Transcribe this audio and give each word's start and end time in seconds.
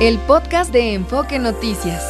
el 0.00 0.18
podcast 0.18 0.70
de 0.74 0.92
Enfoque 0.92 1.38
Noticias. 1.38 2.04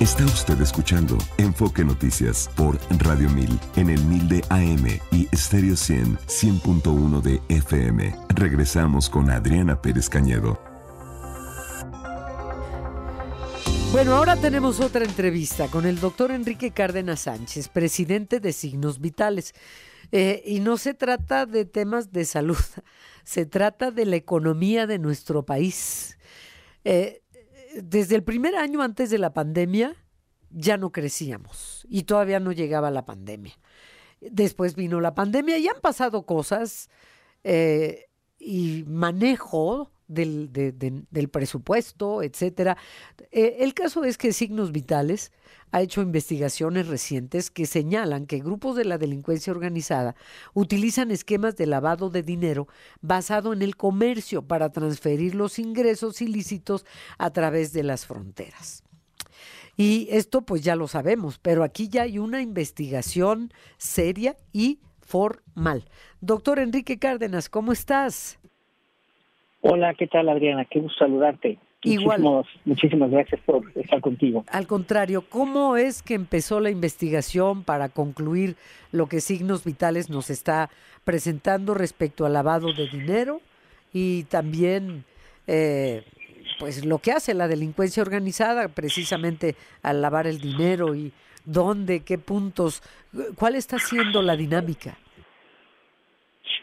Está 0.00 0.24
usted 0.24 0.60
escuchando 0.60 1.16
Enfoque 1.38 1.84
Noticias 1.84 2.50
por 2.56 2.78
Radio 2.98 3.30
1000 3.30 3.60
en 3.76 3.90
el 3.90 4.02
1000 4.02 4.28
de 4.28 4.44
AM 4.48 5.00
y 5.12 5.28
Stereo 5.36 5.76
100 5.76 6.18
100.1 6.18 7.22
de 7.22 7.40
FM. 7.48 8.16
Regresamos 8.30 9.08
con 9.08 9.30
Adriana 9.30 9.80
Pérez 9.80 10.08
Cañedo. 10.08 10.60
Bueno, 13.92 14.16
ahora 14.16 14.34
tenemos 14.34 14.80
otra 14.80 15.04
entrevista 15.04 15.68
con 15.68 15.86
el 15.86 16.00
doctor 16.00 16.32
Enrique 16.32 16.72
Cárdenas 16.72 17.20
Sánchez, 17.20 17.68
presidente 17.68 18.40
de 18.40 18.52
Signos 18.52 19.00
Vitales. 19.00 19.54
Eh, 20.12 20.42
y 20.44 20.60
no 20.60 20.76
se 20.76 20.94
trata 20.94 21.46
de 21.46 21.64
temas 21.64 22.12
de 22.12 22.24
salud, 22.24 22.56
se 23.24 23.46
trata 23.46 23.90
de 23.90 24.06
la 24.06 24.16
economía 24.16 24.86
de 24.86 24.98
nuestro 24.98 25.44
país. 25.44 26.18
Eh, 26.84 27.22
desde 27.74 28.16
el 28.16 28.22
primer 28.22 28.56
año 28.56 28.82
antes 28.82 29.10
de 29.10 29.18
la 29.18 29.32
pandemia 29.32 29.96
ya 30.50 30.76
no 30.76 30.92
crecíamos 30.92 31.86
y 31.88 32.04
todavía 32.04 32.38
no 32.38 32.52
llegaba 32.52 32.90
la 32.90 33.04
pandemia. 33.04 33.58
Después 34.20 34.76
vino 34.76 35.00
la 35.00 35.14
pandemia 35.14 35.58
y 35.58 35.68
han 35.68 35.80
pasado 35.80 36.24
cosas 36.24 36.88
eh, 37.42 38.06
y 38.38 38.84
manejo 38.86 39.90
del, 40.06 40.52
del 40.52 41.28
presupuesto, 41.28 42.22
etcétera. 42.22 42.76
El 43.32 43.74
caso 43.74 44.04
es 44.04 44.16
que 44.16 44.32
Signos 44.32 44.70
Vitales 44.70 45.32
ha 45.74 45.82
hecho 45.82 46.02
investigaciones 46.02 46.86
recientes 46.86 47.50
que 47.50 47.66
señalan 47.66 48.26
que 48.26 48.38
grupos 48.38 48.76
de 48.76 48.84
la 48.84 48.96
delincuencia 48.96 49.52
organizada 49.52 50.14
utilizan 50.54 51.10
esquemas 51.10 51.56
de 51.56 51.66
lavado 51.66 52.10
de 52.10 52.22
dinero 52.22 52.68
basado 53.00 53.52
en 53.52 53.60
el 53.60 53.74
comercio 53.74 54.46
para 54.46 54.70
transferir 54.70 55.34
los 55.34 55.58
ingresos 55.58 56.22
ilícitos 56.22 56.86
a 57.18 57.30
través 57.30 57.72
de 57.72 57.82
las 57.82 58.06
fronteras. 58.06 58.84
Y 59.76 60.06
esto 60.12 60.42
pues 60.42 60.62
ya 60.62 60.76
lo 60.76 60.86
sabemos, 60.86 61.40
pero 61.40 61.64
aquí 61.64 61.88
ya 61.88 62.02
hay 62.02 62.20
una 62.20 62.40
investigación 62.40 63.50
seria 63.76 64.36
y 64.52 64.78
formal. 65.00 65.86
Doctor 66.20 66.60
Enrique 66.60 67.00
Cárdenas, 67.00 67.48
¿cómo 67.48 67.72
estás? 67.72 68.38
Hola, 69.60 69.92
¿qué 69.94 70.06
tal 70.06 70.28
Adriana? 70.28 70.66
Qué 70.66 70.78
gusto 70.78 70.98
saludarte. 71.00 71.58
Igual. 71.84 72.44
Muchísimas, 72.64 73.10
gracias 73.10 73.40
por 73.42 73.62
estar 73.74 74.00
contigo. 74.00 74.44
Al 74.48 74.66
contrario, 74.66 75.24
¿cómo 75.28 75.76
es 75.76 76.02
que 76.02 76.14
empezó 76.14 76.60
la 76.60 76.70
investigación 76.70 77.62
para 77.62 77.88
concluir 77.90 78.56
lo 78.90 79.06
que 79.06 79.20
Signos 79.20 79.64
Vitales 79.64 80.10
nos 80.10 80.30
está 80.30 80.70
presentando 81.04 81.74
respecto 81.74 82.24
al 82.24 82.32
lavado 82.32 82.72
de 82.72 82.88
dinero 82.88 83.40
y 83.92 84.24
también 84.24 85.04
eh, 85.46 86.02
pues 86.58 86.84
lo 86.84 86.98
que 86.98 87.12
hace 87.12 87.34
la 87.34 87.48
delincuencia 87.48 88.02
organizada 88.02 88.68
precisamente 88.68 89.54
al 89.82 90.00
lavar 90.00 90.26
el 90.26 90.40
dinero 90.40 90.94
y 90.94 91.12
dónde, 91.44 92.00
qué 92.00 92.18
puntos, 92.18 92.82
cuál 93.36 93.54
está 93.54 93.78
siendo 93.78 94.22
la 94.22 94.36
dinámica? 94.36 94.96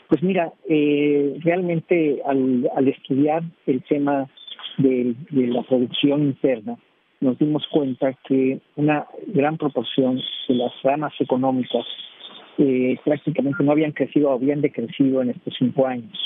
Pues 0.08 0.22
mira, 0.24 0.52
eh, 0.68 1.38
realmente 1.42 2.22
al, 2.26 2.88
estudiar 2.88 3.44
el 3.66 3.82
tema 3.84 4.30
de, 4.82 5.16
la 5.32 5.64
producción 5.64 6.24
interna, 6.24 6.78
nos 7.20 7.38
dimos 7.38 7.66
cuenta 7.72 8.14
que 8.28 8.60
una 8.76 9.06
gran 9.28 9.58
proporción 9.58 10.20
de 10.48 10.56
las 10.56 10.72
ramas 10.84 11.14
económicas 11.20 11.86
eh, 12.58 12.98
prácticamente 13.04 13.64
no 13.64 13.72
habían 13.72 13.92
crecido 13.92 14.30
o 14.30 14.34
habían 14.34 14.62
decrecido 14.62 15.22
en 15.22 15.30
estos 15.30 15.54
cinco 15.58 15.88
años. 15.88 16.18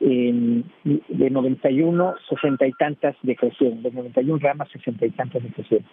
de 0.00 1.30
91, 1.30 2.14
60 2.28 2.66
y 2.66 2.72
tantas 2.72 3.16
decrecieron, 3.22 3.82
de 3.82 3.90
91 3.90 4.38
ramas, 4.38 4.68
60 4.72 5.06
y 5.06 5.10
tantas 5.10 5.42
decrecieron. 5.42 5.86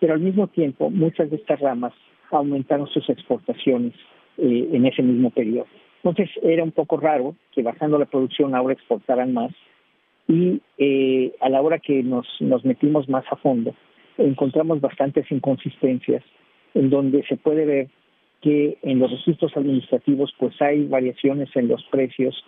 Pero 0.00 0.14
al 0.14 0.20
mismo 0.20 0.46
tiempo, 0.46 0.90
muchas 0.90 1.30
de 1.30 1.36
estas 1.36 1.58
ramas 1.60 1.92
aumentaron 2.30 2.86
sus 2.88 3.08
exportaciones 3.08 3.94
eh, 4.36 4.68
en 4.72 4.86
ese 4.86 5.02
mismo 5.02 5.30
periodo. 5.30 5.66
Entonces 6.02 6.30
era 6.42 6.62
un 6.62 6.72
poco 6.72 6.96
raro 6.98 7.34
que 7.52 7.62
bajando 7.62 7.98
la 7.98 8.04
producción 8.04 8.54
ahora 8.54 8.74
exportaran 8.74 9.32
más 9.32 9.50
y 10.28 10.60
eh, 10.78 11.34
a 11.40 11.48
la 11.48 11.60
hora 11.62 11.78
que 11.78 12.02
nos, 12.02 12.26
nos 12.40 12.64
metimos 12.64 13.08
más 13.08 13.24
a 13.30 13.36
fondo 13.36 13.74
encontramos 14.18 14.80
bastantes 14.80 15.30
inconsistencias 15.30 16.22
en 16.74 16.90
donde 16.90 17.24
se 17.24 17.36
puede 17.36 17.64
ver 17.64 17.88
que 18.42 18.78
en 18.82 18.98
los 18.98 19.10
registros 19.10 19.56
administrativos 19.56 20.32
pues 20.38 20.60
hay 20.60 20.86
variaciones 20.86 21.48
en 21.54 21.68
los 21.68 21.82
precios 21.84 22.44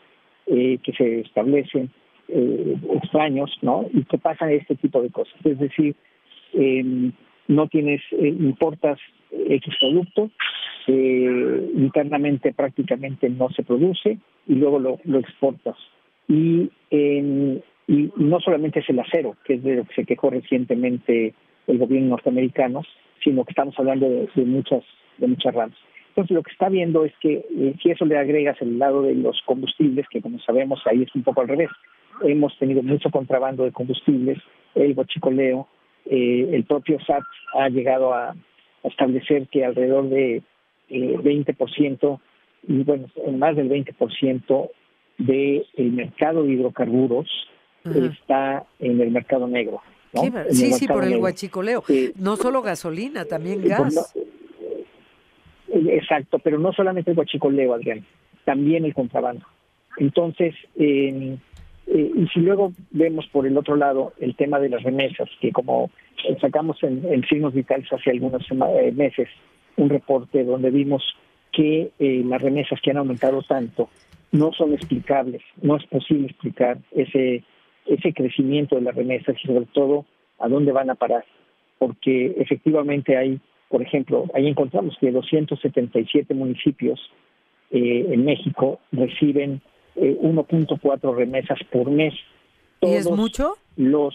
eh, 0.47 0.79
que 0.83 0.93
se 0.93 1.21
establecen 1.21 1.91
eh, 2.33 2.77
extraños, 2.95 3.51
¿no? 3.61 3.87
Y 3.93 4.05
que 4.05 4.17
pasan 4.17 4.51
este 4.51 4.77
tipo 4.77 5.03
de 5.03 5.11
cosas. 5.11 5.35
Es 5.45 5.59
decir, 5.59 5.97
eh, 6.53 7.11
no 7.49 7.67
tienes, 7.67 8.01
eh, 8.13 8.29
importas 8.29 9.01
X 9.33 9.75
producto, 9.81 10.31
internamente 10.87 12.53
prácticamente 12.53 13.29
no 13.29 13.49
se 13.51 13.63
produce 13.63 14.19
y 14.49 14.55
luego 14.55 14.79
lo, 14.79 14.99
lo 15.05 15.19
exportas. 15.19 15.77
Y, 16.29 16.71
y, 17.91 18.13
no 18.17 18.39
solamente 18.39 18.79
es 18.79 18.89
el 18.89 19.01
acero, 19.01 19.37
que 19.45 19.55
es 19.55 19.65
de 19.65 19.77
lo 19.77 19.85
que 19.85 19.95
se 19.95 20.05
quejó 20.05 20.31
recientemente 20.31 21.35
el 21.67 21.79
gobierno 21.79 22.11
norteamericano, 22.11 22.83
sino 23.23 23.45
que 23.45 23.51
estamos 23.51 23.77
hablando 23.79 24.09
de, 24.09 24.29
muchas 24.45 24.85
de 25.19 25.27
muchas 25.27 25.53
ramas. 25.53 25.77
Entonces 26.11 26.35
lo 26.35 26.43
que 26.45 26.53
está 26.53 26.69
viendo 26.69 27.05
es 27.05 27.13
que 27.21 27.45
eh, 27.51 27.75
si 27.83 27.91
eso 27.91 28.05
le 28.05 28.17
agregas 28.17 28.61
el 28.63 28.79
lado 28.79 29.03
de 29.03 29.17
los 29.17 29.41
combustibles, 29.45 30.07
que 30.09 30.23
como 30.23 30.39
sabemos 30.39 30.81
ahí 30.87 31.03
es 31.03 31.15
un 31.17 31.25
poco 31.25 31.41
al 31.41 31.49
revés, 31.49 31.69
hemos 32.23 32.57
tenido 32.59 32.83
mucho 32.83 33.11
contrabando 33.11 33.65
de 33.65 33.73
combustibles, 33.73 34.39
el 34.77 34.95
bochicoleo, 34.95 35.67
eh, 36.07 36.49
el 36.53 36.65
propio 36.65 36.99
SAT 37.05 37.25
ha 37.55 37.69
llegado 37.69 38.15
a, 38.15 38.35
establecer 38.83 39.47
que 39.49 39.63
alrededor 39.63 40.09
de 40.09 40.43
eh, 40.89 41.17
20%, 41.19 42.21
y 42.67 42.83
bueno, 42.83 43.09
más 43.33 43.55
del 43.55 43.69
20% 43.69 44.71
del 45.19 45.67
el 45.77 45.93
mercado 45.93 46.45
de 46.45 46.53
hidrocarburos 46.53 47.29
está 47.85 48.65
en 48.79 49.01
el 49.01 49.11
mercado 49.11 49.47
negro. 49.47 49.81
Sí, 50.51 50.73
sí, 50.73 50.89
por 50.89 51.05
el 51.05 51.17
huachicoleo. 51.17 51.85
no 52.17 52.37
solo 52.37 52.63
gasolina, 52.63 53.25
también 53.25 53.63
gas. 53.63 54.15
Eh, 55.69 55.87
exacto, 55.93 56.39
pero 56.41 56.59
no 56.59 56.73
solamente 56.73 57.13
el 57.13 57.19
huachicoleo, 57.19 57.75
Adrián, 57.75 58.05
también 58.45 58.85
el 58.85 58.95
contrabando. 58.95 59.47
Entonces, 59.99 60.55
eh, 60.77 61.37
eh, 61.93 62.13
y 62.15 62.27
si 62.29 62.39
luego 62.39 62.73
vemos 62.93 63.27
por 63.33 63.49
el 63.49 63.59
otro 63.59 63.75
lado 63.75 64.13
el 64.21 64.37
tema 64.37 64.61
de 64.61 64.69
las 64.69 64.83
remesas, 64.85 65.29
que 65.41 65.51
como 65.51 65.91
sacamos 66.41 66.81
en, 66.85 67.25
Signos 67.29 67.53
Vitales 67.53 67.93
hace 67.93 68.11
algunos 68.11 68.47
eh, 68.51 68.93
meses 68.93 69.29
un 69.77 69.89
reporte 69.89 70.45
donde 70.45 70.71
vimos 70.71 71.03
que 71.51 71.91
eh, 71.99 72.23
las 72.25 72.41
remesas 72.41 72.81
que 72.81 72.93
han 72.93 72.99
aumentado 72.99 73.43
tanto 73.43 73.89
no 74.31 74.53
son 74.53 74.73
explicables, 74.73 75.43
no 75.63 75.77
es 75.77 75.85
posible 75.87 76.29
explicar 76.29 76.79
ese, 76.93 77.43
ese 77.91 78.13
crecimiento 78.13 78.77
de 78.77 78.83
las 78.83 78.95
remesas 78.95 79.37
y 79.43 79.47
sobre 79.47 79.67
todo 79.67 80.07
a 80.39 80.49
dónde 80.49 80.73
van 80.73 80.91
a 80.91 80.95
parar, 80.95 81.25
porque 81.79 82.35
efectivamente 82.39 83.17
hay, 83.17 83.41
por 83.69 83.83
ejemplo, 83.83 84.27
ahí 84.35 84.47
encontramos 84.47 84.97
que 85.01 85.11
277 85.11 86.35
municipios 86.35 87.01
en 87.71 88.25
México 88.25 88.81
reciben 88.91 89.61
1.4 89.97 91.15
remesas 91.15 91.59
por 91.71 91.91
mes. 91.91 92.15
¿Y 92.81 92.95
es 92.95 93.11
mucho? 93.11 93.55
Los, 93.77 94.15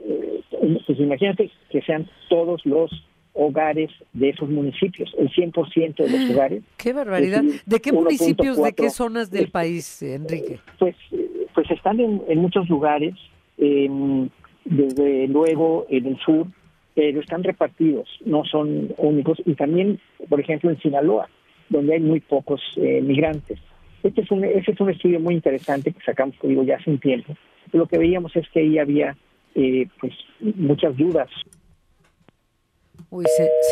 eh, 0.00 0.40
pues 0.86 0.98
imagínate 0.98 1.50
que 1.70 1.82
sean 1.82 2.08
todos 2.28 2.64
los 2.64 2.90
hogares 3.34 3.90
de 4.14 4.30
esos 4.30 4.48
municipios, 4.48 5.14
el 5.16 5.30
100% 5.30 5.96
de 5.96 6.10
los 6.10 6.30
hogares. 6.30 6.64
¡Qué 6.76 6.92
barbaridad! 6.92 7.44
¿De 7.66 7.80
qué 7.80 7.92
municipios, 7.92 8.60
de 8.60 8.72
qué 8.72 8.90
zonas 8.90 9.30
del 9.30 9.50
país, 9.50 10.02
Enrique? 10.02 10.58
Pues, 10.78 10.96
pues 11.58 11.72
están 11.72 11.98
en, 11.98 12.38
muchos 12.38 12.68
lugares, 12.68 13.14
desde 13.56 15.26
luego 15.26 15.86
en 15.90 16.06
el 16.06 16.16
sur, 16.20 16.46
pero 16.94 17.18
están 17.18 17.42
repartidos, 17.42 18.08
no 18.24 18.44
son 18.44 18.94
únicos, 18.96 19.42
y 19.44 19.54
también, 19.54 19.98
por 20.28 20.38
ejemplo, 20.38 20.70
en 20.70 20.78
Sinaloa, 20.78 21.28
donde 21.68 21.94
hay 21.94 22.00
muy 22.00 22.20
pocos 22.20 22.60
eh, 22.76 23.00
migrantes. 23.02 23.58
Este 24.04 24.20
es 24.20 24.30
un, 24.30 24.44
ese 24.44 24.70
es 24.70 24.80
un 24.80 24.90
estudio 24.90 25.18
muy 25.18 25.34
interesante 25.34 25.90
que 25.90 26.00
sacamos, 26.04 26.36
digo, 26.44 26.62
ya 26.62 26.76
hace 26.76 26.90
un 26.90 27.00
tiempo. 27.00 27.34
Lo 27.72 27.86
que 27.86 27.98
veíamos 27.98 28.36
es 28.36 28.48
que 28.50 28.60
ahí 28.60 28.78
había 28.78 29.16
eh, 29.56 29.88
pues 30.00 30.12
muchas 30.54 30.96
dudas. 30.96 31.28
Uy, 33.10 33.24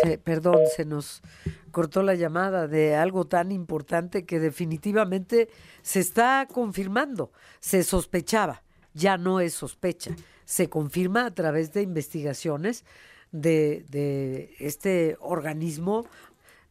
se, 0.03 0.19
perdón, 0.19 0.61
se 0.75 0.85
nos 0.85 1.23
cortó 1.71 2.03
la 2.03 2.15
llamada 2.15 2.69
de 2.69 2.95
algo 2.95 3.27
tan 3.27 3.53
importante 3.53 4.25
que 4.25 4.41
definitivamente 4.41 5.49
se 5.83 6.01
está 6.01 6.49
confirmando. 6.51 7.33
Se 7.61 7.83
sospechaba, 7.83 8.63
ya 8.95 9.19
no 9.19 9.41
es 9.41 9.55
sospecha, 9.55 10.17
se 10.45 10.69
confirma 10.69 11.27
a 11.27 11.35
través 11.35 11.73
de 11.73 11.83
investigaciones 11.83 12.85
de, 13.33 13.85
de 13.91 14.55
este 14.59 15.17
organismo 15.21 16.07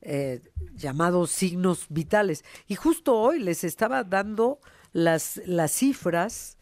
eh, 0.07 0.39
llamados 0.75 1.31
signos 1.31 1.87
vitales. 1.89 2.45
Y 2.67 2.75
justo 2.75 3.15
hoy 3.19 3.39
les 3.39 3.63
estaba 3.63 4.03
dando 4.03 4.59
las, 4.93 5.41
las 5.47 5.71
cifras 5.71 6.57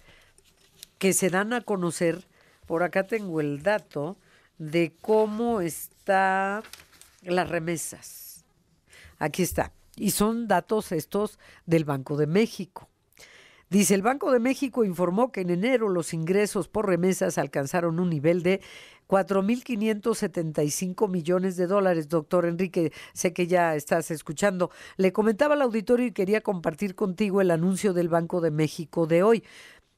que 0.97 1.11
se 1.11 1.29
dan 1.29 1.51
a 1.51 1.59
conocer, 1.59 2.25
por 2.65 2.83
acá 2.83 3.05
tengo 3.05 3.41
el 3.41 3.61
dato, 3.61 4.17
de 4.57 4.93
cómo 5.01 5.61
está 5.61 6.63
las 7.23 7.49
remesas. 7.49 8.45
Aquí 9.19 9.43
está. 9.43 9.71
Y 9.95 10.11
son 10.11 10.47
datos 10.47 10.91
estos 10.91 11.39
del 11.65 11.85
Banco 11.85 12.17
de 12.17 12.27
México. 12.27 12.89
Dice, 13.69 13.95
el 13.95 14.03
Banco 14.03 14.31
de 14.31 14.39
México 14.39 14.85
informó 14.85 15.31
que 15.31 15.41
en 15.41 15.49
enero 15.49 15.89
los 15.89 16.13
ingresos 16.13 16.67
por 16.67 16.87
remesas 16.87 17.39
alcanzaron 17.39 17.99
un 17.99 18.09
nivel 18.09 18.43
de 18.43 18.61
4.575 19.07 21.09
millones 21.09 21.57
de 21.57 21.65
dólares. 21.67 22.07
Doctor 22.07 22.45
Enrique, 22.45 22.93
sé 23.13 23.33
que 23.33 23.47
ya 23.47 23.75
estás 23.75 24.11
escuchando. 24.11 24.69
Le 24.97 25.11
comentaba 25.11 25.55
al 25.55 25.63
auditorio 25.63 26.05
y 26.05 26.11
quería 26.11 26.41
compartir 26.41 26.93
contigo 26.95 27.41
el 27.41 27.49
anuncio 27.51 27.93
del 27.93 28.09
Banco 28.09 28.41
de 28.41 28.51
México 28.51 29.07
de 29.07 29.23
hoy 29.23 29.43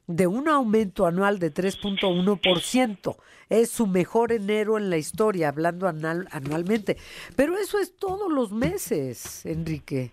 de 0.08 0.28
un 0.28 0.48
aumento 0.48 1.06
anual 1.06 1.40
de 1.40 1.52
3.1%. 1.52 3.16
Es 3.50 3.70
su 3.70 3.88
mejor 3.88 4.32
enero 4.32 4.78
en 4.78 4.90
la 4.90 4.98
historia, 4.98 5.50
hablando 5.50 5.88
anualmente. 5.88 6.98
Pero 7.36 7.54
eso 7.58 7.80
es 7.80 7.96
todos 7.98 8.32
los 8.32 8.52
meses, 8.52 9.46
Enrique. 9.46 10.12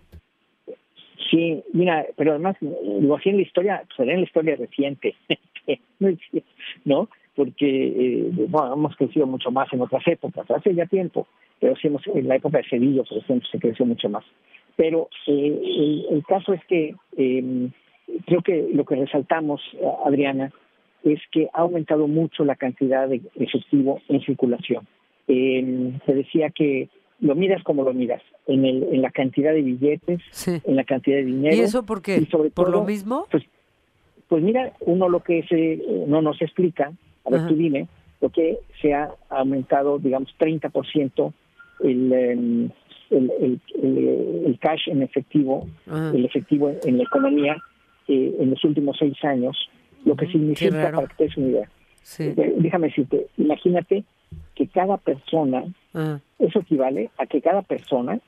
Sí, 1.29 1.63
mira, 1.73 2.05
pero 2.15 2.31
además, 2.31 2.55
lo 2.61 3.15
hacía 3.15 3.31
en 3.31 3.39
la 3.39 3.43
historia, 3.43 3.83
pues 3.95 4.07
en 4.07 4.17
la 4.17 4.25
historia 4.25 4.55
reciente, 4.55 5.15
¿no? 6.85 7.09
Porque, 7.35 7.87
eh, 7.87 8.29
bueno, 8.49 8.73
hemos 8.73 8.95
crecido 8.95 9.25
mucho 9.25 9.49
más 9.49 9.71
en 9.73 9.81
otras 9.81 10.07
épocas, 10.07 10.49
hace 10.51 10.75
ya 10.75 10.85
tiempo, 10.85 11.27
pero 11.59 11.75
sí 11.75 11.87
hemos, 11.87 12.05
en 12.05 12.27
la 12.27 12.35
época 12.35 12.59
de 12.59 12.65
Sevilla, 12.65 13.01
por 13.03 13.17
ejemplo, 13.17 13.49
se 13.51 13.57
creció 13.57 13.83
mucho 13.83 14.09
más. 14.09 14.23
Pero 14.75 15.09
eh, 15.25 16.05
el, 16.11 16.23
caso 16.23 16.53
es 16.53 16.63
que 16.65 16.95
eh, 17.17 17.69
creo 18.25 18.41
que 18.41 18.69
lo 18.73 18.85
que 18.85 18.95
resaltamos, 18.95 19.61
Adriana, 20.05 20.51
es 21.03 21.19
que 21.31 21.49
ha 21.53 21.61
aumentado 21.61 22.07
mucho 22.07 22.45
la 22.45 22.55
cantidad 22.55 23.07
de 23.07 23.21
efectivo 23.35 24.01
en 24.07 24.21
circulación. 24.21 24.87
Eh, 25.27 25.93
se 26.05 26.13
decía 26.13 26.49
que 26.49 26.89
lo 27.19 27.35
miras 27.35 27.63
como 27.63 27.83
lo 27.83 27.93
miras, 27.93 28.21
en, 28.47 28.65
el, 28.65 28.83
en 28.91 29.01
la 29.01 29.11
cantidad 29.11 29.53
de 29.53 29.61
billetes, 29.61 30.21
en 30.47 30.75
la 30.75 30.83
cantidad 30.83 31.17
de 31.17 31.25
dinero. 31.25 31.55
¿Y 31.55 31.59
eso 31.59 31.85
por 31.85 32.01
qué? 32.01 32.25
¿Por 32.53 32.69
lo 32.69 32.83
mismo? 32.83 33.27
Pues, 33.31 33.43
pues 34.27 34.43
mira, 34.43 34.73
uno 34.81 35.09
lo 35.09 35.21
que 35.21 35.43
se, 35.43 35.81
no 36.07 36.21
nos 36.21 36.41
explica, 36.41 36.91
a 37.25 37.29
ver 37.29 37.47
tú 37.47 37.55
dime, 37.55 37.87
lo 38.19 38.29
que 38.29 38.57
se 38.81 38.93
ha 38.93 39.11
aumentado, 39.29 39.99
digamos, 39.99 40.33
30% 40.39 41.33
el, 41.83 42.13
em, 42.13 42.69
el, 43.09 43.31
el, 43.39 44.43
el, 44.45 44.59
cash 44.59 44.87
en 44.87 45.01
efectivo, 45.01 45.67
el 45.87 46.25
efectivo 46.25 46.71
en 46.83 46.97
la 46.97 47.03
economía 47.03 47.57
eh, 48.07 48.35
en 48.39 48.49
los 48.49 48.63
últimos 48.63 48.97
seis 48.97 49.15
años, 49.23 49.57
lo 50.05 50.15
que 50.15 50.27
significa, 50.27 50.91
para 50.91 51.07
que 51.07 51.15
te 51.15 51.23
des 51.23 51.37
una 51.37 51.47
idea, 51.47 51.69
eh, 52.19 52.53
déjame 52.57 52.87
decirte, 52.87 53.27
imagínate 53.37 54.03
que 54.55 54.67
cada 54.67 54.97
persona, 54.97 55.63
ah. 55.93 56.19
eso 56.39 56.59
equivale 56.59 57.09
a 57.17 57.25
que 57.25 57.41
cada 57.41 57.61
persona, 57.61 58.19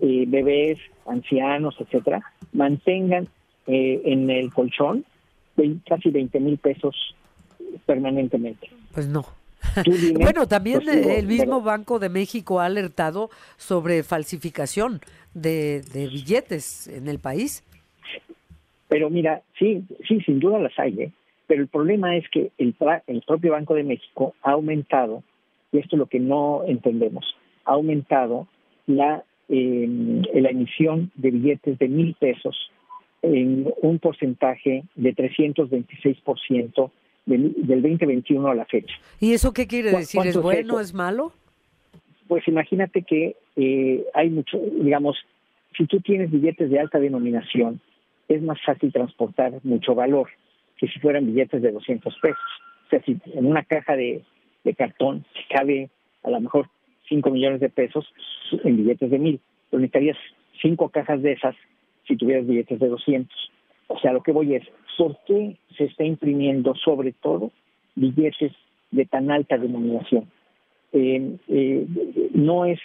eh, 0.00 0.24
bebés, 0.26 0.78
ancianos, 1.06 1.76
etcétera, 1.78 2.22
mantengan 2.52 3.28
en 3.66 4.28
el 4.28 4.52
colchón 4.52 5.06
casi 5.88 6.10
20 6.10 6.38
mil 6.40 6.58
pesos 6.58 7.16
permanentemente. 7.86 8.68
Pues 8.92 9.08
no. 9.08 9.24
bueno, 10.20 10.46
también 10.46 10.86
el 10.86 11.26
mismo 11.26 11.62
Banco 11.62 11.98
de 11.98 12.10
México 12.10 12.60
ha 12.60 12.66
alertado 12.66 13.30
sobre 13.56 14.02
falsificación 14.02 15.00
de, 15.32 15.80
de 15.94 16.08
billetes 16.08 16.88
en 16.88 17.08
el 17.08 17.18
país. 17.18 17.62
Pero 18.94 19.10
mira, 19.10 19.42
sí, 19.58 19.82
sí, 20.06 20.20
sin 20.20 20.38
duda 20.38 20.60
las 20.60 20.78
hay, 20.78 20.94
¿eh? 21.00 21.12
pero 21.48 21.62
el 21.62 21.66
problema 21.66 22.16
es 22.16 22.28
que 22.28 22.52
el, 22.58 22.76
el 23.08 23.22
propio 23.22 23.50
Banco 23.50 23.74
de 23.74 23.82
México 23.82 24.36
ha 24.40 24.52
aumentado, 24.52 25.24
y 25.72 25.78
esto 25.78 25.96
es 25.96 25.98
lo 25.98 26.06
que 26.06 26.20
no 26.20 26.62
entendemos, 26.64 27.24
ha 27.64 27.72
aumentado 27.72 28.46
la, 28.86 29.24
em, 29.48 30.22
la 30.32 30.50
emisión 30.50 31.10
de 31.16 31.32
billetes 31.32 31.76
de 31.80 31.88
mil 31.88 32.14
pesos 32.14 32.70
en 33.22 33.66
un 33.82 33.98
porcentaje 33.98 34.84
de 34.94 35.12
326% 35.12 36.92
del, 37.26 37.52
del 37.66 37.82
2021 37.82 38.46
a 38.46 38.54
la 38.54 38.64
fecha. 38.64 38.94
¿Y 39.18 39.32
eso 39.32 39.52
qué 39.52 39.66
quiere 39.66 39.90
decir? 39.90 40.20
¿Es 40.24 40.40
bueno, 40.40 40.78
es, 40.78 40.90
es 40.90 40.94
malo? 40.94 41.32
Pues 42.28 42.46
imagínate 42.46 43.02
que 43.02 43.34
eh, 43.56 44.04
hay 44.14 44.30
mucho, 44.30 44.56
digamos, 44.56 45.16
si 45.76 45.84
tú 45.86 45.98
tienes 45.98 46.30
billetes 46.30 46.70
de 46.70 46.78
alta 46.78 47.00
denominación, 47.00 47.80
es 48.28 48.42
más 48.42 48.58
fácil 48.64 48.92
transportar 48.92 49.52
mucho 49.62 49.94
valor 49.94 50.28
que 50.76 50.88
si 50.88 50.98
fueran 51.00 51.26
billetes 51.26 51.62
de 51.62 51.72
200 51.72 52.14
pesos. 52.20 52.40
O 52.86 52.90
sea, 52.90 53.02
si 53.02 53.18
en 53.32 53.46
una 53.46 53.64
caja 53.64 53.96
de, 53.96 54.22
cartón 54.76 55.24
cabe 55.50 55.90
a 56.22 56.30
lo 56.30 56.40
mejor 56.40 56.68
5 57.08 57.30
millones 57.30 57.60
de 57.60 57.68
pesos 57.68 58.06
en 58.64 58.76
billetes 58.78 59.10
de 59.10 59.18
mil, 59.18 59.40
pero 59.70 59.80
necesitarías 59.80 60.16
cinco 60.62 60.88
cajas 60.88 61.20
de 61.22 61.32
esas 61.32 61.54
si 62.06 62.16
tuvieras 62.16 62.46
billetes 62.46 62.78
de 62.78 62.88
200. 62.88 63.50
O 63.88 63.98
sea, 63.98 64.12
lo 64.12 64.22
que 64.22 64.32
voy 64.32 64.54
es, 64.54 64.62
¿por 64.96 65.18
qué 65.26 65.56
se 65.76 65.84
está 65.84 66.04
imprimiendo 66.04 66.74
sobre 66.76 67.12
todo 67.12 67.52
billetes 67.94 68.52
de 68.90 69.04
tan 69.04 69.30
alta 69.30 69.58
denominación? 69.58 70.30
Eh, 70.92 71.36
eh, 71.48 71.86
no 72.32 72.64
es, 72.64 72.78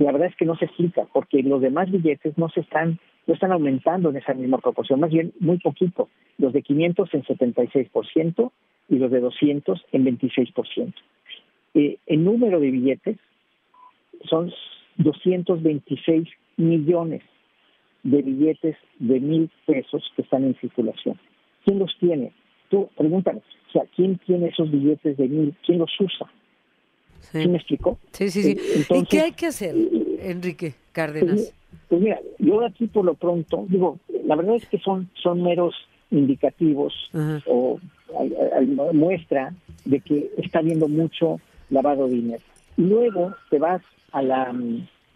la 0.00 0.12
verdad 0.12 0.28
es 0.28 0.36
que 0.36 0.46
no 0.46 0.56
se 0.56 0.64
explica, 0.64 1.06
porque 1.12 1.42
los 1.42 1.60
demás 1.60 1.90
billetes 1.90 2.36
no 2.38 2.48
se 2.48 2.60
están 2.60 2.98
no 3.28 3.34
están 3.34 3.52
aumentando 3.52 4.08
en 4.08 4.16
esa 4.16 4.32
misma 4.32 4.56
proporción, 4.58 5.00
más 5.00 5.10
bien 5.10 5.32
muy 5.38 5.58
poquito. 5.58 6.08
Los 6.38 6.54
de 6.54 6.62
500 6.62 7.12
en 7.12 7.22
76% 7.24 8.50
y 8.88 8.96
los 8.96 9.10
de 9.10 9.20
200 9.20 9.84
en 9.92 10.04
26%. 10.18 10.94
Eh, 11.74 11.98
el 12.06 12.24
número 12.24 12.58
de 12.58 12.70
billetes 12.70 13.18
son 14.28 14.50
226 14.96 16.26
millones 16.56 17.22
de 18.02 18.22
billetes 18.22 18.76
de 18.98 19.20
mil 19.20 19.50
pesos 19.66 20.10
que 20.16 20.22
están 20.22 20.44
en 20.44 20.58
circulación. 20.58 21.20
¿Quién 21.66 21.78
los 21.78 21.94
tiene? 22.00 22.32
Tú 22.70 22.88
pregúntame, 22.96 23.40
o 23.40 23.72
sea, 23.72 23.82
¿quién 23.94 24.16
tiene 24.24 24.48
esos 24.48 24.70
billetes 24.70 25.18
de 25.18 25.28
mil? 25.28 25.54
¿Quién 25.66 25.78
los 25.78 25.90
usa? 26.00 26.26
Sí. 27.20 27.46
me 27.46 27.58
explicó? 27.58 27.98
Sí, 28.12 28.30
sí, 28.30 28.42
sí. 28.42 28.56
¿Y 28.94 29.04
qué 29.04 29.20
hay 29.20 29.32
que 29.32 29.46
hacer, 29.46 29.74
Enrique 30.20 30.74
Cárdenas? 30.92 31.52
Pues 31.88 32.00
mira, 32.00 32.20
yo 32.38 32.64
aquí 32.64 32.86
por 32.86 33.04
lo 33.04 33.14
pronto, 33.14 33.64
digo, 33.68 33.98
la 34.24 34.36
verdad 34.36 34.56
es 34.56 34.66
que 34.68 34.78
son, 34.78 35.08
son 35.14 35.42
meros 35.42 35.74
indicativos 36.10 36.94
o 37.46 37.78
muestra 38.92 39.54
de 39.84 40.00
que 40.00 40.30
está 40.38 40.60
habiendo 40.60 40.88
mucho 40.88 41.40
lavado 41.70 42.06
de 42.06 42.14
dinero. 42.14 42.42
Y 42.76 42.82
luego 42.82 43.34
te 43.50 43.58
vas 43.58 43.82
a, 44.12 44.22
la, 44.22 44.54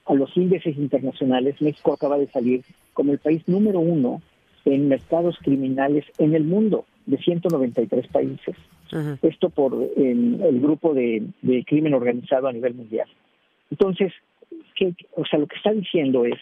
a 0.06 0.14
los 0.14 0.36
índices 0.36 0.76
internacionales. 0.76 1.60
México 1.60 1.92
acaba 1.92 2.18
de 2.18 2.26
salir 2.28 2.64
como 2.92 3.12
el 3.12 3.18
país 3.18 3.46
número 3.46 3.80
uno 3.80 4.20
en 4.64 4.88
mercados 4.88 5.36
criminales 5.42 6.04
en 6.18 6.34
el 6.34 6.44
mundo, 6.44 6.84
de 7.06 7.18
193 7.18 8.06
países. 8.08 8.56
Esto 9.22 9.48
por 9.48 9.72
el 9.96 10.60
grupo 10.60 10.92
de, 10.92 11.22
de 11.40 11.64
crimen 11.64 11.94
organizado 11.94 12.46
a 12.48 12.52
nivel 12.52 12.74
mundial. 12.74 13.08
Entonces, 13.70 14.12
¿qué, 14.76 14.94
o 15.16 15.24
sea, 15.24 15.38
lo 15.38 15.46
que 15.46 15.56
está 15.56 15.72
diciendo 15.72 16.26
es 16.26 16.38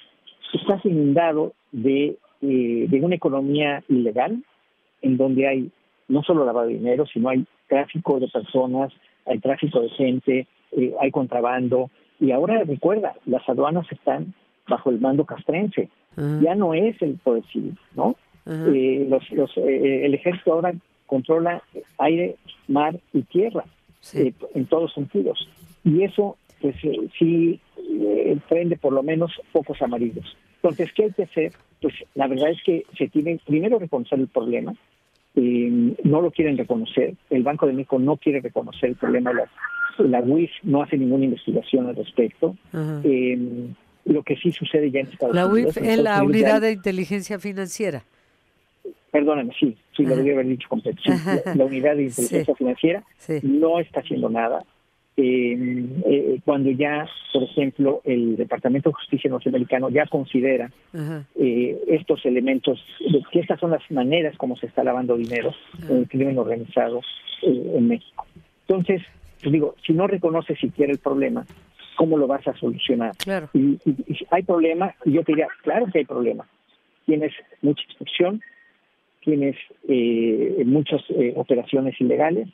estás 0.58 0.84
inundado 0.84 1.52
de, 1.72 2.16
eh, 2.42 2.86
de 2.88 3.00
una 3.00 3.14
economía 3.14 3.82
ilegal 3.88 4.42
en 5.02 5.16
donde 5.16 5.46
hay 5.46 5.70
no 6.08 6.22
solo 6.22 6.44
lavado 6.44 6.66
de 6.66 6.74
dinero, 6.74 7.06
sino 7.06 7.28
hay 7.28 7.44
tráfico 7.68 8.18
de 8.18 8.28
personas, 8.28 8.92
hay 9.26 9.38
tráfico 9.38 9.80
de 9.80 9.88
gente, 9.90 10.46
eh, 10.72 10.94
hay 11.00 11.10
contrabando. 11.10 11.90
Y 12.18 12.32
ahora 12.32 12.62
recuerda, 12.64 13.14
las 13.26 13.48
aduanas 13.48 13.86
están 13.90 14.34
bajo 14.68 14.90
el 14.90 15.00
mando 15.00 15.24
castrense. 15.24 15.88
Ya 16.42 16.54
no 16.54 16.74
es 16.74 17.00
el 17.00 17.14
poder 17.14 17.44
civil, 17.46 17.78
¿no? 17.94 18.16
eh, 18.46 19.06
los, 19.08 19.30
los, 19.30 19.56
eh, 19.56 20.04
el 20.04 20.14
ejército 20.14 20.52
ahora 20.52 20.74
controla 21.06 21.62
aire, 21.98 22.36
mar 22.68 22.98
y 23.12 23.22
tierra 23.22 23.64
en 24.12 24.66
todos 24.66 24.92
sentidos. 24.92 25.48
Y 25.84 26.02
eso, 26.02 26.36
pues 26.60 26.76
sí 27.18 27.60
eh, 27.78 28.38
prende 28.48 28.76
por 28.76 28.92
lo 28.92 29.02
menos 29.02 29.32
focos 29.52 29.80
amarillos. 29.82 30.36
Entonces, 30.56 30.90
¿qué 30.94 31.04
hay 31.04 31.12
que 31.12 31.22
hacer? 31.24 31.52
Pues 31.80 31.94
la 32.14 32.26
verdad 32.26 32.50
es 32.50 32.62
que 32.62 32.84
se 32.96 33.08
tiene 33.08 33.40
primero 33.46 33.78
reconocer 33.78 34.18
el 34.18 34.28
problema, 34.28 34.74
eh, 35.36 35.94
no 36.04 36.20
lo 36.20 36.30
quieren 36.30 36.58
reconocer, 36.58 37.14
el 37.30 37.42
Banco 37.42 37.66
de 37.66 37.72
México 37.72 37.98
no 37.98 38.16
quiere 38.16 38.40
reconocer 38.40 38.90
el 38.90 38.96
problema, 38.96 39.32
la, 39.32 39.48
la 39.98 40.20
UIF 40.20 40.50
no 40.62 40.82
hace 40.82 40.98
ninguna 40.98 41.24
investigación 41.24 41.86
al 41.86 41.96
respecto. 41.96 42.56
Eh, 43.04 43.38
lo 44.04 44.22
que 44.22 44.36
sí 44.36 44.50
sucede 44.52 44.90
ya 44.90 45.00
en 45.00 45.06
Estados 45.06 45.34
la 45.34 45.46
Unidos. 45.46 45.76
La 45.76 45.82
UIF 45.82 45.90
es 45.90 46.02
la 46.02 46.22
Unidad 46.22 46.60
de 46.60 46.72
Inteligencia 46.72 47.38
Financiera. 47.38 48.02
Perdóname, 49.10 49.52
sí, 49.58 49.76
sí, 49.96 50.04
lo 50.04 50.16
debía 50.16 50.34
haber 50.34 50.46
dicho 50.46 50.68
completo. 50.68 51.00
la, 51.54 51.64
Unidad 51.64 51.96
de 51.96 52.04
Inteligencia 52.04 52.54
Financiera 52.54 53.02
no 53.42 53.80
está 53.80 54.00
haciendo 54.00 54.28
nada 54.28 54.64
eh, 55.22 56.40
cuando 56.44 56.70
ya, 56.70 57.08
por 57.32 57.42
ejemplo, 57.42 58.00
el 58.04 58.36
Departamento 58.36 58.90
de 58.90 58.94
Justicia 58.94 59.30
norteamericano 59.30 59.90
ya 59.90 60.06
considera 60.06 60.70
eh, 61.36 61.78
estos 61.88 62.24
elementos, 62.24 62.82
que 63.30 63.40
estas 63.40 63.60
son 63.60 63.72
las 63.72 63.82
maneras 63.90 64.36
como 64.36 64.56
se 64.56 64.66
está 64.66 64.84
lavando 64.84 65.16
dinero 65.16 65.52
en 65.88 65.98
el 65.98 66.08
crimen 66.08 66.38
organizado 66.38 67.00
eh, 67.42 67.72
en 67.76 67.88
México. 67.88 68.26
Entonces, 68.68 69.02
pues 69.42 69.52
digo, 69.52 69.74
si 69.84 69.92
no 69.92 70.06
reconoces 70.06 70.58
siquiera 70.58 70.92
el 70.92 70.98
problema, 70.98 71.44
¿cómo 71.96 72.16
lo 72.16 72.26
vas 72.26 72.46
a 72.46 72.56
solucionar? 72.56 73.16
Claro. 73.16 73.48
Y, 73.52 73.78
hay 74.30 74.42
problema, 74.42 74.94
y 75.04 75.12
yo 75.12 75.24
te 75.24 75.32
diría, 75.32 75.48
claro 75.62 75.86
que 75.92 75.98
hay 75.98 76.04
problema. 76.04 76.46
Tienes 77.04 77.32
mucha 77.62 77.82
instrucción, 77.82 78.40
tienes 79.22 79.56
muchas 80.64 81.02
operaciones 81.34 82.00
ilegales 82.00 82.48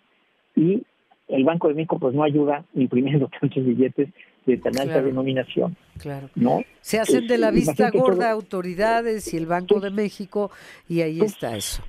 y 0.57 0.83
el 1.29 1.45
Banco 1.45 1.69
de 1.69 1.75
México 1.75 1.99
pues 1.99 2.15
no 2.15 2.23
ayuda 2.23 2.65
imprimiendo 2.75 3.29
tantos 3.41 3.65
billetes 3.65 4.09
de 4.47 4.57
tan 4.59 4.79
alta 4.79 5.03
denominación. 5.03 5.77
Claro. 5.99 6.31
¿no? 6.37 6.63
Se 6.81 7.01
hacen 7.01 7.27
de 7.27 7.39
la 7.39 7.51
vista 7.51 7.91
gorda 7.91 8.31
autoridades 8.31 9.33
y 9.35 9.37
el 9.37 9.47
Banco 9.47 9.81
de 9.81 9.91
México 9.91 10.51
y 10.89 11.01
ahí 11.01 11.19
pues, 11.19 11.33
está 11.33 11.57
eso. 11.57 11.83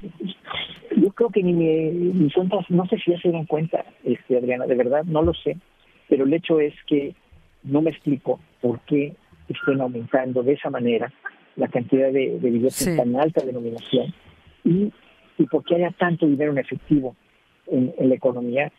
Yo 0.96 1.12
creo 1.12 1.30
que 1.30 1.44
ni 1.44 1.54
mis 1.54 2.34
cuentas, 2.34 2.66
no 2.70 2.88
sé 2.88 2.98
si 2.98 3.12
ya 3.12 3.20
se 3.20 3.32
dan 3.32 3.46
cuenta, 3.46 3.86
este, 4.04 4.38
Adriana, 4.38 4.66
de 4.66 4.76
verdad, 4.76 5.04
no 5.06 5.22
lo 5.22 5.34
sé, 5.34 5.58
pero 6.10 6.26
el 6.26 6.34
hecho 6.34 6.60
es 6.60 6.74
que 6.88 7.14
no 7.64 7.82
me 7.82 7.92
explico 7.92 8.40
por 8.62 8.80
qué 8.82 9.16
estén 9.48 9.80
aumentando 9.80 10.42
de 10.42 10.54
esa 10.54 10.70
manera 10.70 11.14
la 11.56 11.68
cantidad 11.68 12.12
de, 12.12 12.38
billetes 12.42 12.86
de 12.86 12.98
tan 12.98 13.16
alta 13.16 13.46
denominación 13.46 14.14
y, 14.64 14.92
y 15.38 15.46
por 15.46 15.64
qué 15.64 15.76
haya 15.76 15.92
tanto 15.92 16.28
dinero 16.28 16.52
en 16.52 16.58
efectivo 16.60 17.16
en, 17.68 17.94
en 17.98 18.10
la 18.10 18.16
economía 18.16 18.72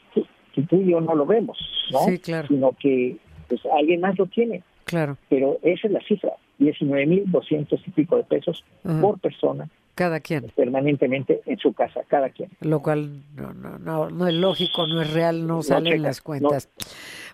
tú 0.62 0.80
y 0.80 0.90
yo 0.90 1.00
no 1.00 1.14
lo 1.14 1.26
vemos, 1.26 1.58
¿no? 1.90 2.00
Sí, 2.06 2.18
claro. 2.18 2.48
Sino 2.48 2.72
que 2.78 3.16
pues 3.48 3.60
alguien 3.78 4.00
más 4.00 4.18
lo 4.18 4.26
tiene. 4.26 4.62
Claro. 4.84 5.16
Pero 5.28 5.58
esa 5.62 5.86
es 5.86 5.92
la 5.92 6.00
cifra, 6.00 6.32
19.200 6.60 7.80
y 7.86 7.90
pico 7.90 8.16
de 8.16 8.24
pesos 8.24 8.64
por 9.00 9.18
persona. 9.18 9.68
Cada 9.94 10.20
quien. 10.20 10.52
Permanentemente 10.54 11.40
en 11.44 11.58
su 11.58 11.72
casa, 11.72 12.02
cada 12.06 12.30
quien. 12.30 12.48
Lo 12.60 12.80
cual 12.80 13.20
no, 13.34 13.52
no, 13.52 13.78
no, 13.78 14.10
no 14.10 14.28
es 14.28 14.34
lógico, 14.34 14.86
no 14.86 15.02
es 15.02 15.12
real, 15.12 15.44
no, 15.44 15.62
salen 15.62 16.02
las 16.02 16.20
cuentas. 16.20 16.68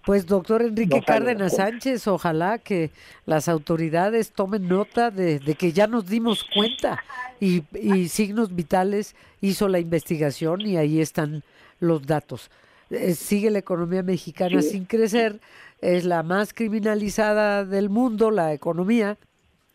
Pues 0.07 0.27
doctor 0.27 0.63
Enrique 0.63 1.03
Cárdenas 1.07 1.57
Sánchez, 1.57 2.09
ojalá 2.09 2.59
que 2.59 2.91
las 3.27 3.49
autoridades 3.49 4.33
tomen 4.33 4.67
nota 4.67 5.11
de, 5.11 5.41
de 5.41 5.55
que 5.57 5.73
ya 5.73 5.87
nos 5.87 6.09
dimos 6.09 6.43
cuenta 6.43 7.05
y, 7.39 7.65
y 7.79 8.09
Signos 8.09 8.55
Vitales 8.55 9.15
hizo 9.43 9.69
la 9.69 9.79
investigación 9.79 10.63
y 10.63 10.79
ahí 10.79 11.03
están 11.03 11.43
los 11.81 12.07
datos. 12.07 12.51
Eh, 12.95 13.15
sigue 13.15 13.51
la 13.51 13.59
economía 13.59 14.03
mexicana 14.03 14.63
sin 14.63 14.85
crecer, 14.85 15.41
es 15.81 16.05
la 16.05 16.23
más 16.23 16.55
criminalizada 16.55 17.65
del 17.65 17.91
mundo, 17.91 18.31
la 18.31 18.53
economía, 18.53 19.19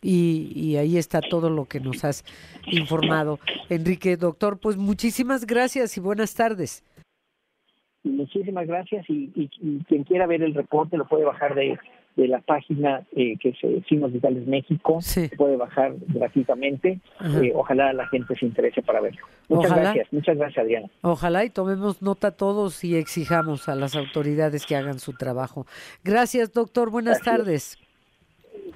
y, 0.02 0.76
ahí 0.76 0.96
está 0.96 1.20
todo 1.20 1.50
lo 1.50 1.66
que 1.66 1.78
nos 1.78 2.04
has 2.04 2.24
informado. 2.66 3.38
Enrique, 3.68 4.16
doctor, 4.16 4.58
pues 4.58 4.76
muchísimas 4.76 5.46
gracias 5.46 5.96
y 5.96 6.00
buenas 6.00 6.34
tardes. 6.34 6.82
Muchísimas 8.02 8.66
gracias 8.66 9.04
y, 9.10 9.30
y 9.34 9.84
quien 9.84 10.04
quiera 10.04 10.26
ver 10.26 10.42
el 10.42 10.54
reporte 10.54 10.96
lo 10.96 11.06
puede 11.06 11.24
bajar 11.24 11.54
de 11.54 11.78
de 12.16 12.28
la 12.28 12.40
página 12.40 13.06
eh, 13.12 13.36
que 13.38 13.50
es 13.50 13.56
eh, 13.62 13.82
Signos 13.88 14.12
Vitales 14.12 14.46
México. 14.46 15.00
Se 15.00 15.28
puede 15.30 15.56
bajar 15.56 15.94
gratuitamente. 16.08 17.00
Eh, 17.42 17.52
ojalá 17.54 17.92
la 17.92 18.06
gente 18.08 18.34
se 18.36 18.46
interese 18.46 18.82
para 18.82 19.00
verlo. 19.00 19.20
Muchas 19.48 19.74
gracias. 19.74 20.12
Muchas 20.12 20.36
gracias, 20.36 20.62
Adriana. 20.62 20.88
Ojalá 21.02 21.44
y 21.44 21.50
tomemos 21.50 22.02
nota 22.02 22.30
todos 22.32 22.84
y 22.84 22.96
exijamos 22.96 23.68
a 23.68 23.74
las 23.74 23.96
autoridades 23.96 24.66
que 24.66 24.76
hagan 24.76 24.98
su 24.98 25.12
trabajo. 25.12 25.66
Gracias, 26.04 26.52
doctor. 26.52 26.90
Buenas 26.90 27.20
tardes. 27.22 27.78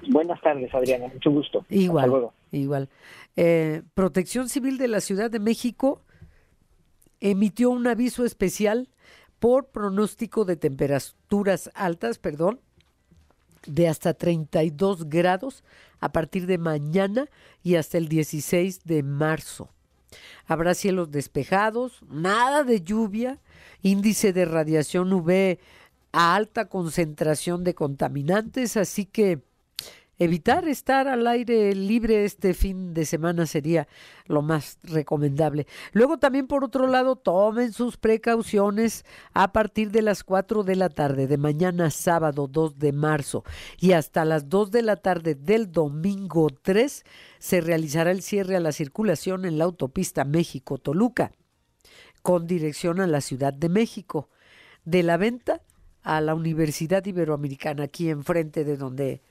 Buenas 0.09 0.39
tardes, 0.41 0.73
Adriana. 0.73 1.07
Mucho 1.13 1.31
gusto. 1.31 1.65
Igual. 1.69 2.29
Igual. 2.51 2.89
Protección 3.93 4.49
Civil 4.49 4.77
de 4.77 4.87
la 4.87 5.01
Ciudad 5.01 5.29
de 5.29 5.39
México 5.39 6.01
emitió 7.19 7.69
un 7.69 7.87
aviso 7.87 8.25
especial 8.25 8.89
por 9.39 9.67
pronóstico 9.67 10.45
de 10.45 10.55
temperaturas 10.55 11.69
altas, 11.75 12.19
perdón, 12.19 12.59
de 13.65 13.87
hasta 13.87 14.13
32 14.13 15.09
grados 15.09 15.63
a 15.99 16.11
partir 16.11 16.45
de 16.45 16.57
mañana 16.57 17.29
y 17.63 17.75
hasta 17.75 17.97
el 17.97 18.07
16 18.07 18.83
de 18.83 19.03
marzo. 19.03 19.69
Habrá 20.45 20.73
cielos 20.73 21.11
despejados, 21.11 22.01
nada 22.09 22.63
de 22.63 22.81
lluvia, 22.81 23.39
índice 23.81 24.33
de 24.33 24.45
radiación 24.45 25.11
UV 25.11 25.59
a 26.11 26.35
alta 26.35 26.69
concentración 26.69 27.63
de 27.63 27.75
contaminantes, 27.75 28.77
así 28.77 29.05
que 29.05 29.41
evitar 30.17 30.67
estar 30.67 31.07
al 31.07 31.27
aire 31.27 31.73
libre 31.75 32.25
este 32.25 32.53
fin 32.53 32.93
de 32.93 33.05
semana 33.05 33.45
sería 33.45 33.87
lo 34.27 34.41
más 34.41 34.79
recomendable. 34.83 35.67
Luego 35.91 36.17
también 36.17 36.47
por 36.47 36.63
otro 36.63 36.87
lado 36.87 37.15
tomen 37.15 37.73
sus 37.73 37.97
precauciones 37.97 39.05
a 39.33 39.51
partir 39.51 39.91
de 39.91 40.01
las 40.01 40.23
4 40.23 40.63
de 40.63 40.75
la 40.75 40.89
tarde 40.89 41.27
de 41.27 41.37
mañana 41.37 41.89
sábado 41.91 42.47
2 42.47 42.79
de 42.79 42.91
marzo 42.91 43.43
y 43.79 43.91
hasta 43.91 44.25
las 44.25 44.49
2 44.49 44.71
de 44.71 44.81
la 44.81 44.95
tarde 44.95 45.35
del 45.35 45.71
domingo 45.71 46.49
3 46.49 47.03
se 47.39 47.61
realizará 47.61 48.11
el 48.11 48.21
cierre 48.21 48.55
a 48.55 48.59
la 48.61 48.71
circulación 48.71 49.45
en 49.45 49.57
la 49.57 49.65
autopista 49.65 50.23
México-Toluca 50.23 51.31
con 52.21 52.47
dirección 52.47 53.01
a 53.01 53.07
la 53.07 53.21
Ciudad 53.21 53.53
de 53.53 53.69
México. 53.69 54.29
De 54.83 55.03
la 55.03 55.17
venta 55.17 55.61
a 56.01 56.21
la 56.21 56.33
Universidad 56.33 57.05
Iberoamericana, 57.05 57.83
aquí 57.83 58.09
enfrente 58.09 58.63
de 58.63 58.77
donde 58.77 59.21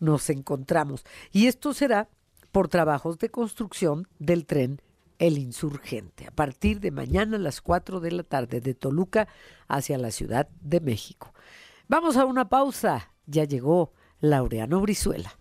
nos 0.00 0.28
encontramos. 0.30 1.04
Y 1.30 1.46
esto 1.46 1.72
será 1.72 2.08
por 2.50 2.68
trabajos 2.68 3.18
de 3.18 3.30
construcción 3.30 4.08
del 4.18 4.46
tren 4.46 4.82
El 5.18 5.38
Insurgente, 5.38 6.26
a 6.26 6.32
partir 6.32 6.80
de 6.80 6.90
mañana 6.90 7.36
a 7.36 7.40
las 7.40 7.60
4 7.60 8.00
de 8.00 8.10
la 8.10 8.22
tarde 8.24 8.60
de 8.60 8.74
Toluca 8.74 9.28
hacia 9.68 9.98
la 9.98 10.10
Ciudad 10.10 10.48
de 10.60 10.80
México. 10.80 11.32
Vamos 11.86 12.16
a 12.16 12.24
una 12.24 12.48
pausa. 12.48 13.12
Ya 13.26 13.44
llegó 13.44 13.92
Laureano 14.20 14.80
Brizuela. 14.80 15.38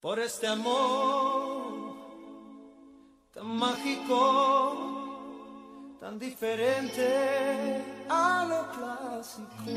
Por 0.00 0.18
este 0.18 0.46
amor 0.46 1.94
tan 3.32 3.46
mágico 3.46 4.99
tan 6.00 6.18
diferente 6.18 7.84
a 8.08 8.46
lo 8.48 8.66
clásico. 8.72 9.70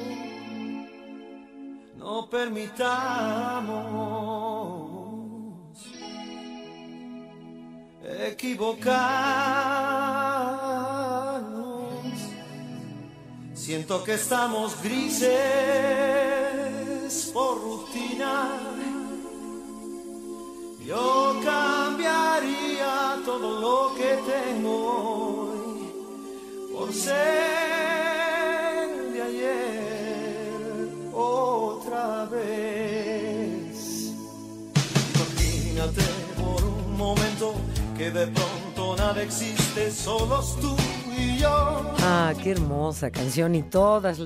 No 1.97 2.29
permitamos 2.29 3.03
equivocarnos. 8.01 8.83
Siento 13.53 14.03
que 14.05 14.13
estamos 14.13 14.81
grises 14.81 15.29
por 17.33 17.61
rutina. 17.61 18.59
Yo 20.85 21.35
cambiaría 21.43 23.17
todo 23.25 23.59
lo 23.59 23.93
que 23.95 24.17
tengo 24.25 25.32
por 26.83 26.93
ser 26.93 27.13
de 29.13 29.21
ayer 29.21 30.89
otra 31.13 32.25
vez. 32.25 34.11
Imagínate 35.15 36.01
por 36.35 36.61
un 36.61 36.97
momento 36.97 37.55
que 37.97 38.11
de 38.11 38.27
pronto 38.27 38.97
nada 38.97 39.23
existe, 39.23 39.62
solos 39.91 40.57
tú 40.61 40.75
y 41.17 41.37
yo. 41.39 41.93
Ah, 41.99 42.33
qué 42.41 42.51
hermosa 42.51 43.11
canción 43.11 43.55
y 43.55 43.63
todas. 43.63 44.19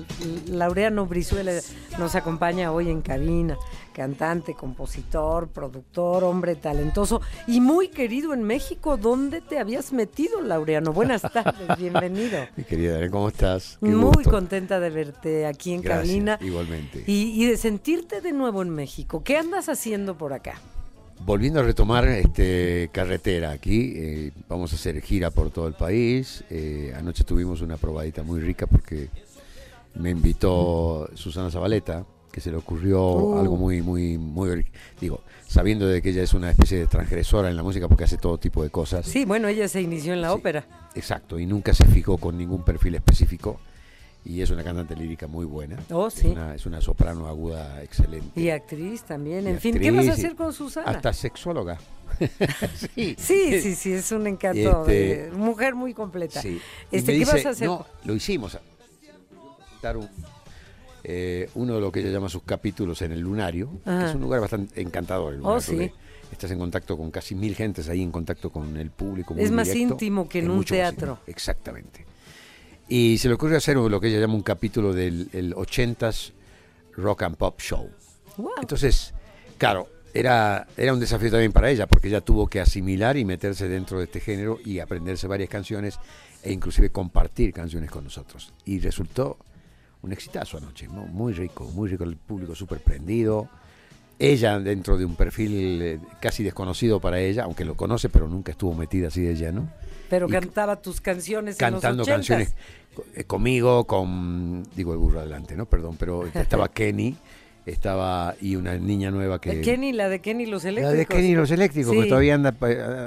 Laureano 0.46 1.06
Brizuela 1.06 1.52
nos 1.98 2.14
acompaña 2.14 2.72
hoy 2.72 2.90
en 2.90 3.00
cabina 3.00 3.56
cantante, 3.98 4.54
compositor, 4.54 5.48
productor, 5.48 6.22
hombre 6.22 6.54
talentoso 6.54 7.20
y 7.48 7.60
muy 7.60 7.88
querido 7.88 8.32
en 8.32 8.44
México. 8.44 8.96
¿Dónde 8.96 9.40
te 9.40 9.58
habías 9.58 9.92
metido, 9.92 10.40
Laureano? 10.40 10.92
Buenas 10.92 11.22
tardes, 11.22 11.66
bienvenido. 11.78 12.46
Mi 12.56 12.62
querida, 12.62 13.10
¿cómo 13.10 13.26
estás? 13.26 13.76
muy 13.80 14.22
contenta 14.22 14.78
de 14.78 14.90
verte 14.90 15.46
aquí 15.46 15.72
en 15.72 15.82
cabina. 15.82 16.38
Igualmente. 16.40 17.02
Y, 17.08 17.44
de 17.44 17.56
sentirte 17.56 18.20
de 18.20 18.30
nuevo 18.30 18.62
en 18.62 18.70
México. 18.70 19.24
¿Qué 19.24 19.36
andas 19.36 19.68
haciendo 19.68 20.16
por 20.16 20.32
acá? 20.32 20.60
Volviendo 21.28 21.60
a 21.60 21.62
retomar 21.62 22.08
este 22.08 22.88
carretera 22.90 23.50
aquí, 23.50 23.92
eh, 23.96 24.32
vamos 24.48 24.72
a 24.72 24.76
hacer 24.76 24.98
gira 25.02 25.30
por 25.30 25.50
todo 25.50 25.68
el 25.68 25.74
país. 25.74 26.42
Eh, 26.48 26.94
anoche 26.96 27.22
tuvimos 27.22 27.60
una 27.60 27.76
probadita 27.76 28.22
muy 28.22 28.40
rica 28.40 28.66
porque 28.66 29.10
me 29.96 30.08
invitó 30.08 31.06
Susana 31.12 31.50
Zabaleta, 31.50 32.06
que 32.32 32.40
se 32.40 32.50
le 32.50 32.56
ocurrió 32.56 33.02
Uh. 33.10 33.38
algo 33.40 33.56
muy, 33.58 33.82
muy, 33.82 34.16
muy, 34.16 34.64
digo, 35.02 35.20
sabiendo 35.46 35.86
de 35.86 36.00
que 36.00 36.08
ella 36.10 36.22
es 36.22 36.32
una 36.32 36.50
especie 36.50 36.78
de 36.78 36.86
transgresora 36.86 37.50
en 37.50 37.56
la 37.56 37.62
música 37.62 37.88
porque 37.88 38.04
hace 38.04 38.16
todo 38.16 38.38
tipo 38.38 38.62
de 38.62 38.70
cosas. 38.70 39.04
Sí, 39.04 39.26
bueno, 39.26 39.48
ella 39.48 39.68
se 39.68 39.82
inició 39.82 40.14
en 40.14 40.22
la 40.22 40.28
Sí. 40.30 40.34
ópera. 40.34 40.66
Exacto, 40.94 41.38
y 41.38 41.44
nunca 41.44 41.74
se 41.74 41.84
fijó 41.84 42.16
con 42.16 42.38
ningún 42.38 42.64
perfil 42.64 42.94
específico. 42.94 43.60
Y 44.24 44.42
es 44.42 44.50
una 44.50 44.62
cantante 44.62 44.94
lírica 44.94 45.26
muy 45.26 45.46
buena. 45.46 45.78
Oh, 45.90 46.08
Es 46.08 46.14
sí. 46.14 46.26
una, 46.26 46.54
es 46.54 46.66
una 46.66 46.80
soprano 46.80 47.28
aguda 47.28 47.82
excelente. 47.82 48.38
Y 48.38 48.50
actriz 48.50 49.02
también. 49.04 49.44
Y 49.46 49.50
En 49.50 49.60
fin, 49.60 49.78
¿qué 49.78 49.90
vas 49.90 50.06
a 50.06 50.10
actriz, 50.10 50.24
hacer 50.24 50.36
con 50.36 50.52
Susana? 50.52 50.90
Hasta 50.90 51.12
sexóloga. 51.12 51.78
sí. 52.94 53.14
Sí, 53.16 53.60
sí, 53.60 53.74
sí, 53.74 53.92
es 53.92 54.12
un 54.12 54.26
encanto. 54.26 54.80
Este- 54.82 55.28
de- 55.28 55.30
mujer 55.32 55.74
muy 55.74 55.94
completa. 55.94 56.42
Sí. 56.42 56.60
Este, 56.90 57.12
¿Qué 57.12 57.18
dice, 57.20 57.32
vas 57.32 57.46
a 57.46 57.50
hacer? 57.50 57.68
No, 57.68 57.86
lo 58.04 58.14
hicimos. 58.14 58.58
Eh, 61.04 61.48
uno 61.54 61.76
de 61.76 61.80
lo 61.80 61.92
que 61.92 62.00
ella 62.00 62.10
llama 62.10 62.28
sus 62.28 62.42
capítulos 62.42 63.00
en 63.02 63.12
el 63.12 63.20
Lunario, 63.20 63.70
que 63.84 63.90
Ajá. 63.90 64.08
es 64.10 64.14
un 64.14 64.20
lugar 64.20 64.40
bastante 64.40 64.80
encantador. 64.80 65.32
el 65.34 65.40
Oh, 65.40 65.54
Lunario, 65.54 65.60
sí. 65.62 65.70
porque 65.72 65.92
Estás 66.32 66.50
en 66.50 66.58
contacto 66.58 66.98
con 66.98 67.10
casi 67.10 67.34
mil 67.34 67.54
gentes 67.54 67.88
ahí, 67.88 68.02
en 68.02 68.10
contacto 68.10 68.50
con 68.50 68.76
el 68.76 68.90
público. 68.90 69.32
muy 69.32 69.42
Es 69.44 69.50
más 69.50 69.68
directo, 69.68 69.94
íntimo 69.94 70.28
que 70.28 70.40
en 70.40 70.44
es 70.46 70.50
un 70.50 70.56
más 70.58 70.66
teatro. 70.66 71.18
Exactamente. 71.26 72.04
Y 72.88 73.18
se 73.18 73.28
le 73.28 73.34
ocurrió 73.34 73.58
hacer 73.58 73.76
lo 73.76 74.00
que 74.00 74.08
ella 74.08 74.18
llama 74.18 74.34
un 74.34 74.42
capítulo 74.42 74.94
del 74.94 75.28
el 75.32 75.54
80s 75.54 76.32
Rock 76.96 77.22
and 77.24 77.36
Pop 77.36 77.60
Show. 77.60 77.90
Wow. 78.38 78.52
Entonces, 78.60 79.12
claro, 79.58 79.88
era, 80.14 80.66
era 80.76 80.94
un 80.94 81.00
desafío 81.00 81.30
también 81.30 81.52
para 81.52 81.70
ella, 81.70 81.86
porque 81.86 82.08
ella 82.08 82.22
tuvo 82.22 82.46
que 82.46 82.60
asimilar 82.60 83.18
y 83.18 83.26
meterse 83.26 83.68
dentro 83.68 83.98
de 83.98 84.04
este 84.04 84.20
género 84.20 84.58
y 84.64 84.78
aprenderse 84.78 85.26
varias 85.26 85.50
canciones 85.50 85.98
e 86.42 86.50
inclusive 86.50 86.90
compartir 86.90 87.52
canciones 87.52 87.90
con 87.90 88.04
nosotros. 88.04 88.54
Y 88.64 88.80
resultó 88.80 89.36
un 90.00 90.12
exitazo 90.12 90.56
anoche, 90.56 90.88
¿no? 90.88 91.06
muy 91.06 91.34
rico, 91.34 91.64
muy 91.74 91.90
rico, 91.90 92.04
el 92.04 92.16
público 92.16 92.54
súper 92.54 92.80
prendido. 92.80 93.50
Ella 94.18 94.58
dentro 94.58 94.96
de 94.96 95.04
un 95.04 95.14
perfil 95.14 95.82
eh, 95.82 96.00
casi 96.20 96.42
desconocido 96.42 97.00
para 97.00 97.20
ella, 97.20 97.44
aunque 97.44 97.66
lo 97.66 97.76
conoce, 97.76 98.08
pero 98.08 98.28
nunca 98.28 98.52
estuvo 98.52 98.74
metida 98.74 99.08
así 99.08 99.20
de 99.20 99.36
lleno 99.36 99.68
Pero 100.08 100.28
cantaba 100.28 100.76
tus 100.80 101.00
canciones 101.00 101.56
cantando 101.56 101.88
en 101.90 101.96
los 101.98 102.08
canciones 102.08 102.54
eh, 103.14 103.24
conmigo, 103.24 103.84
con, 103.86 104.64
digo 104.74 104.92
el 104.92 104.98
burro 104.98 105.20
adelante, 105.20 105.56
¿no? 105.56 105.66
Perdón, 105.66 105.96
pero 105.98 106.26
estaba 106.34 106.68
Kenny, 106.68 107.16
estaba, 107.66 108.34
y 108.40 108.56
una 108.56 108.76
niña 108.76 109.10
nueva 109.10 109.40
que... 109.40 109.56
De 109.56 109.60
Kenny, 109.60 109.92
la 109.92 110.08
de 110.08 110.20
Kenny 110.20 110.46
los 110.46 110.64
la 110.64 110.70
eléctricos. 110.70 110.98
de 110.98 111.06
Kenny 111.06 111.28
y 111.28 111.34
los 111.34 111.50
eléctricos, 111.50 111.92
Sí. 111.94 112.02
que 112.02 112.08
todavía 112.08 112.34
anda... 112.34 112.54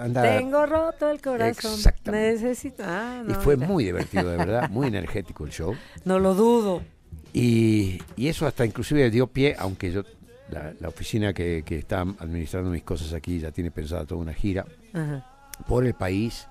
anda 0.03 0.37
Tengo 0.37 0.65
roto 0.67 1.09
el 1.09 1.19
corazón. 1.19 1.73
Exactamente. 1.73 2.33
Necesito. 2.43 2.83
Ah, 2.85 3.23
y 3.27 3.33
fue 3.33 3.55
mira. 3.57 3.67
muy 3.67 3.83
divertido, 3.83 4.29
de 4.29 4.37
verdad, 4.37 4.69
muy 4.71 4.87
energético 4.87 5.45
el 5.45 5.51
show. 5.51 5.75
No 6.05 6.19
lo 6.19 6.35
dudo. 6.35 6.83
Y, 7.33 7.99
y 8.15 8.27
eso 8.27 8.45
hasta 8.45 8.65
inclusive 8.65 9.09
dio 9.09 9.25
pie, 9.27 9.55
aunque 9.57 9.91
yo, 9.91 10.03
la, 10.51 10.73
la 10.79 10.89
oficina 10.89 11.33
que, 11.33 11.63
que 11.65 11.77
está 11.79 12.01
administrando 12.01 12.69
mis 12.69 12.83
cosas 12.83 13.13
aquí 13.13 13.39
ya 13.39 13.51
tiene 13.51 13.71
pensada 13.71 14.05
toda 14.05 14.21
una 14.21 14.33
gira 14.33 14.65
Ajá. 14.93 15.25
por 15.67 15.85
el 15.85 15.93
país. 15.95 16.47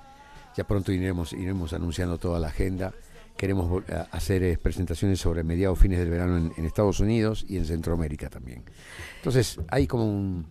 Ya 0.56 0.64
pronto 0.64 0.92
iremos, 0.92 1.32
iremos 1.32 1.72
anunciando 1.72 2.18
toda 2.18 2.38
la 2.40 2.48
agenda. 2.48 2.92
Queremos 3.36 3.82
a- 3.90 4.08
hacer 4.10 4.42
eh, 4.42 4.58
presentaciones 4.58 5.20
sobre 5.20 5.42
mediados 5.44 5.78
fines 5.78 5.98
del 5.98 6.10
verano 6.10 6.36
en, 6.36 6.52
en 6.56 6.64
Estados 6.64 7.00
Unidos 7.00 7.44
y 7.48 7.56
en 7.56 7.64
Centroamérica 7.64 8.28
también. 8.28 8.62
Entonces 9.16 9.58
hay 9.68 9.86
como 9.86 10.04
un, 10.04 10.46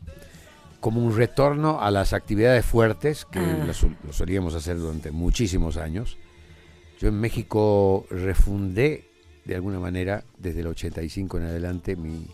como 0.79 1.06
un 1.06 1.15
retorno 1.15 1.82
a 1.82 1.91
las 1.91 2.13
actividades 2.13 2.65
fuertes 2.65 3.25
que 3.25 3.39
Ah. 3.39 3.63
las 3.68 3.84
lo 3.84 4.13
solíamos 4.13 4.56
hacer 4.56 4.77
durante 4.79 5.12
muchísimos 5.12 5.77
años. 5.77 6.18
Yo 7.00 7.10
en 7.10 7.20
México 7.20 8.06
refundé 8.10 9.06
de 9.46 9.56
alguna 9.56 9.79
manera 9.79 10.24
desde 10.38 10.62
el 10.62 10.68
85 10.68 11.38
en 11.38 11.44
adelante 11.46 11.96
mi, 11.96 12.25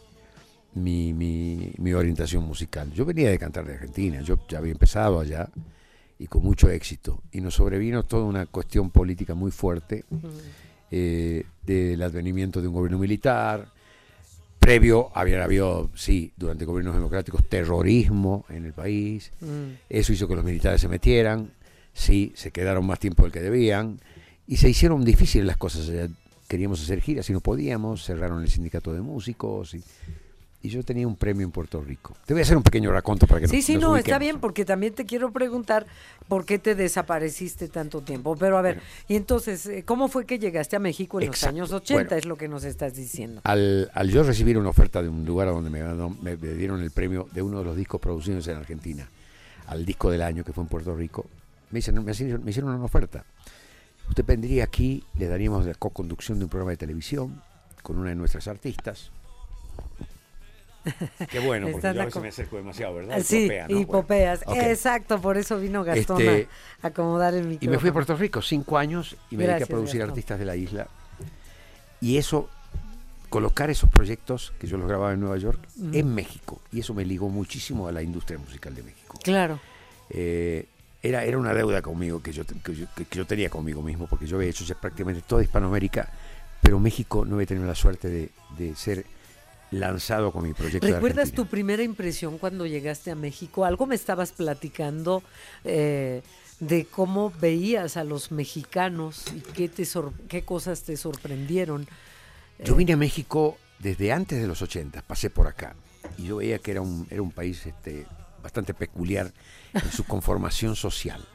mi, 0.74 1.14
mi, 1.14 1.72
mi 1.78 1.94
orientación 1.94 2.44
musical. 2.44 2.92
Yo 2.92 3.06
venía 3.06 3.30
de 3.30 3.38
cantar 3.40 3.66
de 3.66 3.74
Argentina, 3.74 4.22
yo 4.22 4.38
ya 4.48 4.58
había 4.60 4.72
empezado 4.72 5.20
allá 5.20 5.50
y 6.20 6.28
con 6.28 6.44
mucho 6.44 6.70
éxito. 6.70 7.22
Y 7.32 7.42
nos 7.42 7.56
sobrevino 7.56 8.04
toda 8.04 8.24
una 8.24 8.46
cuestión 8.46 8.90
política 8.90 9.36
muy 9.36 9.52
fuerte 9.52 10.06
eh, 10.92 11.46
del 11.66 12.02
advenimiento 12.02 12.62
de 12.62 12.68
un 12.68 12.74
gobierno 12.74 12.98
militar. 12.98 13.68
Previo 14.60 15.12
había 15.14 15.44
habido, 15.44 15.90
sí, 15.94 16.32
durante 16.38 16.66
gobiernos 16.66 16.96
democráticos, 16.96 17.48
terrorismo 17.48 18.46
en 18.50 18.66
el 18.66 18.74
país. 18.74 19.32
Mm. 19.42 19.76
Eso 19.90 20.14
hizo 20.14 20.28
que 20.28 20.36
los 20.36 20.46
militares 20.46 20.82
se 20.82 20.88
metieran, 20.88 21.52
sí, 21.94 22.32
se 22.36 22.52
quedaron 22.52 22.86
más 22.86 23.00
tiempo 23.00 23.24
del 23.24 23.32
que 23.32 23.42
debían 23.42 24.00
y 24.48 24.58
se 24.58 24.70
hicieron 24.70 25.04
difíciles 25.04 25.46
las 25.46 25.58
cosas. 25.58 25.92
Queríamos 26.48 26.82
hacer 26.82 27.02
giras 27.02 27.30
y 27.30 27.34
no 27.34 27.42
podíamos, 27.42 28.06
cerraron 28.06 28.42
el 28.42 28.50
sindicato 28.50 28.94
de 28.94 29.02
músicos 29.02 29.74
y, 29.74 29.84
y 30.66 30.70
yo 30.70 30.84
tenía 30.84 31.08
un 31.08 31.16
premio 31.16 31.46
en 31.46 31.52
Puerto 31.52 31.80
Rico. 31.82 32.16
Te 32.26 32.34
voy 32.34 32.42
a 32.42 32.44
hacer 32.44 32.58
un 32.58 32.64
pequeño 32.64 32.92
raconto 32.92 33.28
para 33.28 33.42
que 33.42 33.48
Sí, 33.48 33.58
nos, 33.58 33.66
sí, 33.66 33.74
nos 33.76 33.84
no, 33.84 33.96
está 33.98 34.18
bien, 34.20 34.40
porque 34.40 34.66
también 34.66 34.94
te 34.94 35.06
quiero 35.06 35.32
preguntar 35.32 35.86
por 36.28 36.46
qué 36.46 36.60
te 36.60 36.76
desapareciste 36.76 37.68
tanto 37.68 38.02
tiempo. 38.02 38.36
Pero 38.36 38.58
a 38.58 38.62
ver, 38.62 38.82
y 39.08 39.16
entonces, 39.16 39.66
eh, 39.68 39.84
¿cómo 39.86 40.08
fue 40.08 40.26
que 40.26 40.40
llegaste 40.40 40.76
a 40.76 40.80
México 40.80 41.20
en 41.22 41.28
Exacto. 41.28 41.58
los 41.58 41.70
años 41.70 41.72
80? 41.84 42.04
Bueno. 42.04 42.16
es 42.18 42.26
lo 42.26 42.36
que 42.38 42.48
nos 42.48 42.64
estás 42.64 42.96
diciendo. 42.96 43.42
Al, 43.44 43.90
al 43.94 44.10
yo 44.10 44.24
recibir 44.24 44.58
una 44.58 44.70
oferta 44.70 45.02
de 45.02 45.10
un 45.10 45.24
lugar 45.26 45.48
donde 45.48 45.70
me, 45.70 45.82
me- 45.84 46.36
me 46.38 46.54
dieron 46.56 46.82
el 46.82 46.92
premio 46.92 47.28
de 47.32 47.42
uno 47.42 47.60
de 47.60 47.66
los 47.66 47.76
discos 47.78 48.02
producidos 48.02 48.48
en 48.48 48.58
Argentina, 48.58 49.08
al 49.68 49.86
disco 49.86 50.10
del 50.12 50.22
año 50.22 50.44
que 50.44 50.54
fue 50.54 50.64
en 50.64 50.68
Puerto 50.70 50.96
Rico, 50.96 51.26
me, 51.72 51.80
me 52.04 52.12
hicieron- 52.12 52.44
me 52.44 52.50
hicieron 52.52 52.74
una 52.74 52.84
oferta. 52.86 53.24
Usted 54.10 54.24
vendría 54.26 54.64
aquí, 54.64 55.04
le 55.18 55.28
daríamos 55.28 55.66
la 55.66 55.74
co-conducción 55.74 56.38
de 56.40 56.46
un 56.46 56.50
programa 56.50 56.72
de 56.72 56.78
televisión 56.78 57.42
con 57.82 57.98
una 57.98 58.10
de 58.10 58.16
nuestras 58.16 58.48
artistas. 58.48 59.10
Qué 61.30 61.40
bueno, 61.40 61.68
porque 61.72 61.94
yo 61.94 62.02
a 62.02 62.06
veces 62.06 62.22
me 62.22 62.28
acerco 62.30 62.58
demasiado, 62.58 62.96
¿verdad? 62.96 63.18
Ah, 63.20 63.24
sí, 63.24 63.46
Hipopea, 63.68 63.68
¿no? 63.68 64.46
Bueno, 64.46 64.62
ok. 64.66 64.70
Exacto, 64.70 65.20
por 65.22 65.38
eso 65.38 65.60
vino 65.60 65.84
Gastón 65.84 66.22
Este, 66.22 66.48
a 66.82 66.88
acomodar 66.88 67.34
el 67.34 67.44
micrófono. 67.48 67.72
Y 67.72 67.76
me 67.76 67.80
fui 67.80 67.90
a 67.90 67.94
Puerto 67.94 68.16
Rico 68.16 68.42
cinco 68.42 68.78
años 68.78 69.16
y 69.32 69.38
me 69.38 69.44
Gracias, 69.44 69.60
dediqué 69.60 69.64
a 69.64 69.76
producir 69.76 70.00
Gastón. 70.00 70.12
artistas 70.12 70.40
de 70.40 70.46
la 70.46 70.56
isla. 70.56 70.88
Y 72.02 72.18
eso, 72.18 72.50
colocar 73.30 73.70
esos 73.70 73.90
proyectos 73.90 74.54
que 74.60 74.68
yo 74.68 74.78
los 74.78 74.88
grababa 74.88 75.14
en 75.14 75.20
Nueva 75.22 75.38
York 75.38 75.60
en 75.92 76.14
México. 76.14 76.62
Y 76.72 76.80
eso 76.82 76.94
me 76.94 77.06
ligó 77.06 77.30
muchísimo 77.30 77.88
a 77.88 77.92
la 77.92 78.02
industria 78.04 78.38
musical 78.38 78.76
de 78.76 78.84
México. 78.84 79.18
Claro. 79.24 79.60
Eh, 80.10 80.66
era, 81.02 81.24
era 81.24 81.38
una 81.38 81.54
deuda 81.54 81.82
conmigo 81.82 82.22
que 82.22 82.32
yo, 82.32 82.44
que, 82.46 82.76
yo, 82.76 82.86
que- 82.96 83.06
que 83.06 83.18
yo 83.18 83.26
tenía 83.26 83.50
conmigo 83.50 83.82
mismo, 83.82 84.08
porque 84.08 84.28
yo 84.28 84.38
había 84.38 84.50
hecho 84.50 84.64
ya 84.64 84.76
prácticamente 84.76 85.22
toda 85.26 85.42
Hispanoamérica, 85.44 86.10
pero 86.62 86.80
México 86.80 87.26
no 87.26 87.36
había 87.36 87.48
tenido 87.48 87.66
la 87.68 87.76
suerte 87.76 88.10
de, 88.10 88.30
de 88.58 88.76
ser 88.76 89.06
lanzado 89.80 90.32
con 90.32 90.44
mi 90.44 90.54
proyecto. 90.54 90.88
¿Recuerdas 90.88 91.32
tu 91.32 91.46
primera 91.46 91.84
impresión 91.84 92.38
cuando 92.38 92.66
llegaste 92.66 93.12
a 93.12 93.16
México? 93.16 93.66
Algo 93.66 93.86
me 93.86 93.96
estabas 93.96 94.32
platicando 94.32 95.24
eh, 95.64 96.22
de 96.60 96.86
cómo 96.86 97.32
veías 97.40 97.98
a 97.98 98.04
los 98.04 98.32
mexicanos 98.32 99.26
y 99.36 99.40
qué, 99.42 99.70
te 99.70 99.86
sor- 99.86 100.14
qué 100.28 100.44
cosas 100.44 100.84
te 100.84 100.98
sorprendieron. 100.98 101.88
Yo 102.64 102.76
vine 102.76 102.94
a 102.94 102.98
México 102.98 103.58
desde 103.80 104.12
antes 104.12 104.42
de 104.42 104.48
los 104.48 104.62
80, 104.62 105.02
pasé 105.02 105.30
por 105.30 105.48
acá. 105.48 105.76
Y 106.18 106.24
yo 106.28 106.38
veía 106.38 106.60
que 106.60 106.72
era 106.72 106.82
un, 106.82 107.08
era 107.10 107.22
un 107.22 107.32
país 107.32 107.66
este, 107.66 108.06
bastante 108.42 108.74
peculiar 108.74 109.34
en 109.74 109.92
su 109.92 110.06
conformación 110.06 110.76
social. 110.76 111.26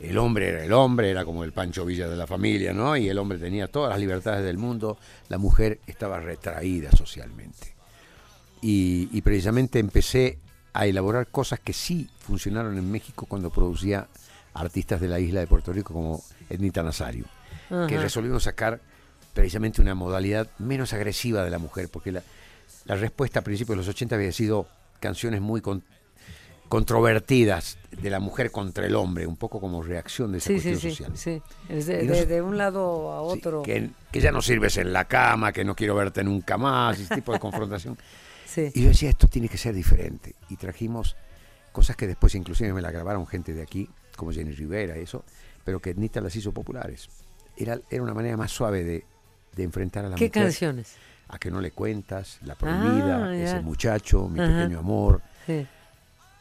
El 0.00 0.18
hombre 0.18 0.48
era 0.48 0.64
el 0.64 0.72
hombre, 0.72 1.10
era 1.10 1.24
como 1.24 1.44
el 1.44 1.52
Pancho 1.52 1.84
Villa 1.84 2.08
de 2.08 2.16
la 2.16 2.26
familia, 2.26 2.72
¿no? 2.72 2.96
Y 2.96 3.08
el 3.08 3.18
hombre 3.18 3.38
tenía 3.38 3.68
todas 3.68 3.90
las 3.90 3.98
libertades 4.00 4.44
del 4.44 4.58
mundo, 4.58 4.98
la 5.28 5.38
mujer 5.38 5.80
estaba 5.86 6.20
retraída 6.20 6.90
socialmente. 6.92 7.74
Y, 8.60 9.08
y 9.12 9.22
precisamente 9.22 9.78
empecé 9.78 10.38
a 10.72 10.86
elaborar 10.86 11.28
cosas 11.28 11.60
que 11.60 11.72
sí 11.72 12.08
funcionaron 12.18 12.76
en 12.76 12.90
México 12.90 13.26
cuando 13.28 13.50
producía 13.50 14.08
artistas 14.54 15.00
de 15.00 15.08
la 15.08 15.20
isla 15.20 15.40
de 15.40 15.46
Puerto 15.46 15.72
Rico 15.72 15.92
como 15.94 16.22
Ednita 16.50 16.82
Nazario, 16.82 17.24
que 17.86 17.98
resolvimos 17.98 18.42
sacar 18.44 18.80
precisamente 19.34 19.80
una 19.80 19.94
modalidad 19.94 20.48
menos 20.58 20.92
agresiva 20.92 21.44
de 21.44 21.50
la 21.50 21.58
mujer, 21.58 21.88
porque 21.88 22.10
la, 22.12 22.22
la 22.86 22.96
respuesta 22.96 23.40
a 23.40 23.42
principios 23.42 23.74
de 23.74 23.84
los 23.84 23.88
80 23.88 24.16
había 24.16 24.32
sido 24.32 24.66
canciones 25.00 25.40
muy 25.40 25.60
con- 25.60 25.84
controvertidas 26.68 27.78
de 27.90 28.10
la 28.10 28.20
mujer 28.20 28.50
contra 28.50 28.86
el 28.86 28.94
hombre, 28.94 29.26
un 29.26 29.36
poco 29.36 29.60
como 29.60 29.82
reacción 29.82 30.32
de 30.32 30.38
esa 30.38 30.48
Sí, 30.48 30.52
cuestión 30.54 30.78
sí, 30.80 30.90
social. 30.90 31.12
sí. 31.16 31.42
Es 31.68 31.86
de, 31.86 32.04
Y 32.04 32.06
de- 32.26 32.42
un 32.42 32.56
lado 32.56 33.12
a 33.12 33.20
otro. 33.22 33.62
que, 33.62 33.90
que 34.12 34.20
ya 34.20 34.30
no 34.32 34.40
sirves 34.42 34.76
en 34.76 34.92
la 34.92 35.06
cama, 35.06 35.52
que 35.52 35.64
no 35.64 35.74
quiero 35.74 35.94
verte 35.94 36.22
nunca 36.24 36.56
más, 36.58 36.98
ese 37.00 37.14
tipo 37.14 37.32
de 37.32 37.40
confrontación. 37.40 37.98
Sí. 38.46 38.70
Y 38.74 38.82
yo 38.82 38.88
decía, 38.88 39.10
esto 39.10 39.26
tiene 39.28 39.48
que 39.48 39.58
ser 39.58 39.74
diferente. 39.74 40.34
Y 40.48 40.56
trajimos 40.56 41.16
cosas 41.72 41.96
que 41.96 42.06
después 42.06 42.34
inclusive 42.34 42.72
me 42.72 42.80
la 42.82 42.90
grabaron 42.90 43.26
gente 43.26 43.52
de 43.52 43.62
aquí, 43.62 43.88
como 44.16 44.32
Jenny 44.32 44.52
Rivera, 44.52 44.96
eso, 44.96 45.24
pero 45.64 45.80
que 45.80 45.94
Nita 45.94 46.20
las 46.20 46.34
hizo 46.36 46.52
populares. 46.52 47.08
Era, 47.56 47.78
era 47.90 48.02
una 48.02 48.14
manera 48.14 48.36
más 48.36 48.50
suave 48.52 48.84
de, 48.84 49.04
de 49.54 49.62
enfrentar 49.64 50.04
a 50.04 50.08
la 50.10 50.16
¿Qué 50.16 50.26
mujer. 50.28 50.42
canciones? 50.44 50.94
A 51.28 51.38
que 51.38 51.50
no 51.50 51.60
le 51.60 51.72
cuentas, 51.72 52.38
La 52.42 52.54
Prohibida, 52.54 53.26
Ah. 53.26 53.36
Ese 53.36 53.60
Muchacho, 53.60 54.28
Mi 54.28 54.40
Ajá. 54.40 54.62
Pequeño 54.62 54.78
Amor. 54.78 55.20
Sí. 55.46 55.66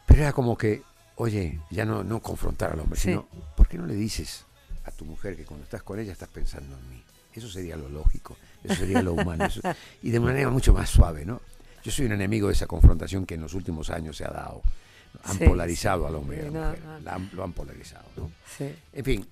Pero 0.08 0.22
era 0.22 0.34
como 0.34 0.58
que, 0.58 0.82
oye, 1.18 1.60
ya 1.70 1.86
no, 1.86 2.04
no 2.04 2.20
confrontar 2.22 2.72
al 2.72 2.80
hombre, 2.80 3.00
Sí. 3.00 3.10
sino, 3.10 3.28
¿por 3.56 3.68
qué 3.68 3.78
no 3.78 3.86
le 3.86 3.94
dices 3.96 4.46
a 4.86 4.92
tu 4.92 5.06
mujer 5.06 5.36
que 5.36 5.46
cuando 5.46 5.64
estás 5.66 5.84
con 5.84 6.00
ella 6.00 6.12
estás 6.14 6.30
pensando 6.30 6.76
en 6.76 6.90
mí? 6.90 7.04
Eso 7.34 7.48
sería 7.50 7.76
lo 7.78 7.88
lógico, 7.90 8.36
eso 8.64 8.74
sería 8.76 9.02
lo 9.04 9.14
humano. 9.14 9.46
eso- 9.46 9.62
y 10.02 10.10
de 10.10 10.20
manera 10.20 10.50
mucho 10.50 10.74
más 10.74 10.90
suave, 10.90 11.24
¿no? 11.26 11.40
Yo 11.84 11.92
soy 11.92 12.06
un 12.08 12.14
enemigo 12.14 12.48
de 12.48 12.54
esa 12.54 12.66
confrontación 12.68 13.26
que 13.28 13.36
en 13.36 13.42
los 13.42 13.54
últimos 13.54 13.90
años 13.92 14.18
se 14.18 14.26
ha 14.26 14.30
dado. 14.32 14.62
Han 15.24 15.38
Sí, 15.38 15.46
polarizado 15.46 16.08
al 16.08 16.16
hombre 16.16 16.38
y 16.38 16.40
a 16.42 16.44
la 16.46 16.50
no, 16.52 16.66
mujer. 16.68 16.84
no. 16.84 17.00
La 17.02 17.14
han- 17.16 17.30
lo 17.34 17.44
han 17.44 17.54
polarizado, 17.54 18.06
¿no? 18.18 18.32
Sí. 18.58 18.76
En 18.94 19.06
fin, 19.06 19.28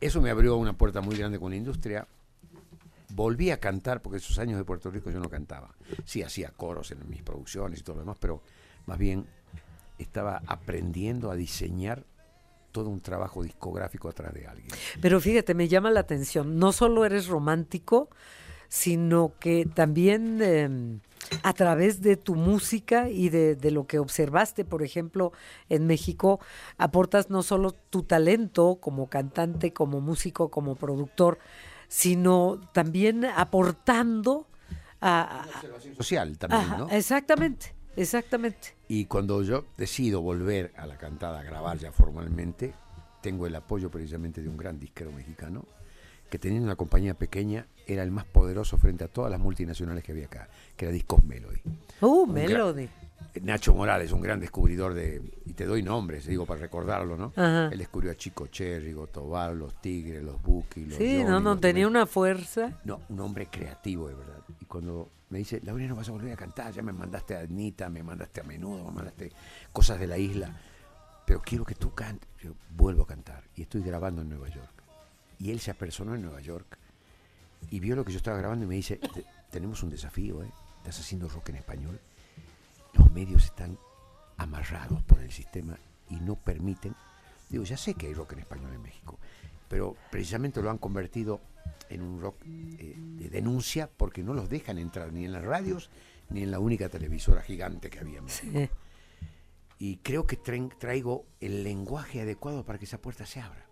eso 0.00 0.20
me 0.20 0.30
abrió 0.30 0.56
una 0.56 0.72
puerta 0.72 1.00
muy 1.00 1.16
grande 1.16 1.38
con 1.38 1.50
la 1.50 1.56
industria. 1.56 2.06
Volví 3.10 3.50
a 3.50 3.60
cantar, 3.60 4.02
porque 4.02 4.18
esos 4.18 4.38
años 4.38 4.58
de 4.58 4.64
Puerto 4.64 4.90
Rico 4.90 5.10
yo 5.10 5.20
no 5.20 5.28
cantaba. 5.28 5.70
Sí, 6.04 6.22
hacía 6.22 6.50
coros 6.50 6.90
en 6.90 7.08
mis 7.08 7.22
producciones 7.22 7.78
y 7.80 7.82
todo 7.82 7.96
lo 7.96 8.02
demás, 8.02 8.16
pero 8.20 8.42
más 8.86 8.98
bien 8.98 9.26
estaba 9.98 10.42
aprendiendo 10.46 11.30
a 11.30 11.36
diseñar 11.36 12.04
todo 12.72 12.88
un 12.88 13.00
trabajo 13.00 13.42
discográfico 13.42 14.08
atrás 14.08 14.34
de 14.34 14.46
alguien. 14.46 14.68
Pero 15.00 15.20
fíjate, 15.20 15.54
me 15.54 15.68
llama 15.68 15.90
la 15.90 16.00
atención, 16.00 16.58
no 16.58 16.72
solo 16.72 17.04
eres 17.04 17.28
romántico, 17.28 18.08
sino 18.68 19.34
que 19.38 19.66
también 19.66 20.40
eh, 20.42 20.98
a 21.44 21.52
través 21.52 22.00
de 22.00 22.16
tu 22.16 22.34
música 22.34 23.08
y 23.08 23.28
de, 23.28 23.54
de 23.54 23.70
lo 23.70 23.86
que 23.86 24.00
observaste, 24.00 24.64
por 24.64 24.82
ejemplo, 24.82 25.32
en 25.68 25.86
México, 25.86 26.40
aportas 26.76 27.30
no 27.30 27.44
solo 27.44 27.70
tu 27.72 28.02
talento 28.02 28.78
como 28.80 29.08
cantante, 29.08 29.72
como 29.72 30.00
músico, 30.00 30.50
como 30.50 30.74
productor, 30.74 31.38
sino 31.86 32.60
también 32.72 33.24
aportando 33.24 34.48
a... 35.00 35.42
a- 35.42 35.48
Social 35.96 36.36
también, 36.38 36.62
ajá, 36.62 36.78
¿no? 36.78 36.88
Exactamente, 36.90 37.73
exactamente. 37.96 38.74
Y 38.88 39.06
cuando 39.06 39.42
yo 39.42 39.64
decido 39.76 40.20
volver 40.20 40.72
a 40.76 40.86
la 40.86 40.96
cantada, 40.96 41.40
a 41.40 41.42
grabar 41.42 41.78
ya 41.78 41.92
formalmente, 41.92 42.74
tengo 43.20 43.46
el 43.46 43.54
apoyo 43.54 43.90
precisamente 43.90 44.42
de 44.42 44.48
un 44.48 44.56
gran 44.56 44.78
disquero 44.78 45.10
mexicano, 45.12 45.64
que 46.28 46.38
teniendo 46.38 46.66
una 46.66 46.76
compañía 46.76 47.14
pequeña 47.14 47.66
era 47.86 48.02
el 48.02 48.10
más 48.10 48.24
poderoso 48.24 48.76
frente 48.78 49.04
a 49.04 49.08
todas 49.08 49.30
las 49.30 49.40
multinacionales 49.40 50.02
que 50.02 50.12
había 50.12 50.26
acá, 50.26 50.48
que 50.76 50.86
era 50.86 50.92
Discos 50.92 51.24
Melody. 51.24 51.60
Uh, 52.00 52.22
Un 52.22 52.32
Melody. 52.32 52.88
Nacho 53.42 53.74
Morales, 53.74 54.12
un 54.12 54.20
gran 54.20 54.38
descubridor 54.38 54.94
de, 54.94 55.20
y 55.44 55.54
te 55.54 55.64
doy 55.64 55.82
nombres, 55.82 56.26
digo 56.26 56.46
para 56.46 56.60
recordarlo, 56.60 57.16
¿no? 57.16 57.32
Ajá. 57.36 57.68
Él 57.72 57.78
descubrió 57.78 58.12
a 58.12 58.14
Chico 58.14 58.46
Cherry, 58.46 58.92
Gotobar, 58.92 59.54
los 59.54 59.80
Tigres, 59.80 60.22
los 60.22 60.40
Buki, 60.40 60.84
los 60.86 60.98
Sí, 60.98 61.16
Johnny, 61.16 61.24
no, 61.24 61.40
no, 61.40 61.58
tenía 61.58 61.88
una 61.88 62.06
fuerza. 62.06 62.78
No, 62.84 63.00
un 63.08 63.20
hombre 63.20 63.46
creativo, 63.46 64.08
de 64.08 64.14
verdad. 64.14 64.40
Y 64.60 64.64
cuando 64.66 65.08
me 65.34 65.40
dice, 65.40 65.60
Laurina, 65.64 65.88
no 65.90 65.96
vas 65.96 66.08
a 66.08 66.12
volver 66.12 66.32
a 66.32 66.36
cantar, 66.36 66.72
ya 66.72 66.80
me 66.80 66.92
mandaste 66.92 67.36
a 67.36 67.40
Anita, 67.40 67.88
me 67.88 68.04
mandaste 68.04 68.40
a 68.40 68.44
Menudo, 68.44 68.84
me 68.84 68.92
mandaste 68.92 69.32
cosas 69.72 69.98
de 69.98 70.06
la 70.06 70.16
isla, 70.16 70.56
pero 71.26 71.42
quiero 71.42 71.64
que 71.64 71.74
tú 71.74 71.92
cantes. 71.92 72.28
Yo 72.40 72.52
vuelvo 72.76 73.02
a 73.02 73.06
cantar 73.08 73.42
y 73.56 73.62
estoy 73.62 73.82
grabando 73.82 74.22
en 74.22 74.28
Nueva 74.28 74.48
York. 74.48 74.70
Y 75.40 75.50
él 75.50 75.58
se 75.58 75.72
apersonó 75.72 76.14
en 76.14 76.22
Nueva 76.22 76.40
York 76.40 76.78
y 77.68 77.80
vio 77.80 77.96
lo 77.96 78.04
que 78.04 78.12
yo 78.12 78.18
estaba 78.18 78.38
grabando 78.38 78.64
y 78.64 78.68
me 78.68 78.76
dice, 78.76 78.96
"Te- 78.98 79.24
tenemos 79.50 79.82
un 79.82 79.90
desafío, 79.90 80.42
¿eh? 80.44 80.50
Estás 80.78 81.00
haciendo 81.00 81.28
rock 81.28 81.48
en 81.48 81.56
español. 81.56 81.98
Los 82.92 83.10
medios 83.10 83.44
están 83.44 83.76
amarrados 84.36 85.02
por 85.02 85.18
el 85.20 85.32
sistema 85.32 85.76
y 86.10 86.14
no 86.16 86.36
permiten. 86.36 86.94
Digo, 87.50 87.64
ya 87.64 87.76
sé 87.76 87.94
que 87.94 88.06
hay 88.06 88.14
rock 88.14 88.34
en 88.34 88.38
español 88.40 88.72
en 88.72 88.82
México, 88.82 89.18
pero 89.68 89.96
precisamente 90.12 90.62
lo 90.62 90.70
han 90.70 90.78
convertido 90.78 91.40
en 91.94 92.02
un 92.02 92.20
rock 92.20 92.42
eh, 92.46 92.94
de 92.98 93.28
denuncia 93.28 93.88
porque 93.96 94.22
no 94.22 94.34
los 94.34 94.48
dejan 94.48 94.78
entrar 94.78 95.12
ni 95.12 95.24
en 95.24 95.32
las 95.32 95.42
radios 95.44 95.90
ni 96.30 96.42
en 96.42 96.50
la 96.50 96.58
única 96.58 96.88
televisora 96.88 97.42
gigante 97.42 97.90
que 97.90 97.98
había 97.98 98.18
en 98.18 98.24
México. 98.24 98.52
Sí. 98.58 98.68
Y 99.78 99.96
creo 99.98 100.26
que 100.26 100.36
traigo 100.36 101.26
el 101.40 101.64
lenguaje 101.64 102.20
adecuado 102.20 102.64
para 102.64 102.78
que 102.78 102.84
esa 102.84 102.98
puerta 103.00 103.26
se 103.26 103.40
abra. 103.40 103.66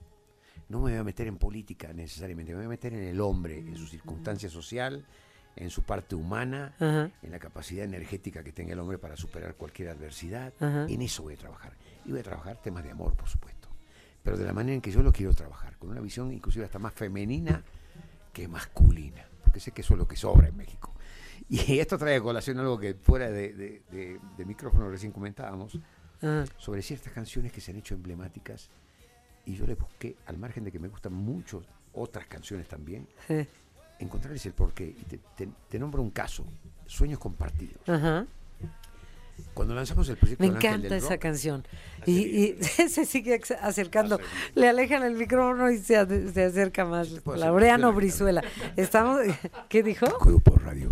No 0.69 0.79
me 0.79 0.91
voy 0.91 0.99
a 0.99 1.05
meter 1.05 1.27
en 1.27 1.39
política 1.39 1.93
necesariamente, 1.93 2.53
me 2.53 2.59
voy 2.59 2.67
a 2.67 2.71
meter 2.71 2.93
en 2.95 3.05
el 3.05 3.21
hombre, 3.21 3.59
en 3.59 3.77
su 3.77 3.87
circunstancia 3.87 4.49
social, 4.49 5.07
en 5.57 5.71
su 5.71 5.83
parte 5.83 6.15
humana, 6.15 6.75
Ajá. 6.77 7.11
en 7.23 7.31
la 7.31 7.39
capacidad 7.39 7.85
energética 7.85 8.43
que 8.43 8.53
tenga 8.53 8.73
el 8.73 8.81
hombre 8.81 8.99
para 8.99 9.17
superar 9.17 9.55
cualquier 9.55 9.91
adversidad. 9.91 10.53
Ajá. 10.61 10.87
En 10.89 11.03
eso 11.03 11.23
voy 11.23 11.35
a 11.35 11.39
trabajar. 11.39 11.77
Y 12.05 12.11
voy 12.11 12.21
a 12.21 12.25
trabajar 12.25 12.61
temas 12.61 12.85
de 12.85 12.91
amor, 12.91 13.15
por 13.15 13.29
supuesto. 13.29 13.69
Pero 14.23 14.37
de 14.37 14.45
la 14.45 14.53
manera 14.53 14.75
en 14.75 14.81
que 14.81 14.91
yo 14.91 15.03
lo 15.03 15.13
quiero 15.13 15.35
trabajar, 15.35 15.77
con 15.79 15.91
una 15.91 16.01
visión 16.01 16.33
inclusive 16.33 16.65
hasta 16.65 16.79
más 16.79 16.93
femenina 16.95 17.63
que 18.33 18.49
masculina. 18.49 19.27
Porque 19.45 19.61
sé 19.61 19.73
que 19.73 19.83
eso 19.83 19.95
es 19.95 19.99
lo 19.99 20.09
que 20.09 20.17
sobra 20.17 20.49
en 20.49 20.57
México. 20.57 20.93
Y 21.49 21.79
esto 21.81 21.99
trae 21.99 22.17
a 22.17 22.21
colación 22.21 22.59
algo 22.59 22.79
que 22.79 22.95
fuera 22.95 23.31
de, 23.31 23.53
de- 23.53 23.83
de- 23.91 24.21
de 24.37 24.45
micrófono 24.45 24.89
recién 24.91 25.13
comentábamos, 25.13 25.79
Ajá. 26.19 26.45
sobre 26.57 26.83
ciertas 26.83 27.13
canciones 27.13 27.53
que 27.53 27.61
se 27.61 27.71
han 27.73 27.79
hecho 27.79 27.95
emblemáticas. 27.95 28.71
Y 29.45 29.55
yo 29.57 29.67
le 29.67 29.75
busqué, 29.75 30.17
al 30.27 30.39
margen 30.39 30.65
de 30.65 30.71
que 30.73 30.79
me 30.79 30.89
gustan 30.89 31.13
mucho 31.15 31.65
otras 31.95 32.27
canciones 32.27 32.69
también, 32.69 33.09
encontrarles 33.99 34.47
el 34.47 34.53
porqué. 34.53 34.85
Y 34.87 35.03
te, 35.05 35.19
te- 35.37 35.49
te 35.69 35.79
nombro 35.79 36.01
un 36.03 36.11
caso, 36.11 36.45
Sueños 36.87 37.19
Compartidos. 37.19 37.89
Ajá. 37.89 38.27
Cuando 39.55 39.75
lanzamos 39.75 40.09
el 40.09 40.17
proyecto 40.17 40.43
Me 40.43 40.49
encanta 40.49 40.89
del 40.89 40.93
esa 40.95 41.11
Rock, 41.11 41.21
canción. 41.21 41.67
Y, 42.07 42.55
se 42.63 43.05
sigue 43.05 43.41
acercando. 43.61 44.19
Le 44.55 44.69
alejan 44.69 45.03
el 45.03 45.15
micrófono 45.15 45.71
y 45.71 45.79
se, 45.79 46.33
se 46.33 46.45
acerca 46.45 46.85
más. 46.85 47.09
Laureano 47.27 47.93
Brizuela. 47.93 48.43
Estamos, 48.77 49.21
¿Qué 49.69 49.83
dijo? 49.83 50.07
Grupo 50.21 50.57
Radio. 50.57 50.91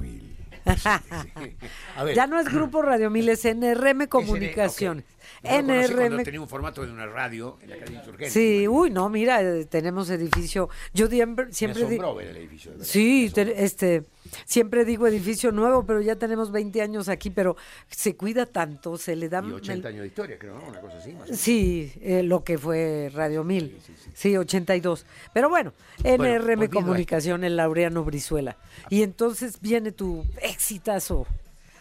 A 1.96 2.04
ver, 2.04 2.14
Ya 2.14 2.26
no 2.26 2.38
es 2.38 2.46
Grupo 2.52 2.82
Radio 2.82 3.10
Mil, 3.10 3.28
es 3.28 3.44
NRM 3.44 4.00
¿qué 4.00 4.08
Comunicaciones. 4.08 5.04
seré? 5.04 5.14
Ok. 5.14 5.20
Yo 5.42 5.50
lo 5.50 5.66
conocí 5.66 5.94
cuando 5.94 6.16
NRM. 6.16 6.24
tenía 6.24 6.40
un 6.40 6.48
formato 6.48 6.84
de 6.84 6.92
una 6.92 7.06
radio 7.06 7.56
en 7.62 7.70
la 7.70 7.76
calle 7.78 7.94
Insurgente. 7.94 8.30
Sí, 8.30 8.68
uy, 8.68 8.90
no, 8.90 9.08
mira, 9.08 9.40
eh, 9.42 9.64
tenemos 9.64 10.10
edificio. 10.10 10.68
Yo 10.92 11.06
siempre, 11.08 11.52
siempre 11.52 11.84
asombró 11.84 12.14
ver 12.14 12.28
el 12.28 12.36
edificio. 12.38 12.72
de. 12.72 12.84
Sí, 12.84 13.30
te- 13.32 13.64
este, 13.64 14.04
siempre 14.44 14.84
digo 14.84 15.06
edificio 15.06 15.50
nuevo, 15.52 15.84
pero 15.86 16.00
ya 16.02 16.16
tenemos 16.16 16.50
20 16.52 16.82
años 16.82 17.08
aquí, 17.08 17.30
pero 17.30 17.56
se 17.88 18.16
cuida 18.16 18.44
tanto, 18.46 18.98
se 18.98 19.16
le 19.16 19.28
da... 19.28 19.42
Y 19.46 19.52
80 19.52 19.88
el- 19.88 19.94
años 19.94 20.02
de 20.02 20.08
historia, 20.08 20.38
creo, 20.38 20.58
¿no? 20.58 20.68
Una 20.68 20.80
cosa 20.80 20.98
así. 20.98 21.12
Más. 21.12 21.30
Sí, 21.30 21.92
eh, 22.02 22.22
lo 22.22 22.44
que 22.44 22.58
fue 22.58 23.10
Radio 23.14 23.42
1000. 23.44 23.68
Sí, 23.68 23.80
sí, 23.86 23.92
sí. 24.04 24.10
Sí, 24.14 24.36
82. 24.36 25.06
Pero 25.32 25.48
bueno, 25.48 25.72
NRM 26.04 26.68
Comunicación, 26.68 27.44
el 27.44 27.56
Laureano 27.56 28.04
Brizuela. 28.04 28.56
Y 28.90 29.02
entonces 29.02 29.58
viene 29.60 29.92
tu 29.92 30.24
exitazo. 30.50 31.26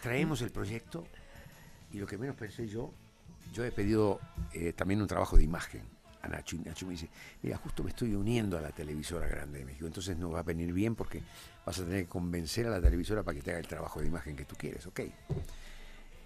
Traemos 0.02 0.42
el 0.42 0.52
proyecto 0.52 1.06
y 1.92 1.98
lo 1.98 2.08
que 2.08 2.18
menos 2.18 2.36
pensé 2.36 2.68
yo, 2.68 2.94
yo 3.54 3.66
he 3.66 3.72
pedido 3.72 4.20
eh, 4.54 4.74
también 4.74 5.02
un 5.02 5.08
trabajo 5.08 5.36
de 5.38 5.44
imagen 5.44 5.84
a 6.22 6.28
Nacho 6.28 6.56
y 6.56 6.60
Nacho 6.60 6.86
me 6.86 6.94
dice, 6.94 7.10
mira, 7.42 7.58
justo 7.58 7.84
me 7.84 7.90
estoy 7.90 8.14
uniendo 8.14 8.58
a 8.58 8.62
la 8.62 8.72
televisora 8.72 9.28
grande 9.28 9.60
de 9.60 9.66
México, 9.66 9.88
entonces 9.88 10.18
no 10.18 10.30
va 10.30 10.40
a 10.40 10.44
venir 10.44 10.72
bien 10.74 10.96
porque 10.96 11.24
vas 11.66 11.80
a 11.80 11.84
tener 11.84 12.04
que 12.04 12.10
convencer 12.10 12.68
a 12.68 12.70
la 12.70 12.82
televisora 12.82 13.24
para 13.24 13.36
que 13.36 13.42
te 13.42 13.52
haga 13.52 13.60
el 13.60 13.68
trabajo 13.68 14.02
de 14.02 14.08
imagen 14.08 14.36
que 14.36 14.46
tú 14.46 14.56
quieres, 14.56 14.86
¿ok? 14.86 15.02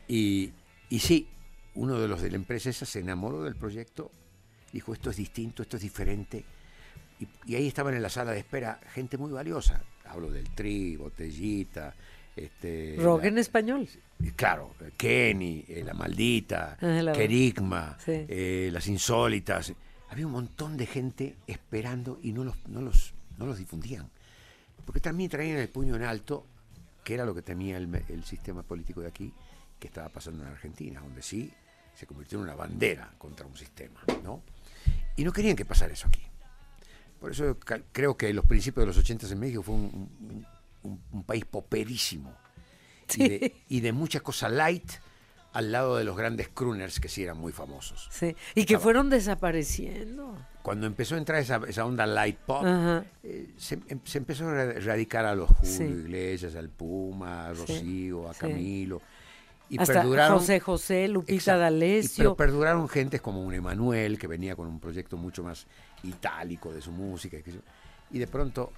Y, 0.07 0.51
y 0.89 0.99
sí, 0.99 1.29
uno 1.75 1.99
de 1.99 2.07
los 2.07 2.21
de 2.21 2.29
la 2.29 2.35
empresa 2.35 2.69
esa 2.69 2.85
se 2.85 2.99
enamoró 2.99 3.43
del 3.43 3.55
proyecto, 3.55 4.11
dijo, 4.71 4.93
esto 4.93 5.11
es 5.11 5.17
distinto, 5.17 5.63
esto 5.63 5.77
es 5.77 5.83
diferente. 5.83 6.43
Y, 7.19 7.27
y 7.45 7.55
ahí 7.55 7.67
estaban 7.67 7.93
en 7.93 8.01
la 8.01 8.09
sala 8.09 8.31
de 8.31 8.39
espera 8.39 8.79
gente 8.93 9.17
muy 9.17 9.31
valiosa. 9.31 9.83
Hablo 10.05 10.29
del 10.31 10.49
Tri, 10.49 10.95
Botellita, 10.97 11.95
este, 12.35 12.95
Rock 12.99 13.23
la- 13.23 13.27
en 13.29 13.37
español. 13.37 13.87
Claro, 14.35 14.73
Kenny, 14.97 15.65
eh, 15.67 15.83
La 15.85 15.93
Maldita, 15.93 16.77
Ah, 16.81 16.85
la- 17.01 17.11
Kerigma, 17.13 17.97
Sí. 18.03 18.25
eh, 18.27 18.69
Las 18.71 18.87
Insólitas. 18.87 19.73
Había 20.09 20.25
un 20.27 20.31
montón 20.33 20.77
de 20.77 20.85
gente 20.85 21.35
esperando 21.47 22.19
y 22.21 22.31
no 22.31 22.43
los, 22.43 22.55
no 22.67 22.81
los, 22.81 23.13
no 23.37 23.45
los 23.45 23.57
difundían. 23.57 24.09
Porque 24.85 24.99
también 24.99 25.29
traían 25.29 25.57
el 25.57 25.69
puño 25.69 25.95
en 25.95 26.03
alto, 26.03 26.45
que 27.03 27.15
era 27.15 27.25
lo 27.25 27.33
que 27.35 27.41
temía 27.41 27.77
el, 27.77 28.23
sistema 28.23 28.63
político 28.63 29.01
de 29.01 29.07
aquí, 29.07 29.33
que 29.79 29.87
estaba 29.87 30.09
pasando 30.09 30.43
en 30.43 30.49
Argentina, 30.49 31.01
donde 31.01 31.21
sí 31.21 31.51
se 31.95 32.05
convirtió 32.05 32.37
en 32.37 32.43
una 32.45 32.55
bandera 32.55 33.11
contra 33.17 33.45
un 33.45 33.57
sistema. 33.57 34.01
¿no? 34.23 34.41
Y 35.17 35.23
no 35.23 35.31
querían 35.33 35.55
que 35.55 35.65
pasara 35.65 35.93
eso 35.93 36.07
aquí. 36.07 36.21
Por 37.19 37.31
eso 37.31 37.57
creo 37.91 38.15
que 38.17 38.33
los 38.33 38.45
principios 38.45 38.83
de 38.83 38.87
los 38.87 38.97
80 38.97 39.27
en 39.27 39.39
México 39.39 39.63
fue 39.63 39.75
un, 39.75 40.09
un- 40.21 40.45
un- 40.83 41.01
un 41.11 41.23
país 41.23 41.45
poperísimo 41.45 42.33
y, 43.15 43.27
de, 43.29 43.55
y 43.69 43.79
de 43.81 43.91
mucha 43.91 44.19
cosa 44.21 44.47
light 44.49 44.91
al 45.53 45.71
lado 45.71 45.97
de 45.97 46.03
los 46.03 46.17
grandes 46.17 46.49
crooners 46.49 46.99
que 46.99 47.07
sí 47.09 47.23
eran 47.23 47.37
muy 47.37 47.51
famosos. 47.51 48.07
Sí. 48.11 48.35
Y 48.55 48.65
que 48.65 48.73
Estaba- 48.73 48.79
fueron 48.83 49.09
desapareciendo. 49.09 50.35
Cuando 50.63 50.87
empezó 50.87 51.15
a 51.15 51.17
entrar 51.19 51.39
esa, 51.39 51.61
esa 51.67 51.85
onda 51.85 52.05
light 52.07 52.37
pop, 52.37 52.63
eh, 53.23 53.49
se, 53.57 53.75
em- 53.87 53.99
se 54.03 54.17
empezó 54.17 54.47
a 54.47 54.53
ra- 54.53 54.73
radicar 54.79 55.25
a 55.25 55.35
los 55.35 55.49
Julio 55.49 55.71
Sí. 55.77 55.83
Iglesias, 55.83 56.55
al 56.55 56.69
Puma, 56.69 57.49
a 57.49 57.55
Sí, 57.55 57.61
Rocío, 57.61 58.29
a 58.29 58.33
sí. 58.33 58.39
Camilo. 58.39 59.01
Y 59.69 59.79
Hasta 59.79 59.93
perduraron, 59.93 60.39
José 60.39 60.59
José, 60.59 61.07
Lupita 61.07 61.57
D'Alessio. 61.57 62.23
pero 62.23 62.35
perduraron 62.35 62.87
gentes 62.89 63.21
como 63.21 63.41
un 63.43 63.53
Emanuel, 63.53 64.17
que 64.19 64.27
venía 64.27 64.55
con 64.55 64.67
un 64.67 64.79
proyecto 64.79 65.17
mucho 65.17 65.43
más 65.43 65.65
itálico 66.03 66.71
de 66.73 66.81
su 66.81 66.91
música. 66.91 67.37
Y 68.11 68.19
de 68.19 68.27
pronto 68.27 68.71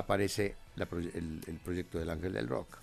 aparece 0.00 0.54
la 0.76 0.88
proye- 0.88 1.10
el, 1.14 1.40
el 1.46 1.56
proyecto 1.56 1.98
del 1.98 2.10
Ángel 2.10 2.32
del 2.32 2.48
Rock. 2.48 2.78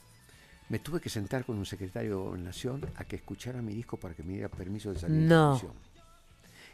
Me 0.69 0.79
tuve 0.79 0.99
que 0.99 1.09
sentar 1.09 1.45
con 1.45 1.57
un 1.57 1.65
secretario 1.65 2.35
en 2.35 2.43
Nación 2.43 2.85
a 2.97 3.05
que 3.05 3.15
escuchara 3.17 3.61
mi 3.61 3.73
disco 3.73 3.97
para 3.97 4.13
que 4.13 4.23
me 4.23 4.33
diera 4.33 4.49
permiso 4.49 4.91
de 4.93 4.99
salir 4.99 5.17
No. 5.21 5.57
televisión. 5.57 5.87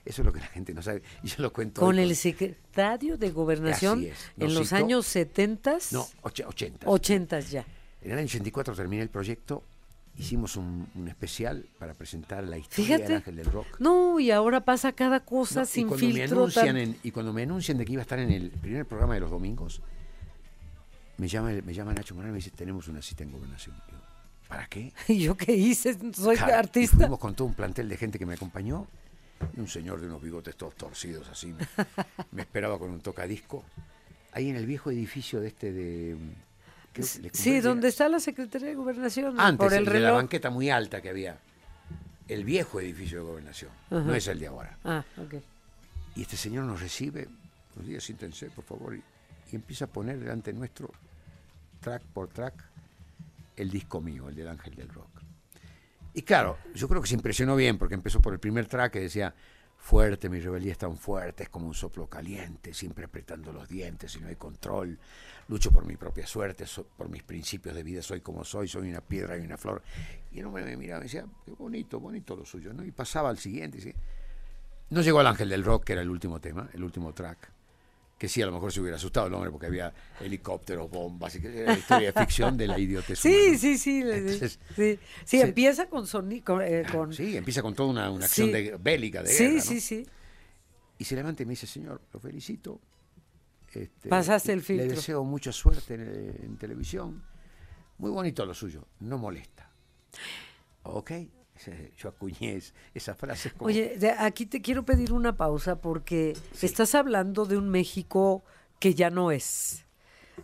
Eso 0.06 0.21
es 0.21 0.25
lo 0.25 0.34
que 0.34 0.39
la 0.41 0.47
gente 0.47 0.73
no 0.73 0.82
sabe. 0.82 1.01
Y 1.23 1.27
yo 1.27 1.36
lo 1.39 1.53
cuento. 1.53 1.79
Con 1.79 1.97
hoy 1.97 2.03
el 2.03 2.15
secretario 2.15 3.17
de 3.17 3.32
Gobernación 3.32 4.06
en 4.38 4.53
los 4.53 4.73
años 4.73 5.06
70, 5.06 5.77
No, 5.91 6.06
och- 6.23 6.43
80. 6.45 6.89
80 6.89 7.39
ya. 7.41 7.65
En 8.01 8.12
el 8.12 8.17
año 8.17 8.25
84 8.25 8.75
terminé 8.75 9.01
el 9.03 9.10
proyecto. 9.10 9.63
Hicimos 10.17 10.58
un, 10.58 10.88
un 10.93 11.08
especial 11.08 11.65
para 11.79 11.93
presentar 11.93 12.43
la 12.43 12.58
historia 12.58 12.97
del 12.99 13.15
Ángel 13.15 13.36
del 13.36 13.45
Rock. 13.45 13.79
No, 13.79 14.19
y 14.19 14.29
ahora 14.29 14.60
pasa 14.65 14.91
cada 14.91 15.21
cosa 15.21 15.62
No, 15.62 15.63
y, 15.63 15.67
sin 15.67 15.89
me 15.89 15.97
filtro. 15.97 16.38
anuncian 16.39 16.65
tan- 16.67 16.77
en- 16.77 16.97
y 17.01 17.12
cuando 17.12 17.32
me 17.34 17.43
anuncian 17.43 17.77
de 17.77 17.86
que 17.86 17.93
iba 17.93 18.01
a 18.01 18.03
estar 18.03 18.19
en 18.19 18.29
el 18.32 18.49
primer 18.51 18.86
programa 18.86 19.13
de 19.15 19.21
los 19.21 19.32
domingos, 19.32 19.82
me 21.17 21.28
llama, 21.28 21.52
me 21.63 21.73
llama 21.73 21.93
Nacho 21.93 22.15
Morán 22.15 22.30
y 22.30 22.34
me 22.34 22.38
dice, 22.38 22.52
tenemos 22.52 22.88
una 22.88 23.02
cita 23.02 23.23
en 23.23 23.32
gobernación. 23.32 23.76
¿Para 24.47 24.67
qué? 24.67 24.93
¿Y 25.08 25.19
yo 25.19 25.36
qué 25.36 25.54
hice? 25.54 25.97
Soy 26.13 26.36
Claro, 26.38 26.52
y 26.52 26.56
artista. 26.56 26.97
fuimos 26.97 27.19
con 27.19 27.36
todo 27.36 27.47
un 27.47 27.54
plantel 27.54 27.89
de 27.89 27.97
gente 27.97 28.19
que 28.19 28.26
me 28.26 28.34
acompañó. 28.34 28.88
Un 29.58 29.67
señor 29.67 29.99
de 29.99 30.08
unos 30.08 30.21
bigotes 30.21 30.56
todos 30.56 30.76
torcidos 30.76 31.28
así. 31.30 31.54
Me, 31.54 31.67
me 32.32 32.41
esperaba 32.43 32.80
con 32.80 32.89
un 32.91 33.02
tocadisco. 33.02 33.63
Ahí 34.32 34.49
en 34.49 34.56
el 34.56 34.65
viejo 34.65 34.89
edificio 34.89 35.39
de 35.41 35.47
este 35.49 35.71
de... 35.71 36.17
creo 36.93 37.08
le 37.21 37.30
Sí, 37.34 37.60
donde 37.60 37.89
está 37.89 38.08
la 38.10 38.19
Secretaría 38.19 38.69
de 38.69 38.76
Gobernación. 38.76 39.39
Antes, 39.39 39.58
por 39.58 39.73
el 39.73 39.86
de 39.86 39.91
la 39.91 39.99
reloj. 39.99 40.15
banqueta 40.15 40.49
muy 40.49 40.69
alta 40.69 41.02
que 41.02 41.10
había. 41.10 41.38
El 42.28 42.45
viejo 42.45 42.80
edificio 42.80 43.19
de 43.19 43.26
gobernación. 43.26 43.71
No 43.91 44.15
es 44.15 44.28
el 44.28 44.39
de 44.39 44.47
ahora. 44.47 44.78
Ah, 44.86 45.04
ok. 45.17 45.36
Y 46.15 46.21
este 46.21 46.38
señor 46.38 46.63
nos 46.65 46.80
recibe, 46.80 47.28
nos 47.76 47.86
dice, 47.86 47.99
siéntense, 47.99 48.49
por 48.49 48.63
favor, 48.63 48.95
y, 48.95 49.04
y 49.53 49.55
empieza 49.55 49.85
a 49.85 49.87
poner 49.87 50.19
delante 50.19 50.51
nuestro, 50.51 50.91
track 51.79 52.01
por 52.01 52.27
track, 52.29 52.55
el 53.55 53.69
disco 53.69 54.01
mío, 54.01 54.27
el 54.29 54.35
del 54.35 54.47
Ángel 54.47 54.73
del 54.75 54.89
Rock. 54.89 55.21
Y 56.15 56.23
claro, 56.23 56.57
yo 56.73 56.87
creo 56.87 57.01
que 57.01 57.07
se 57.07 57.15
impresionó 57.15 57.55
bien, 57.55 57.77
porque 57.77 57.93
empezó 57.93 58.19
por 58.19 58.33
el 58.33 58.39
primer 58.39 58.65
track 58.67 58.93
que 58.93 58.99
decía, 58.99 59.33
fuerte, 59.77 60.27
mi 60.27 60.39
rebeldía 60.39 60.71
es 60.71 60.77
tan 60.79 60.97
fuerte, 60.97 61.43
es 61.43 61.49
como 61.49 61.67
un 61.67 61.73
soplo 61.75 62.07
caliente, 62.07 62.73
siempre 62.73 63.05
apretando 63.05 63.53
los 63.53 63.67
dientes 63.67 64.15
y 64.15 64.21
no 64.21 64.27
hay 64.27 64.35
control. 64.35 64.97
Lucho 65.47 65.71
por 65.71 65.85
mi 65.85 65.97
propia 65.97 66.25
suerte, 66.25 66.65
por 66.97 67.09
mis 67.09 67.21
principios 67.21 67.75
de 67.75 67.83
vida, 67.83 68.01
soy 68.01 68.21
como 68.21 68.43
soy, 68.43 68.67
soy 68.67 68.89
una 68.89 69.01
piedra 69.01 69.37
y 69.37 69.41
una 69.41 69.57
flor. 69.57 69.83
Y 70.31 70.39
el 70.39 70.45
hombre 70.45 70.63
me 70.63 70.77
miraba 70.77 71.01
y 71.01 71.03
decía, 71.03 71.25
qué 71.45 71.51
bonito, 71.51 71.99
bonito 71.99 72.35
lo 72.35 72.45
suyo, 72.45 72.73
¿no? 72.73 72.83
Y 72.83 72.91
pasaba 72.91 73.29
al 73.29 73.37
siguiente, 73.37 73.77
decía, 73.77 73.93
no 74.89 75.01
llegó 75.01 75.19
al 75.19 75.27
Ángel 75.27 75.49
del 75.49 75.63
Rock, 75.63 75.83
que 75.83 75.93
era 75.93 76.01
el 76.01 76.09
último 76.09 76.39
tema, 76.39 76.69
el 76.73 76.83
último 76.83 77.13
track. 77.13 77.51
Que 78.23 78.29
sí, 78.29 78.41
a 78.41 78.45
lo 78.45 78.53
mejor 78.53 78.71
se 78.71 78.79
hubiera 78.79 78.95
asustado 78.95 79.27
el 79.27 79.33
hombre 79.33 79.51
porque 79.51 79.65
había 79.65 79.93
helicópteros, 80.21 80.89
bombas, 80.89 81.36
y 81.36 81.41
que 81.41 81.59
era 81.63 81.73
la 81.73 81.77
historia 81.77 82.13
de 82.13 82.21
ficción 82.21 82.55
de 82.55 82.67
la 82.67 82.79
idiotez. 82.79 83.19
Sí, 83.19 83.57
sí, 83.57 83.77
sí. 83.77 84.01
le- 84.01 84.15
Entonces, 84.19 84.59
sí, 84.77 84.97
sí, 85.25 85.38
se- 85.39 85.41
empieza 85.41 85.89
con. 85.89 86.07
Con, 86.07 86.62
eh, 86.62 86.86
con- 86.89 87.12
Sí, 87.12 87.36
empieza 87.36 87.62
con 87.62 87.75
toda 87.75 87.89
una, 87.89 88.09
una 88.09 88.23
acción 88.23 88.47
Sí. 88.47 88.53
de- 88.53 88.77
bélica 88.79 89.21
de 89.23 89.27
sí, 89.29 89.43
guerra. 89.43 89.55
¿no? 89.55 89.62
sí, 89.62 89.81
sí. 89.81 90.07
Y 90.99 91.03
se 91.03 91.15
levanta 91.17 91.43
y 91.43 91.45
me 91.45 91.49
dice, 91.49 91.67
señor, 91.67 91.99
lo 92.13 92.19
felicito. 92.21 92.79
Este, 93.73 94.07
Pasaste 94.07 94.53
el 94.53 94.59
Le 94.59 94.63
filtro. 94.63 94.88
deseo 94.95 95.23
mucha 95.25 95.51
suerte 95.51 95.95
en, 95.95 96.01
en 96.45 96.57
televisión. 96.57 97.21
Muy 97.97 98.09
bonito 98.09 98.45
lo 98.45 98.53
suyo, 98.53 98.88
no 99.01 99.17
molesta. 99.17 99.69
Ok, 100.83 101.12
yo 101.97 102.09
acuñé 102.09 102.55
es- 102.57 102.73
esa 102.93 103.15
frase. 103.15 103.51
como- 103.51 103.67
Oye, 103.67 103.97
aquí 104.19 104.45
te 104.45 104.61
quiero 104.61 104.83
pedir 104.83 105.13
una 105.13 105.35
pausa 105.37 105.79
porque 105.81 106.35
estás 106.61 106.95
hablando 106.95 107.45
de 107.45 107.57
un 107.57 107.69
México 107.69 108.43
que 108.79 108.93
ya 108.93 109.09
no 109.09 109.31
es. 109.31 109.85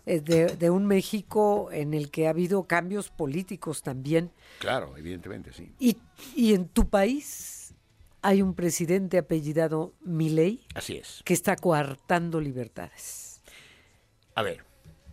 Eh, 0.06 0.20
De, 0.22 0.56
de 0.56 0.70
un 0.70 0.86
México 0.86 1.70
en 1.72 1.94
el 1.96 2.12
que 2.12 2.28
ha 2.28 2.30
habido 2.30 2.64
cambios 2.66 3.10
políticos 3.10 3.82
también. 3.82 4.32
Claro, 4.60 4.96
evidentemente, 4.98 5.52
sí. 5.52 5.74
Y, 5.80 5.98
y 6.36 6.54
en 6.54 6.68
tu 6.68 6.88
país 6.90 7.74
hay 8.22 8.42
un 8.44 8.54
presidente 8.54 9.18
apellidado 9.18 9.94
Milei 10.02 10.64
Así 10.76 10.98
es. 10.98 11.22
que 11.26 11.34
está 11.34 11.56
coartando 11.56 12.40
libertades. 12.40 13.42
A 14.36 14.44
ver, 14.44 14.64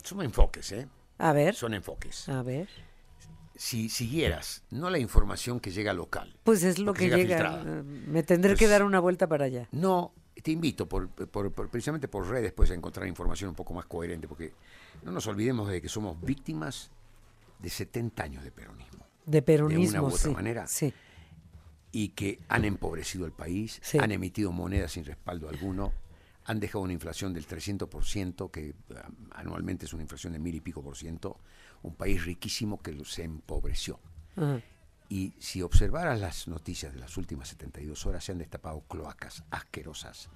son 0.04 0.20
enfoques, 0.22 0.70
¿eh? 0.72 0.86
A 1.18 1.32
ver, 1.32 1.54
Son 1.54 1.72
enfoques. 1.72 2.28
a 2.28 2.42
ver. 2.42 2.68
Si 3.56 3.88
siguieras, 3.88 4.62
no 4.70 4.90
la 4.90 4.98
información 4.98 5.60
que 5.60 5.70
llega 5.70 5.92
local, 5.92 6.36
Pues 6.44 6.62
es 6.62 6.78
lo 6.78 6.92
que 6.92 7.08
llega 7.08 7.62
eh, 7.66 7.82
Me 7.82 8.22
tendré 8.22 8.54
que 8.54 8.68
dar 8.68 8.82
una 8.84 9.00
vuelta 9.00 9.26
para 9.26 9.46
allá. 9.46 9.68
No, 9.72 10.12
te 10.42 10.50
invito, 10.50 10.86
por, 10.88 11.08
por- 11.08 11.50
por- 11.52 11.68
precisamente 11.70 12.06
por 12.08 12.28
redes, 12.28 12.52
pues 12.52 12.70
a 12.70 12.74
encontrar 12.74 13.08
información 13.08 13.48
un 13.50 13.56
poco 13.56 13.72
más 13.72 13.86
coherente, 13.86 14.28
porque 14.28 14.52
no 15.02 15.10
nos 15.12 15.26
olvidemos 15.26 15.68
de 15.68 15.80
que 15.80 15.88
somos 15.88 16.20
víctimas 16.20 16.90
de 17.58 17.70
70 17.70 18.22
años 18.22 18.44
de 18.44 18.50
peronismo 18.52 19.06
De 19.24 19.40
peronismo, 19.40 20.02
u 20.02 20.06
otra 20.08 20.18
sí. 20.18 20.28
manera. 20.30 20.66
Sí. 20.66 20.92
y 21.92 22.10
que 22.10 22.40
han 22.48 22.66
empobrecido 22.66 23.24
el 23.24 23.32
país, 23.32 23.78
Sí. 23.82 23.96
han 23.98 24.12
emitido 24.12 24.52
monedas 24.52 24.92
sin 24.92 25.04
respaldo 25.06 25.48
alguno, 25.48 25.94
han 26.44 26.60
dejado 26.60 26.84
una 26.84 26.92
inflación 26.92 27.32
del 27.32 27.46
300%, 27.46 28.50
que 28.50 28.74
ah, 28.94 29.08
anualmente 29.30 29.86
es 29.86 29.94
una 29.94 30.02
inflación 30.02 30.34
de 30.34 30.38
mil 30.38 30.54
y 30.54 30.60
pico 30.60 30.82
por 30.82 30.94
ciento, 30.96 31.40
un 31.82 31.94
país 31.94 32.24
riquísimo 32.24 32.80
que 32.80 33.04
se 33.04 33.24
empobreció. 33.24 33.98
Y 35.08 35.32
si 35.38 35.62
observaras 35.62 36.20
las 36.20 36.48
noticias 36.48 36.92
de 36.92 36.98
las 37.00 37.16
últimas 37.16 37.48
72 37.48 38.06
horas, 38.06 38.24
se 38.24 38.32
han 38.32 38.38
destapado 38.38 38.80
cloacas 38.88 39.44
asquerosas, 39.50 40.28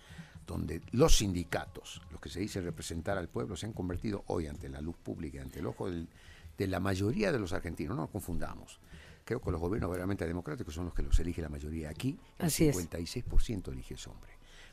donde 0.46 0.80
los 0.92 1.16
sindicatos, 1.18 2.00
los 2.12 2.20
que 2.20 2.28
se 2.28 2.40
dicen 2.40 2.64
representar 2.64 3.18
al 3.18 3.28
pueblo, 3.28 3.56
se 3.56 3.66
han 3.66 3.72
convertido 3.72 4.22
hoy 4.28 4.46
ante 4.46 4.68
la 4.68 4.80
luz 4.80 4.96
pública, 4.96 5.38
y 5.38 5.40
ante 5.40 5.58
el 5.58 5.66
ojo 5.66 5.90
del- 5.90 6.08
de 6.56 6.66
la 6.68 6.78
mayoría 6.78 7.32
de 7.32 7.38
los 7.38 7.52
argentinos. 7.52 7.96
No 7.96 8.02
nos 8.02 8.10
confundamos. 8.10 8.78
Creo 9.24 9.40
que 9.40 9.50
los 9.50 9.60
gobiernos 9.60 9.90
verdaderamente 9.90 10.26
democráticos 10.26 10.74
son 10.74 10.86
los 10.86 10.94
que 10.94 11.02
los 11.02 11.18
elige 11.18 11.42
la 11.42 11.48
mayoría. 11.48 11.90
Aquí 11.90 12.18
el 12.38 12.46
Así 12.46 12.68
es. 12.68 12.76
56% 12.76 13.72
elige 13.72 13.94
ese 13.94 14.08
hombre. 14.10 14.30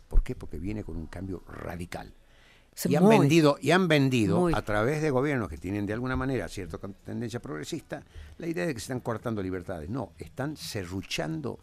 ¿Por 0.07 0.23
qué? 0.23 0.35
Porque 0.35 0.57
viene 0.59 0.83
con 0.83 0.95
un 0.97 1.07
cambio 1.07 1.43
radical. 1.47 2.13
Y 2.85 2.95
han 2.95 3.03
muy. 3.03 3.17
vendido, 3.19 3.57
y 3.61 3.71
han 3.71 3.87
vendido 3.87 4.39
Muy. 4.41 4.53
a 4.53 4.61
través 4.61 5.01
de 5.01 5.09
gobiernos 5.09 5.49
que 5.49 5.57
tienen 5.57 5.85
de 5.85 5.93
alguna 5.93 6.15
manera 6.15 6.47
cierta 6.47 6.77
tendencia 7.03 7.39
progresista 7.39 8.03
la 8.37 8.47
idea 8.47 8.65
de 8.67 8.73
que 8.73 8.79
se 8.79 8.85
están 8.85 8.99
cortando 8.99 9.41
libertades. 9.41 9.89
No, 9.89 10.11
están 10.19 10.55
serruchando 10.57 11.59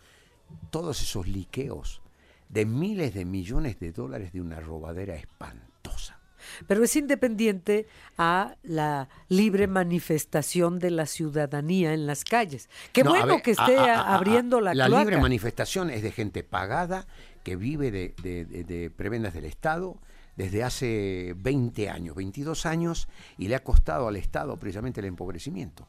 todos 0.71 1.01
esos 1.03 1.29
liqueos 1.29 2.03
de 2.49 2.67
miles 2.67 3.15
de 3.15 3.25
millones 3.25 3.79
de 3.79 3.93
dólares 3.93 4.33
de 4.33 4.41
una 4.41 4.61
robadera 4.61 5.15
espantosa. 5.15 6.19
Pero 6.67 6.85
es 6.85 6.95
independiente 6.97 7.87
a 8.19 8.57
la 8.63 9.09
libre 9.29 9.67
manifestación 9.67 10.79
de 10.79 10.91
la 10.91 11.07
ciudadanía 11.07 11.95
en 11.95 12.07
las 12.07 12.23
calles. 12.25 12.69
Qué 12.93 13.03
No, 13.03 13.11
bueno 13.11 13.27
ver, 13.35 13.43
que 13.43 13.53
esté 13.53 13.79
a- 13.79 14.01
a- 14.01 14.03
a- 14.03 14.15
abriendo 14.17 14.61
la, 14.61 14.75
La 14.75 14.87
cloaca. 14.87 15.05
libre 15.05 15.21
manifestación 15.23 15.89
es 15.91 16.03
de 16.03 16.13
gente 16.13 16.43
pagada 16.45 17.07
que 17.45 17.57
vive 17.57 17.91
de, 17.91 18.15
de- 18.23 18.45
de- 18.45 18.65
de 18.65 18.91
prebendas 18.91 19.33
del 19.33 19.47
Estado 19.47 19.97
desde 20.37 20.63
hace 20.65 21.35
20 21.37 21.89
años, 21.91 22.17
22 22.17 22.67
años, 22.67 23.09
y 23.39 23.49
le 23.49 23.55
ha 23.55 23.63
costado 23.65 24.09
al 24.09 24.17
Estado 24.17 24.57
precisamente 24.59 25.01
el 25.01 25.07
empobrecimiento. 25.07 25.87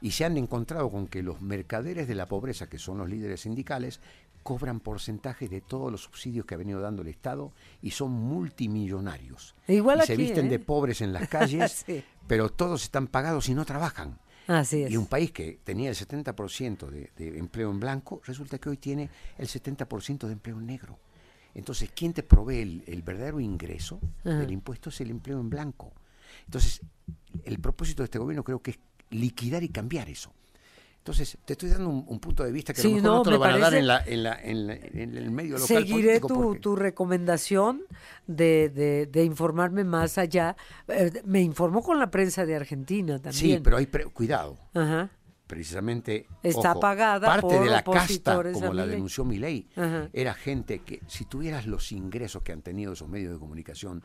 Y 0.00 0.12
se 0.12 0.24
han 0.24 0.36
encontrado 0.36 0.90
con 0.90 1.06
que 1.06 1.22
los 1.22 1.40
mercaderes 1.40 2.06
de 2.08 2.14
la 2.14 2.26
pobreza, 2.26 2.68
que 2.68 2.78
son 2.78 2.98
los 2.98 3.08
líderes 3.08 3.40
sindicales, 3.42 4.00
cobran 4.42 4.80
porcentaje 4.80 5.48
de 5.48 5.62
todos 5.62 5.90
los 5.90 6.02
subsidios 6.02 6.44
que 6.44 6.54
ha 6.54 6.58
venido 6.58 6.78
dando 6.80 7.00
el 7.02 7.08
Estado 7.08 7.52
y 7.80 7.92
son 7.92 8.10
multimillonarios. 8.64 9.54
Igual 9.68 10.00
y 10.02 10.06
se 10.06 10.16
visten 10.16 10.46
¿eh? 10.46 10.50
de 10.50 10.58
pobres 10.58 11.00
en 11.00 11.12
las 11.12 11.28
calles, 11.30 11.84
Sí. 11.86 12.04
pero 12.26 12.50
todos 12.50 12.82
están 12.84 13.06
pagados 13.06 13.48
y 13.48 13.54
no 13.54 13.64
trabajan. 13.64 14.18
Así 14.46 14.82
es. 14.82 14.90
Y 14.90 14.96
un 14.98 15.06
país 15.06 15.32
que 15.32 15.58
tenía 15.64 15.88
el 15.88 15.96
70% 15.96 16.88
de, 16.90 17.10
de 17.16 17.38
empleo 17.38 17.70
en 17.70 17.80
blanco, 17.80 18.20
resulta 18.26 18.58
que 18.58 18.68
hoy 18.68 18.76
tiene 18.76 19.08
el 19.38 19.48
70% 19.48 20.26
de 20.26 20.32
empleo 20.34 20.58
en 20.58 20.66
negro. 20.66 20.98
Entonces, 21.54 21.90
¿quién 21.94 22.12
te 22.12 22.22
provee 22.22 22.60
el, 22.60 22.84
el 22.86 23.02
verdadero 23.02 23.40
ingreso 23.40 24.00
Ajá. 24.24 24.38
del 24.38 24.50
impuesto? 24.52 24.88
Es 24.90 25.00
el 25.00 25.10
empleo 25.10 25.40
en 25.40 25.48
blanco. 25.50 25.92
Entonces, 26.46 26.80
el 27.44 27.58
propósito 27.60 28.02
de 28.02 28.06
este 28.06 28.18
gobierno 28.18 28.42
creo 28.42 28.60
que 28.60 28.72
es 28.72 28.78
liquidar 29.10 29.62
y 29.62 29.68
cambiar 29.68 30.08
eso. 30.08 30.32
Entonces, 30.98 31.36
te 31.44 31.52
estoy 31.52 31.68
dando 31.68 31.90
un, 31.90 32.02
un 32.08 32.18
punto 32.18 32.42
de 32.44 32.50
vista 32.50 32.72
que 32.72 32.80
a 32.80 32.82
Sí, 32.82 32.88
lo 32.88 32.94
mejor 32.96 33.10
no, 33.10 33.16
no, 33.18 33.22
te 33.24 33.30
lo 33.32 33.38
van 33.38 33.54
a 33.54 33.58
dar 33.58 33.74
en, 33.74 33.86
la, 33.86 34.02
en, 34.06 34.22
la- 34.22 34.40
en 34.42 34.66
la- 34.66 34.74
en 34.74 35.16
el 35.18 35.30
medio 35.30 35.58
local 35.58 35.66
Seguiré 35.68 36.18
tu, 36.18 36.28
porque- 36.28 36.60
tu 36.60 36.76
recomendación 36.76 37.82
de, 38.26 38.70
de- 38.70 39.06
de 39.06 39.24
informarme 39.24 39.84
más 39.84 40.16
allá. 40.16 40.56
Eh, 40.88 41.12
me 41.26 41.42
informó 41.42 41.82
con 41.82 41.98
la 41.98 42.10
prensa 42.10 42.46
de 42.46 42.56
Argentina 42.56 43.18
también. 43.18 43.58
Sí, 43.58 43.60
pero 43.62 43.76
hay 43.76 43.86
pre- 43.86 44.06
cuidado. 44.06 44.56
Ajá. 44.72 45.10
Precisamente 45.54 46.26
Está 46.42 46.72
ojo, 46.72 46.80
pagada 46.80 47.26
parte 47.28 47.42
por 47.42 47.64
de 47.64 47.70
la 47.70 47.84
casta 47.84 48.34
como 48.52 48.72
la 48.74 48.82
Milei. 48.82 48.88
denunció 48.96 49.24
mi 49.24 49.38
ley 49.38 49.68
Ajá. 49.76 50.08
era 50.12 50.34
gente 50.34 50.80
que 50.80 51.00
si 51.06 51.26
tuvieras 51.26 51.66
los 51.66 51.92
ingresos 51.92 52.42
que 52.42 52.50
han 52.50 52.60
tenido 52.60 52.92
esos 52.94 53.08
medios 53.08 53.32
de 53.32 53.38
comunicación 53.38 54.02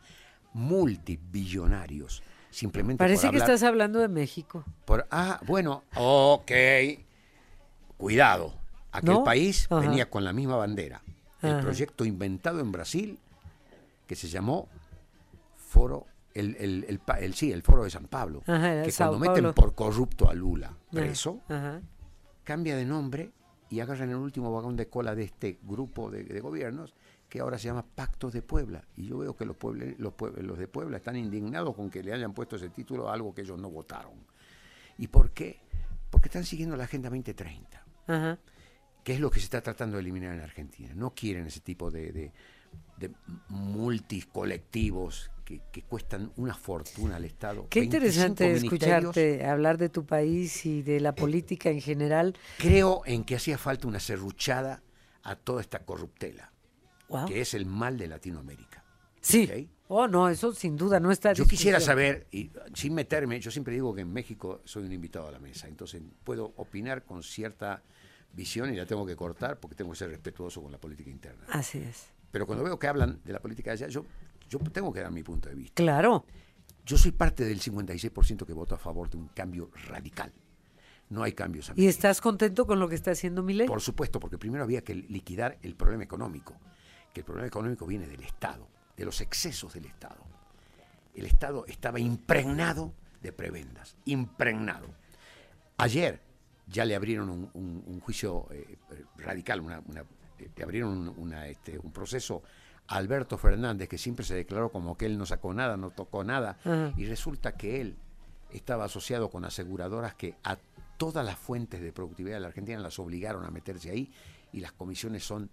multibillonarios 0.52 2.22
simplemente 2.50 2.98
Parece 3.02 3.26
por 3.26 3.30
que 3.32 3.38
estás 3.38 3.62
hablando 3.64 3.98
de 3.98 4.08
México. 4.08 4.64
por 4.84 5.06
ah 5.10 5.40
bueno 5.46 5.82
ok 5.96 6.50
cuidado 7.96 8.54
aquel 8.92 9.14
¿No? 9.14 9.24
país 9.24 9.66
Ajá. 9.70 9.80
venía 9.80 10.08
con 10.08 10.22
la 10.24 10.32
misma 10.32 10.56
bandera 10.56 11.02
el 11.42 11.50
Ajá. 11.52 11.60
proyecto 11.62 12.04
inventado 12.04 12.60
en 12.60 12.70
Brasil 12.70 13.18
que 14.06 14.14
se 14.14 14.28
llamó 14.28 14.68
foro 15.56 16.06
el, 16.40 16.84
el, 16.88 17.00
el 17.20 17.34
sí 17.34 17.52
el 17.52 17.62
foro 17.62 17.84
de 17.84 17.90
San 17.90 18.06
Pablo 18.06 18.42
Ajá, 18.46 18.82
que 18.82 18.90
Sao 18.90 19.16
cuando 19.18 19.30
meten 19.32 19.52
por 19.54 19.74
corrupto 19.74 20.28
a 20.28 20.34
Lula 20.34 20.74
preso 20.90 21.40
Ajá. 21.48 21.80
cambia 22.44 22.76
de 22.76 22.84
nombre 22.84 23.30
y 23.68 23.78
agarran 23.80 24.10
el 24.10 24.16
último 24.16 24.52
vagón 24.52 24.74
de 24.76 24.88
cola 24.88 25.14
de 25.14 25.22
este 25.24 25.58
grupo 25.62 26.10
de, 26.10 26.24
de 26.24 26.40
gobiernos 26.40 26.94
que 27.28 27.38
ahora 27.38 27.56
se 27.58 27.66
llama 27.68 27.84
Pacto 27.86 28.28
de 28.28 28.42
Puebla. 28.42 28.82
Y 28.96 29.06
yo 29.06 29.18
veo 29.18 29.36
que 29.36 29.44
los, 29.44 29.56
pueble- 29.56 29.94
los, 29.98 30.12
pueblos 30.14 30.42
los 30.44 30.58
de 30.58 30.66
Puebla 30.66 30.96
están 30.96 31.14
indignados 31.14 31.76
con 31.76 31.88
que 31.88 32.02
le 32.02 32.12
hayan 32.12 32.32
puesto 32.34 32.56
ese 32.56 32.70
título 32.70 33.08
a 33.08 33.14
algo 33.14 33.32
que 33.32 33.42
ellos 33.42 33.56
no 33.56 33.70
votaron. 33.70 34.14
¿Y 34.98 35.06
por 35.06 35.30
qué? 35.30 35.60
Porque 36.10 36.26
están 36.26 36.42
siguiendo 36.44 36.76
la 36.76 36.82
Agenda 36.84 37.08
2030 37.08 37.84
Ajá. 38.08 38.38
que 39.04 39.12
es 39.14 39.20
lo 39.20 39.30
que 39.30 39.38
se 39.38 39.44
está 39.44 39.60
tratando 39.62 39.96
de 39.96 40.00
eliminar 40.00 40.34
en 40.34 40.40
Argentina. 40.40 40.90
No 40.96 41.14
quieren 41.14 41.46
ese 41.46 41.60
tipo 41.60 41.92
de, 41.92 42.10
de, 42.10 42.32
de 42.98 43.12
multicolectivos 43.48 45.30
que, 45.50 45.60
que 45.72 45.82
cuestan 45.82 46.32
una 46.36 46.54
fortuna 46.54 47.16
al 47.16 47.24
Estado. 47.24 47.66
Qué 47.68 47.80
25 47.80 47.84
interesante 47.96 48.52
escucharte 48.52 49.44
hablar 49.44 49.78
de 49.78 49.88
tu 49.88 50.06
país 50.06 50.64
y 50.64 50.82
de 50.82 51.00
la 51.00 51.12
política 51.12 51.70
en 51.70 51.80
general. 51.80 52.36
Creo 52.58 53.02
en 53.04 53.24
que 53.24 53.34
hacía 53.34 53.58
falta 53.58 53.88
una 53.88 53.98
serruchada 53.98 54.80
a 55.24 55.34
toda 55.34 55.60
esta 55.60 55.80
corruptela, 55.80 56.52
Wow. 57.08 57.26
que 57.26 57.40
es 57.40 57.54
el 57.54 57.66
mal 57.66 57.98
de 57.98 58.06
Latinoamérica. 58.06 58.84
Sí. 59.20 59.68
Oh, 59.88 60.06
no, 60.06 60.28
eso 60.28 60.54
sin 60.54 60.76
duda 60.76 61.00
no 61.00 61.10
está. 61.10 61.32
Yo 61.32 61.44
quisiera 61.46 61.80
saber, 61.80 62.28
y 62.30 62.52
sin 62.74 62.94
meterme, 62.94 63.40
yo 63.40 63.50
siempre 63.50 63.74
digo 63.74 63.92
que 63.92 64.02
en 64.02 64.12
México 64.12 64.62
soy 64.64 64.84
un 64.84 64.92
invitado 64.92 65.26
a 65.26 65.32
la 65.32 65.40
mesa, 65.40 65.66
entonces 65.66 66.00
puedo 66.22 66.52
opinar 66.58 67.04
con 67.04 67.24
cierta 67.24 67.82
visión 68.32 68.72
y 68.72 68.76
la 68.76 68.86
tengo 68.86 69.04
que 69.04 69.16
cortar 69.16 69.58
porque 69.58 69.74
tengo 69.74 69.90
que 69.90 69.96
ser 69.98 70.10
respetuoso 70.10 70.62
con 70.62 70.70
la 70.70 70.78
política 70.78 71.10
interna. 71.10 71.44
Así 71.48 71.78
es. 71.78 72.04
Pero 72.30 72.46
cuando 72.46 72.62
veo 72.62 72.78
que 72.78 72.86
hablan 72.86 73.20
de 73.24 73.32
la 73.32 73.40
política 73.40 73.70
de 73.70 73.74
allá, 73.74 73.88
yo, 73.88 74.04
yo 74.50 74.58
tengo 74.58 74.92
que 74.92 75.00
dar 75.00 75.10
mi 75.10 75.22
punto 75.22 75.48
de 75.48 75.54
vista. 75.54 75.74
Claro. 75.82 76.26
Yo 76.84 76.98
soy 76.98 77.12
parte 77.12 77.44
del 77.44 77.60
56% 77.60 78.44
que 78.44 78.52
votó 78.52 78.74
a 78.74 78.78
favor 78.78 79.08
de 79.08 79.16
un 79.16 79.28
cambio 79.28 79.70
radical. 79.88 80.32
No 81.08 81.22
hay 81.22 81.32
cambios. 81.32 81.68
¿Y 81.68 81.72
amigos. 81.72 81.94
estás 81.94 82.20
contento 82.20 82.66
con 82.66 82.78
lo 82.78 82.88
que 82.88 82.94
está 82.96 83.12
haciendo 83.12 83.42
Milei? 83.42 83.66
Por 83.66 83.80
supuesto, 83.80 84.20
porque 84.20 84.36
primero 84.38 84.62
había 84.64 84.82
que 84.82 84.94
liquidar 84.94 85.58
el 85.62 85.74
problema 85.74 86.04
económico, 86.04 86.54
que 87.14 87.20
el 87.20 87.24
problema 87.24 87.46
económico 87.48 87.86
viene 87.86 88.06
del 88.06 88.22
Estado, 88.22 88.68
de 88.96 89.04
los 89.04 89.20
excesos 89.20 89.72
del 89.74 89.86
Estado. 89.86 90.22
El 91.14 91.26
Estado 91.26 91.64
estaba 91.66 91.98
impregnado 91.98 92.92
de 93.22 93.32
prebendas, 93.32 93.96
impregnado. 94.04 94.86
Ayer 95.78 96.20
ya 96.66 96.84
le 96.84 96.94
abrieron 96.94 97.28
un, 97.28 97.50
un- 97.54 97.82
un 97.86 98.00
juicio 98.00 98.46
eh, 98.52 98.76
radical, 99.16 99.60
una, 99.60 99.80
una- 99.86 100.04
eh, 100.38 100.48
le 100.56 100.62
abrieron 100.62 100.96
un, 100.96 101.08
una, 101.18 101.46
este, 101.48 101.78
un 101.78 101.92
proceso 101.92 102.36
a 102.36 102.69
Alberto 102.90 103.38
Fernández, 103.38 103.88
que 103.88 103.98
siempre 103.98 104.24
se 104.24 104.34
declaró 104.34 104.70
como 104.70 104.96
que 104.96 105.06
él 105.06 105.16
no 105.16 105.24
sacó 105.24 105.54
nada, 105.54 105.76
no 105.76 105.90
tocó 105.90 106.24
nada, 106.24 106.58
y 106.96 107.06
resulta 107.06 107.52
que 107.56 107.80
él 107.80 107.96
estaba 108.50 108.84
asociado 108.84 109.30
con 109.30 109.44
aseguradoras 109.44 110.14
que 110.14 110.36
a 110.42 110.58
todas 110.96 111.24
las 111.24 111.38
fuentes 111.38 111.80
de 111.80 111.92
productividad 111.92 112.36
de 112.36 112.40
la 112.40 112.48
Argentina 112.48 112.78
las 112.80 112.98
obligaron 112.98 113.44
a 113.44 113.50
meterse 113.50 113.90
ahí 113.90 114.12
y 114.52 114.60
las 114.60 114.72
comisiones 114.72 115.24
son 115.24 115.48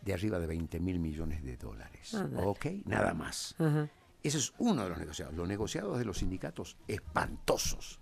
de 0.00 0.14
arriba 0.14 0.38
de 0.38 0.46
20 0.46 0.78
mil 0.78 1.00
millones 1.00 1.42
de 1.42 1.56
dólares. 1.56 2.14
Ándale. 2.14 2.46
¿Ok? 2.46 2.66
Nada 2.84 3.12
más. 3.12 3.56
Ajá. 3.58 3.88
Ese 4.22 4.38
es 4.38 4.54
uno 4.58 4.84
de 4.84 4.90
los 4.90 4.98
negociados. 4.98 5.34
Los 5.34 5.48
negociados 5.48 5.98
de 5.98 6.04
los 6.04 6.18
sindicatos, 6.18 6.76
espantosos, 6.86 8.00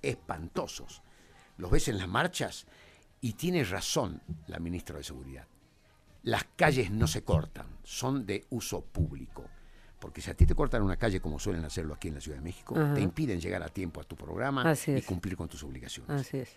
espantosos. 0.00 1.02
Los 1.58 1.70
ves 1.70 1.88
en 1.88 1.98
las 1.98 2.08
marchas 2.08 2.66
y 3.20 3.34
tiene 3.34 3.62
razón 3.64 4.22
la 4.48 4.58
ministra 4.58 4.96
de 4.96 5.04
Seguridad. 5.04 5.46
Las 6.22 6.44
calles 6.56 6.90
no 6.90 7.06
se 7.06 7.24
cortan, 7.24 7.66
son 7.82 8.26
de 8.26 8.46
uso 8.50 8.84
público. 8.84 9.44
Porque 9.98 10.20
si 10.20 10.30
a 10.30 10.34
ti 10.34 10.46
te 10.46 10.54
cortan 10.54 10.82
una 10.82 10.96
calle 10.96 11.20
como 11.20 11.38
suelen 11.38 11.64
hacerlo 11.64 11.94
aquí 11.94 12.08
en 12.08 12.14
la 12.14 12.20
Ciudad 12.20 12.38
de 12.38 12.42
México, 12.44 12.74
Ajá. 12.76 12.94
te 12.94 13.00
impiden 13.00 13.40
llegar 13.40 13.62
a 13.62 13.68
tiempo 13.68 14.00
a 14.00 14.04
tu 14.04 14.16
programa 14.16 14.68
Así 14.68 14.90
y 14.92 14.96
es. 14.96 15.04
cumplir 15.06 15.36
con 15.36 15.48
tus 15.48 15.62
obligaciones. 15.62 16.20
Así 16.20 16.38
es. 16.38 16.56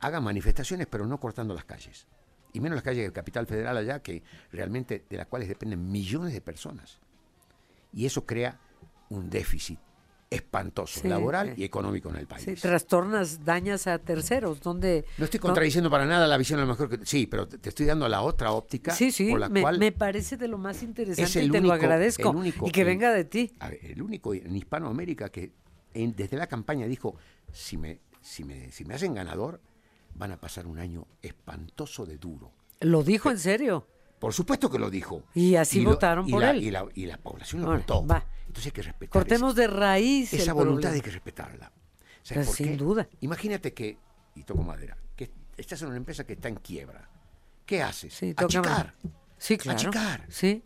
Hagan 0.00 0.24
manifestaciones, 0.24 0.86
pero 0.86 1.06
no 1.06 1.18
cortando 1.20 1.54
las 1.54 1.64
calles. 1.64 2.06
Y 2.54 2.60
menos 2.60 2.76
las 2.76 2.82
calles 2.82 3.02
del 3.04 3.12
Capital 3.12 3.46
Federal 3.46 3.76
allá, 3.76 4.02
que 4.02 4.22
realmente 4.50 5.04
de 5.08 5.16
las 5.16 5.26
cuales 5.26 5.48
dependen 5.48 5.90
millones 5.90 6.32
de 6.34 6.40
personas. 6.40 6.98
Y 7.92 8.04
eso 8.06 8.26
crea 8.26 8.58
un 9.10 9.28
déficit 9.30 9.78
espantoso, 10.34 11.00
Sí, 11.00 11.08
laboral 11.08 11.54
y 11.56 11.64
económico 11.64 12.08
en 12.10 12.16
el 12.16 12.26
país. 12.26 12.44
Sí, 12.44 12.54
trastornas, 12.54 13.44
dañas 13.44 13.86
a 13.86 13.98
terceros, 13.98 14.60
donde... 14.60 15.04
no 15.18 15.24
estoy 15.24 15.40
contradiciendo 15.40 15.90
para 15.90 16.06
nada 16.06 16.26
la 16.26 16.36
visión 16.36 16.58
a 16.58 16.62
lo 16.62 16.68
mejor 16.68 16.88
que... 16.88 17.04
Sí, 17.06 17.26
pero 17.26 17.46
te 17.46 17.68
estoy 17.68 17.86
dando 17.86 18.08
la 18.08 18.22
otra 18.22 18.52
óptica 18.52 18.92
Sí, 18.94 19.10
sí, 19.12 19.30
por 19.30 19.40
la 19.40 19.48
me, 19.48 19.60
cual... 19.62 19.78
me 19.78 19.92
parece 19.92 20.36
de 20.36 20.48
lo 20.48 20.58
más 20.58 20.82
interesante 20.82 21.40
es 21.40 21.46
y 21.46 21.50
te 21.50 21.60
lo 21.60 21.72
agradezco. 21.72 22.30
el 22.30 22.36
único 22.36 22.66
y 22.66 22.70
que 22.70 22.80
en- 22.82 22.86
venga 22.86 23.12
de 23.12 23.24
ti. 23.24 23.52
A 23.60 23.68
ver, 23.70 23.78
el 23.82 24.02
único 24.02 24.34
en 24.34 24.54
Hispanoamérica 24.56 25.28
que 25.28 25.52
en- 25.94 26.14
desde 26.16 26.36
la 26.36 26.46
campaña 26.46 26.86
dijo, 26.86 27.16
si 27.52 27.76
me, 27.76 28.00
si, 28.20 28.44
me, 28.44 28.70
si 28.72 28.84
me 28.84 28.94
hacen 28.94 29.14
ganador, 29.14 29.60
van 30.14 30.32
a 30.32 30.36
pasar 30.40 30.66
un 30.66 30.78
año 30.78 31.06
espantoso 31.22 32.06
de 32.06 32.18
duro. 32.18 32.52
Lo 32.80 33.02
dijo 33.02 33.30
en 33.30 33.38
serio. 33.38 33.86
Por 34.22 34.32
supuesto 34.32 34.70
que 34.70 34.78
lo 34.78 34.88
dijo. 34.88 35.24
Y 35.34 35.56
así 35.56 35.80
lo- 35.82 35.90
votaron 35.90 36.28
y 36.28 36.30
por 36.30 36.42
la- 36.42 36.52
él. 36.52 36.62
Y 36.62 36.70
la, 36.70 36.86
y 36.94 37.06
la 37.06 37.18
población 37.18 37.62
lo 37.62 37.76
votó. 37.76 38.06
va. 38.06 38.24
Entonces 38.46 38.66
hay 38.66 38.70
que 38.72 38.82
respetar 38.82 39.10
Cortemos 39.20 39.56
de 39.56 39.66
raíz 39.66 40.32
esa, 40.32 40.52
el 40.52 40.54
voluntad, 40.54 40.82
problema. 40.82 40.94
hay 40.94 41.00
que 41.00 41.10
respetarla. 41.10 41.72
¿Sabes 42.22 42.46
Pues 42.46 42.56
sin 42.56 42.68
qué? 42.68 42.76
duda. 42.76 43.08
Imagínate 43.20 43.74
que, 43.74 43.98
y 44.36 44.44
toco 44.44 44.62
madera, 44.62 44.96
que 45.16 45.32
estás 45.56 45.82
en 45.82 45.88
una 45.88 45.96
empresa 45.96 46.24
que 46.24 46.34
está 46.34 46.46
en 46.46 46.54
quiebra. 46.54 47.10
¿Qué 47.66 47.82
haces? 47.82 48.14
Sí, 48.14 48.32
Achicar. 48.36 48.94
Sí, 49.38 49.58
claro. 49.58 49.76
Achicar. 49.78 50.26
Sí, 50.28 50.62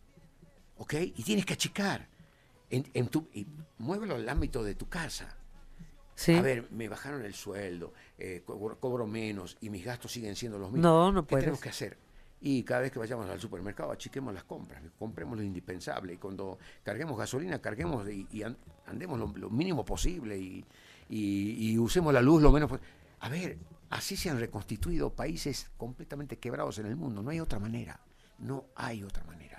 ¿Ok? 0.77 0.93
Y 1.17 1.23
tienes 1.23 1.47
que 1.47 1.55
achicar. 1.55 2.11
En, 2.69 2.85
en 2.93 3.09
tu, 3.09 3.27
y 3.33 3.47
muévelo 3.79 4.17
al 4.17 4.29
ámbito 4.29 4.63
de 4.63 4.75
tu 4.75 4.87
casa. 4.91 5.35
sí. 6.15 6.35
A 6.35 6.43
ver, 6.43 6.69
me 6.73 6.89
bajaron 6.91 7.25
el 7.25 7.33
sueldo, 7.33 7.95
eh, 8.19 8.43
cobro, 8.45 8.79
cobro 8.79 9.07
menos 9.07 9.57
y 9.63 9.71
mis 9.71 9.83
gastos 9.83 10.13
siguen 10.13 10.37
siendo 10.37 10.59
los 10.59 10.71
mismos. 10.71 10.83
No, 10.83 11.11
no 11.13 11.23
¿Qué 11.25 11.31
puedes. 11.31 11.45
tenemos 11.45 11.61
que 11.63 11.71
hacer? 11.71 11.97
Y 12.41 12.63
cada 12.65 12.83
vez 12.83 12.93
que 12.93 12.99
vayamos 12.99 13.29
al 13.31 13.41
supermercado, 13.41 13.91
achiquemos 13.91 14.33
las 14.35 14.45
compras, 14.45 14.83
compremos 14.99 15.39
lo 15.39 15.43
indispensable. 15.45 16.13
Y 16.15 16.17
cuando 16.19 16.59
carguemos 16.85 17.19
gasolina, 17.19 17.61
carguemos 17.61 18.09
y, 18.09 18.27
y 18.31 18.43
an- 18.43 18.57
andemos 18.87 19.19
lo, 19.19 19.33
lo 19.37 19.51
mínimo 19.51 19.85
posible 19.85 20.39
y, 20.39 20.65
y- 21.09 21.71
y 21.73 21.79
usemos 21.79 22.13
la 22.13 22.21
luz 22.21 22.43
lo 22.43 22.53
menos 22.53 22.69
posible. 22.69 22.89
A 23.21 23.29
ver, 23.31 23.59
así 23.91 24.17
se 24.17 24.29
han 24.31 24.39
reconstituido 24.39 25.11
países 25.11 25.71
completamente 25.79 26.39
quebrados 26.39 26.79
en 26.79 26.87
el 26.87 26.97
mundo. 26.97 27.23
No 27.23 27.31
hay 27.31 27.41
otra 27.41 27.59
manera. 27.59 27.99
No 28.39 28.67
hay 28.77 29.03
otra 29.03 29.25
manera. 29.25 29.59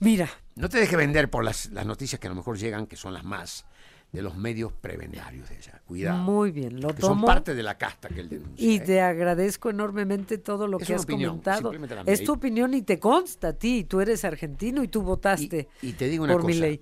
Mira, 0.00 0.28
No 0.54 0.68
te 0.68 0.78
dejes 0.78 0.96
vender 0.96 1.28
por 1.30 1.44
las, 1.44 1.66
las 1.70 1.84
noticias 1.86 2.18
que 2.20 2.26
a 2.28 2.30
lo 2.30 2.36
mejor 2.36 2.56
llegan, 2.58 2.86
que 2.86 2.96
son 2.96 3.12
las 3.14 3.24
más 3.24 3.64
de 4.12 4.22
los 4.22 4.36
medios 4.36 4.72
prebendarios 4.72 5.48
de 5.50 5.56
ella. 5.58 5.82
Cuidado. 5.86 6.18
muy 6.22 6.50
bien, 6.50 6.80
lo 6.80 6.94
que 6.94 7.02
son 7.02 7.10
tomo. 7.10 7.26
parte 7.26 7.54
de 7.54 7.62
la 7.62 7.76
casta 7.76 8.08
que 8.08 8.20
él 8.20 8.28
denuncia. 8.30 8.66
Y 8.66 8.76
¿eh? 8.76 8.80
te 8.80 9.00
agradezco 9.02 9.68
enormemente 9.70 10.38
todo 10.38 10.66
lo 10.66 10.78
Es 10.78 10.86
que 10.86 10.94
has 10.94 11.02
opinión, 11.02 11.40
comentado. 11.40 11.72
Es 12.06 12.24
tu 12.24 12.32
opinión 12.32 12.72
y 12.74 12.82
te 12.82 12.98
consta 12.98 13.48
a 13.48 13.52
ti. 13.52 13.84
Tú 13.84 14.00
eres 14.00 14.24
argentino 14.24 14.82
y 14.82 14.88
tú 14.88 15.02
votaste 15.02 15.68
Y- 15.82 15.88
y 15.88 15.92
te 15.92 16.08
digo 16.08 16.24
una 16.24 16.32
por 16.32 16.44
mi 16.44 16.52
cosa. 16.54 16.60
ley. 16.66 16.80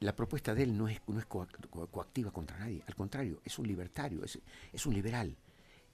La 0.00 0.14
propuesta 0.16 0.54
de 0.54 0.62
él 0.62 0.76
no 0.78 0.88
es, 0.88 1.00
no 1.08 1.18
es 1.18 1.28
coac- 1.28 1.68
co- 1.68 1.86
coactiva 1.88 2.30
contra 2.30 2.56
nadie. 2.58 2.82
Al 2.86 2.94
contrario, 2.94 3.40
es 3.44 3.58
un 3.58 3.66
libertario, 3.66 4.24
es, 4.24 4.38
es 4.72 4.86
un 4.86 4.94
liberal. 4.94 5.36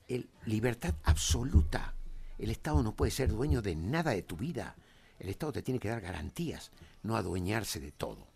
El, 0.06 0.28
libertad 0.44 0.94
absoluta. 1.02 1.94
El 2.38 2.50
Estado 2.50 2.82
no 2.82 2.94
puede 2.94 3.10
ser 3.10 3.30
dueño 3.32 3.62
de 3.62 3.74
nada 3.74 4.12
de 4.12 4.22
tu 4.22 4.36
vida. 4.36 4.76
El 5.18 5.28
Estado 5.30 5.52
te 5.52 5.62
tiene 5.62 5.80
que 5.80 5.88
dar 5.88 6.00
garantías, 6.02 6.70
no 7.02 7.16
adueñarse 7.16 7.80
de 7.80 7.90
todo. 7.90 8.28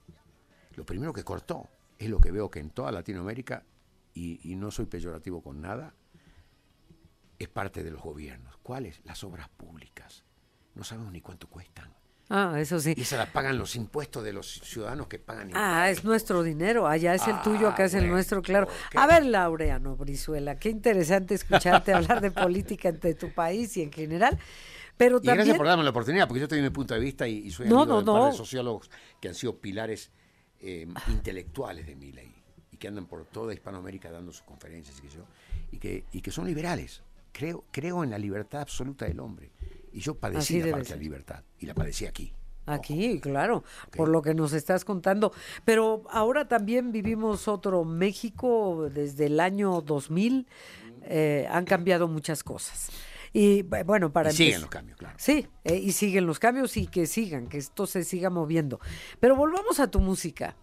Lo 0.77 0.85
primero 0.85 1.13
que 1.13 1.25
cortó 1.25 1.69
es 1.99 2.09
lo 2.09 2.19
que 2.21 2.31
veo 2.31 2.51
que 2.51 2.61
en 2.61 2.71
toda 2.71 2.93
Latinoamérica, 2.93 3.65
y, 4.15 4.41
y 4.51 4.57
no 4.57 4.71
soy 4.71 4.87
peyorativo 4.87 5.43
con 5.43 5.61
nada, 5.61 5.95
es 7.39 7.49
parte 7.49 7.83
de 7.83 7.91
los 7.91 8.03
gobiernos. 8.03 8.57
¿Cuáles? 8.63 9.01
Las 9.05 9.25
obras 9.25 9.49
públicas. 9.49 10.25
No 10.75 10.85
sabemos 10.85 11.13
ni 11.13 11.21
cuánto 11.21 11.49
cuestan. 11.49 11.93
Ah, 12.33 12.55
eso 12.61 12.79
sí. 12.79 12.95
Y 12.97 13.05
se 13.05 13.17
las 13.17 13.29
pagan 13.31 13.59
los 13.59 13.75
impuestos 13.75 14.23
de 14.23 14.33
los 14.33 14.47
ciudadanos 14.61 15.09
que 15.09 15.19
pagan 15.19 15.51
Ah, 15.55 15.91
es 15.91 16.05
nuestro 16.05 16.43
dinero. 16.45 16.87
Allá 16.87 17.15
es 17.15 17.27
el 17.27 17.35
Ah, 17.37 17.43
tuyo, 17.43 17.69
acá 17.69 17.85
es 17.87 17.95
el 17.95 18.01
bueno, 18.03 18.15
nuestro, 18.15 18.41
claro. 18.41 18.69
A 18.95 19.07
ver, 19.09 19.25
Laureano 19.27 19.97
Brizuela, 19.97 20.57
qué 20.59 20.69
interesante 20.71 21.35
escucharte 21.35 21.93
hablar 21.95 22.21
de 22.21 22.31
política 22.31 22.89
entre 22.89 23.15
tu 23.15 23.33
país 23.33 23.77
y 23.77 23.83
en 23.83 23.91
general. 23.93 24.39
Pero 24.97 25.19
Y 25.23 25.27
gracias 25.27 25.57
por 25.57 25.67
darme 25.67 25.83
la 25.83 25.91
oportunidad, 25.91 26.29
porque 26.29 26.41
yo 26.43 26.47
te 26.49 26.55
doy 26.55 26.63
mi 26.63 26.71
punto 26.71 26.95
de 26.95 27.01
vista 27.01 27.27
y, 27.27 27.39
y 27.39 27.51
soy 27.51 27.67
No, 27.69 27.81
amigo 27.83 27.99
de 28.01 28.05
no. 28.05 28.27
de 28.27 28.33
sociólogos 28.33 28.91
que 29.21 29.29
han 29.29 29.35
sido 29.35 29.59
pilares 29.59 30.13
eh, 30.61 30.87
intelectuales 31.09 31.87
de 31.87 31.97
mi 31.97 32.13
ley 32.13 32.35
y 32.73 32.77
que 32.77 32.89
andan 32.89 33.07
por 33.07 33.25
toda 33.27 33.53
Hispanoamérica 33.55 34.11
dando 34.11 34.33
sus 34.33 34.43
conferencias 34.43 34.99
y 34.99 35.03
que 35.03 35.09
yo 35.09 35.25
y 35.73 35.79
que, 35.79 36.05
y 36.13 36.21
que 36.21 36.31
son 36.31 36.47
liberales. 36.47 37.03
Creo, 37.33 37.65
creo 37.71 38.03
en 38.03 38.11
la 38.11 38.19
libertad 38.19 38.61
absoluta 38.63 39.05
del 39.07 39.21
hombre. 39.21 39.51
Y 39.93 40.01
yo 40.01 40.13
Así 40.13 40.21
padecí 40.21 40.55
la 40.59 40.65
debe 40.67 40.73
falta 40.73 40.89
ser. 40.89 40.99
de 40.99 41.05
libertad 41.05 41.45
y 41.59 41.67
la 41.67 41.75
padecí 41.75 42.07
aquí. 42.07 42.33
Aquí, 42.67 43.21
claro, 43.21 43.65
por 43.97 44.09
lo 44.09 44.21
que 44.23 44.35
nos 44.35 44.53
estás 44.53 44.85
contando. 44.85 45.33
Pero 45.65 46.05
ahora 46.11 46.47
también 46.47 46.93
vivimos 46.93 47.49
otro 47.49 47.85
México 47.85 48.89
desde 48.93 49.27
el 49.27 49.41
año 49.41 49.81
2000. 49.81 50.47
eh, 51.03 51.47
han 51.51 51.65
cambiado 51.65 52.07
muchas 52.09 52.45
cosas. 52.45 52.91
Y 53.33 53.63
bu- 53.63 53.85
bueno, 53.85 54.13
para 54.13 54.31
Y 54.31 54.33
siguen 54.35 54.61
los 54.63 54.71
cambios, 54.71 54.99
claro. 54.99 55.15
Sí, 55.19 55.47
eh, 55.65 55.77
y 55.77 55.93
siguen 55.93 56.27
los 56.27 56.39
cambios 56.39 56.77
y 56.77 56.87
que 56.87 57.07
sigan, 57.07 57.49
que 57.49 57.59
esto 57.59 57.87
se 57.87 58.03
siga 58.05 58.29
moviendo. 58.31 58.81
Pero 59.21 59.37
volvamos 59.37 59.79
a 59.81 59.89
tu 59.91 60.01
música. 60.01 60.57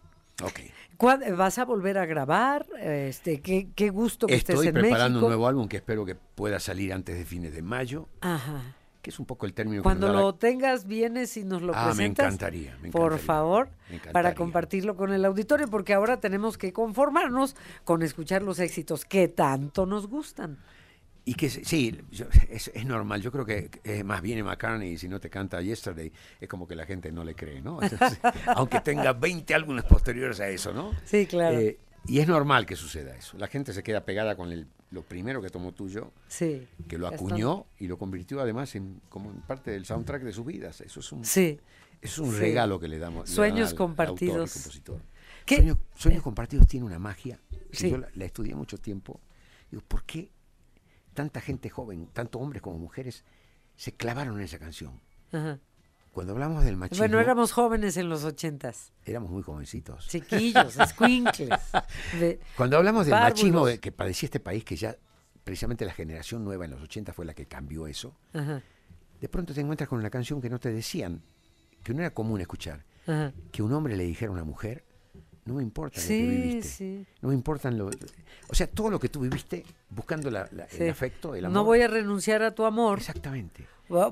Ok. 0.43 0.59
¿Cuándo- 0.97 1.35
¿Vas 1.37 1.57
a 1.59 1.65
volver 1.65 1.97
a 1.97 2.05
grabar? 2.05 2.65
Este, 2.79 3.41
qué, 3.41 3.69
qué 3.75 3.89
gusto 3.89 4.27
que 4.27 4.35
estés 4.35 4.55
Estoy 4.55 4.67
en 4.67 4.73
preparando 4.73 5.19
México. 5.19 5.25
un 5.25 5.29
nuevo 5.31 5.47
álbum 5.47 5.67
que 5.67 5.77
espero 5.77 6.05
que 6.05 6.15
pueda 6.15 6.59
salir 6.59 6.91
antes 6.93 7.17
de 7.17 7.25
fines 7.25 7.53
de 7.53 7.61
mayo. 7.61 8.07
Ajá. 8.21 8.73
que 9.01 9.11
es 9.11 9.19
un 9.19 9.25
poco 9.25 9.45
el 9.45 9.53
término 9.53 9.83
Cuando 9.83 10.07
que 10.07 10.11
nos 10.11 10.19
da 10.21 10.25
lo 10.25 10.35
tengas, 10.35 10.85
vienes 10.85 11.37
y 11.37 11.45
nos 11.45 11.61
lo 11.61 11.73
Ah, 11.73 11.85
me 11.85 11.91
presentas. 11.95 12.25
encantaría, 12.25 12.71
me 12.81 12.91
Por 12.91 13.13
encantaría, 13.13 13.25
favor, 13.25 13.69
me 13.69 13.71
para 13.71 13.95
encantaría. 14.09 14.35
compartirlo 14.35 14.95
con 14.97 15.13
el 15.13 15.23
auditorio, 15.23 15.69
porque 15.69 15.93
ahora 15.93 16.19
tenemos 16.19 16.57
que 16.57 16.73
conformarnos 16.73 17.55
con 17.85 18.03
escuchar 18.03 18.41
los 18.41 18.59
éxitos 18.59 19.05
que 19.05 19.29
tanto 19.29 19.85
nos 19.85 20.07
gustan. 20.07 20.57
Y 21.29 21.33
que 21.33 21.49
sí, 21.49 21.99
yo- 22.09 22.27
es, 22.49 22.71
es 22.73 22.85
normal. 22.85 23.21
Yo 23.21 23.33
creo 23.33 23.45
que 23.45 23.69
eh, 23.83 24.01
más 24.01 24.21
viene 24.21 24.43
McCartney 24.43 24.93
y 24.93 24.97
si 24.97 25.09
no 25.09 25.19
te 25.19 25.29
canta 25.29 25.61
Yesterday, 25.61 26.09
es 26.39 26.47
como 26.47 26.65
que 26.65 26.73
la 26.73 26.85
gente 26.85 27.11
no 27.11 27.25
le 27.25 27.35
cree, 27.35 27.61
¿no? 27.61 27.81
Entonces, 27.83 28.17
aunque 28.55 28.79
tenga 28.79 29.11
20 29.11 29.53
álbumes 29.53 29.83
posteriores 29.83 30.39
a 30.39 30.47
eso, 30.47 30.71
¿no? 30.71 30.93
Sí, 31.03 31.25
claro. 31.25 31.59
Eh, 31.59 31.77
y 32.05 32.19
es 32.19 32.29
normal 32.29 32.65
que 32.65 32.77
suceda 32.77 33.13
eso. 33.13 33.37
La 33.37 33.47
gente 33.47 33.73
se 33.73 33.83
queda 33.83 34.05
pegada 34.05 34.37
con 34.37 34.53
el, 34.53 34.67
lo 34.91 35.01
primero 35.01 35.41
que 35.41 35.49
tomó 35.49 35.73
tuyo, 35.73 36.13
sí. 36.29 36.65
que 36.87 36.97
lo 36.97 37.07
acuñó 37.07 37.65
y 37.77 37.87
lo 37.87 37.97
convirtió 37.97 38.39
además 38.39 38.73
en 38.75 39.01
como 39.09 39.29
en 39.29 39.41
parte 39.41 39.71
del 39.71 39.85
soundtrack 39.85 40.23
de 40.23 40.31
sus 40.31 40.45
vidas. 40.45 40.79
Eso 40.79 41.01
es 41.01 41.11
un, 41.11 41.25
Sí. 41.25 41.59
es 42.01 42.17
un 42.19 42.31
sí. 42.31 42.39
regalo 42.39 42.79
que 42.79 42.87
le 42.87 42.99
damos. 42.99 43.27
le 43.27 43.35
Sueños 43.35 43.71
al 43.71 43.75
compartidos. 43.75 44.65
autor. 44.77 45.01
Sueños, 45.45 45.77
Sueños 45.93 46.23
compartidos 46.23 46.67
tiene 46.67 46.85
una 46.85 46.99
magia 46.99 47.37
Sí. 47.73 47.89
yo 47.89 47.97
la, 47.97 48.07
la 48.15 48.23
estudié 48.23 48.55
mucho 48.55 48.77
tiempo. 48.77 49.19
Digo, 49.69 49.83
¿por 49.85 50.05
qué 50.05 50.29
tanta 51.17 51.41
gente 51.41 51.71
joven, 51.71 52.07
tanto 52.13 52.37
hombres 52.37 52.61
como 52.61 52.77
mujeres, 52.77 53.25
se 53.75 53.91
clavaron 53.91 54.37
en 54.37 54.43
esa 54.43 54.59
canción? 54.59 55.01
Ajá. 55.31 55.57
Cuando 56.11 56.33
hablamos 56.33 56.63
del 56.63 56.77
machismo, 56.77 57.01
Bueno, 57.01 57.19
éramos 57.19 57.51
jóvenes 57.53 57.97
en 57.97 58.07
los 58.07 58.23
ochentas, 58.23 58.93
éramos 59.03 59.31
muy 59.31 59.41
jovencitos. 59.41 60.07
chiquillos, 60.07 60.77
escuincles. 60.79 61.49
de- 62.19 62.39
Cuando 62.55 62.77
hablamos 62.77 63.07
del 63.07 63.13
Párvulos. 63.13 63.33
machismo 63.33 63.65
de- 63.65 63.79
que 63.79 63.91
padecía 63.91 64.27
este 64.27 64.39
país, 64.39 64.63
que 64.63 64.75
ya 64.75 64.95
precisamente 65.43 65.85
la 65.85 65.93
generación 65.93 66.43
nueva 66.45 66.65
en 66.65 66.71
los 66.71 66.81
80 66.83 67.13
fue 67.13 67.25
la 67.25 67.33
que 67.33 67.47
cambió 67.47 67.87
eso, 67.87 68.15
Ajá, 68.33 68.61
de 69.19 69.27
pronto 69.29 69.53
te 69.55 69.61
encuentras 69.61 69.89
con 69.89 69.97
una 69.97 70.11
canción 70.11 70.39
que 70.39 70.49
no 70.51 70.59
te 70.59 70.71
decían, 70.71 71.23
que 71.83 71.93
no 71.95 72.01
era 72.01 72.11
común 72.13 72.41
escuchar, 72.41 72.85
ajá. 73.07 73.33
que 73.51 73.63
un 73.63 73.73
hombre 73.73 73.97
le 73.97 74.03
dijera 74.03 74.29
a 74.29 74.33
una 74.33 74.43
mujer, 74.43 74.85
no 75.47 75.55
me 75.55 75.63
importa 75.63 75.95
lo 75.99 76.01
que 76.01 76.07
Sí, 76.07 76.27
viviste, 76.27 76.67
sí. 76.69 77.05
no 77.21 77.29
me 77.29 77.35
importan 77.35 77.77
lo... 77.77 77.89
O 78.49 78.55
sea, 78.55 78.67
todo 78.67 78.89
lo 78.89 78.99
que 78.99 79.09
tú 79.09 79.21
viviste 79.21 79.63
buscando 79.89 80.29
la- 80.29 80.47
la- 80.51 80.67
sí. 80.69 80.83
el 80.83 80.89
afecto, 80.91 81.33
el 81.35 81.45
amor. 81.45 81.53
No 81.53 81.63
voy 81.63 81.81
a 81.81 81.87
renunciar 81.87 82.43
a 82.43 82.53
tu 82.53 82.65
amor 82.65 82.99
Exactamente. 82.99 83.65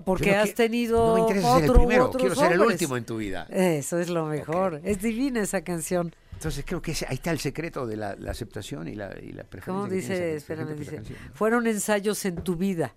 porque 0.06 0.36
has 0.36 0.54
tenido 0.54 1.08
No 1.08 1.14
me 1.16 1.22
interesa 1.22 1.56
ser 1.56 1.64
el 1.66 1.70
otro 1.70 1.80
primero, 1.82 2.12
quiero 2.12 2.36
ser 2.36 2.52
el 2.54 2.60
hombres. 2.62 2.76
último 2.82 2.98
en 2.98 3.06
tu 3.06 3.18
vida. 3.18 3.44
Eso 3.50 4.00
es 4.00 4.10
lo 4.10 4.26
mejor. 4.26 4.82
Es 4.84 5.02
divina 5.02 5.42
esa 5.42 5.62
canción. 5.64 6.14
Entonces 6.34 6.64
creo 6.68 6.82
que 6.82 6.92
ahí 7.08 7.16
está 7.16 7.32
el 7.32 7.40
secreto 7.40 7.86
de 7.88 7.96
la, 7.96 8.16
la 8.18 8.32
aceptación 8.32 8.88
y 8.90 8.96
la, 8.96 9.16
y 9.22 9.32
la 9.32 9.44
preferencia. 9.46 9.74
¿Cómo 9.74 9.88
dice? 9.88 10.14
esa 10.36 10.38
Espérame, 10.38 10.76
dice. 10.78 10.96
canción, 10.96 11.18
¿no? 11.30 11.34
Fueron 11.36 11.66
ensayos 11.68 12.26
en 12.26 12.36
tu 12.38 12.56
vida. 12.58 12.94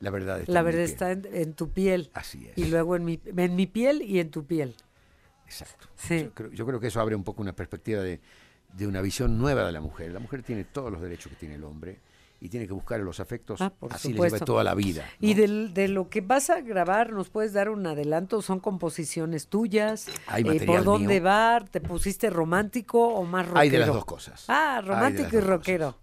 La 0.00 0.10
verdad 0.10 0.40
está 0.40 0.52
La 0.52 0.60
en 0.60 0.64
verdad 0.66 0.80
piel. 0.80 0.90
está 0.90 1.10
en, 1.12 1.28
en 1.32 1.54
tu 1.54 1.70
piel. 1.70 2.10
Así 2.12 2.46
es. 2.46 2.58
Y 2.58 2.66
luego 2.66 2.94
en 2.96 3.04
mi, 3.06 3.20
en 3.24 3.56
mi 3.56 3.66
piel 3.66 4.02
y 4.02 4.20
en 4.20 4.30
tu 4.30 4.44
piel. 4.44 4.74
Exacto. 5.62 5.88
Sí. 5.96 6.24
Yo, 6.24 6.30
creo, 6.34 6.50
yo 6.52 6.66
creo 6.66 6.80
que 6.80 6.86
eso 6.88 7.00
abre 7.00 7.14
un 7.14 7.24
poco 7.24 7.42
una 7.42 7.52
perspectiva 7.54 8.02
de, 8.02 8.20
de 8.72 8.86
una 8.86 9.00
visión 9.00 9.38
nueva 9.38 9.64
de 9.64 9.72
la 9.72 9.80
mujer. 9.80 10.12
La 10.12 10.20
mujer 10.20 10.42
tiene 10.42 10.64
todos 10.64 10.90
los 10.92 11.00
derechos 11.00 11.30
que 11.30 11.36
tiene 11.36 11.54
el 11.56 11.64
hombre 11.64 11.98
y 12.40 12.48
tiene 12.50 12.66
que 12.66 12.74
buscar 12.74 13.00
los 13.00 13.20
afectos. 13.20 13.60
Ah, 13.62 13.70
por 13.70 13.92
así 13.92 14.08
le 14.08 14.14
supuesto. 14.14 14.36
lleva 14.36 14.44
toda 14.44 14.64
la 14.64 14.74
vida. 14.74 15.04
¿no? 15.20 15.28
Y 15.28 15.34
de 15.34 15.88
lo 15.88 16.10
que 16.10 16.20
vas 16.20 16.50
a 16.50 16.60
grabar, 16.60 17.12
¿nos 17.12 17.30
puedes 17.30 17.52
dar 17.54 17.70
un 17.70 17.86
adelanto? 17.86 18.42
¿Son 18.42 18.60
composiciones 18.60 19.46
tuyas? 19.48 20.08
Hay 20.26 20.42
Eh, 20.42 20.46
material 20.46 20.66
¿Por 20.66 20.84
dónde 20.84 21.14
mío. 21.20 21.24
va? 21.24 21.64
¿Te 21.70 21.80
pusiste 21.80 22.28
romántico 22.28 23.06
o 23.14 23.24
más 23.24 23.46
rockero? 23.46 23.60
Hay 23.60 23.70
de 23.70 23.78
las 23.78 23.88
dos 23.88 24.04
cosas. 24.04 24.44
Ah, 24.48 24.82
romántico 24.84 25.36
y 25.36 25.40
rockero. 25.40 25.96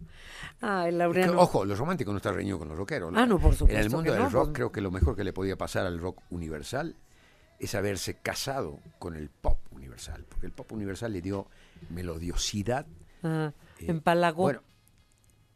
Ah, 0.63 0.83
el 0.87 0.89
Es 0.89 0.93
que, 0.93 0.97
Laureano. 0.99 1.39
ojo, 1.41 1.65
los 1.65 1.77
románticos 1.77 2.11
no 2.13 2.17
está 2.17 2.31
reñido 2.31 2.57
con 2.59 2.69
los 2.69 2.77
rockeros. 2.77 3.11
Ah, 3.15 3.25
no, 3.25 3.37
por 3.39 3.51
En 3.51 3.57
supuesto 3.57 3.81
el 3.83 3.89
mundo 3.91 4.11
del 4.13 4.21
no, 4.23 4.29
rock 4.29 4.43
pues- 4.45 4.55
creo 4.55 4.71
que 4.71 4.81
lo 4.81 4.91
mejor 4.91 5.15
que 5.15 5.23
le 5.23 5.33
podía 5.33 5.57
pasar 5.57 5.85
al 5.85 5.99
rock 5.99 6.21
universal 6.29 6.95
es 7.61 7.75
haberse 7.75 8.15
casado 8.15 8.79
con 8.99 9.15
el 9.15 9.29
pop 9.29 9.59
universal, 9.71 10.25
porque 10.27 10.45
el 10.47 10.51
pop 10.51 10.71
universal 10.71 11.13
le 11.13 11.21
dio 11.21 11.47
melodiosidad. 11.89 12.85
Ah, 13.23 13.53
eh, 13.79 13.85
empalagó. 13.87 14.43
Bueno, 14.43 14.61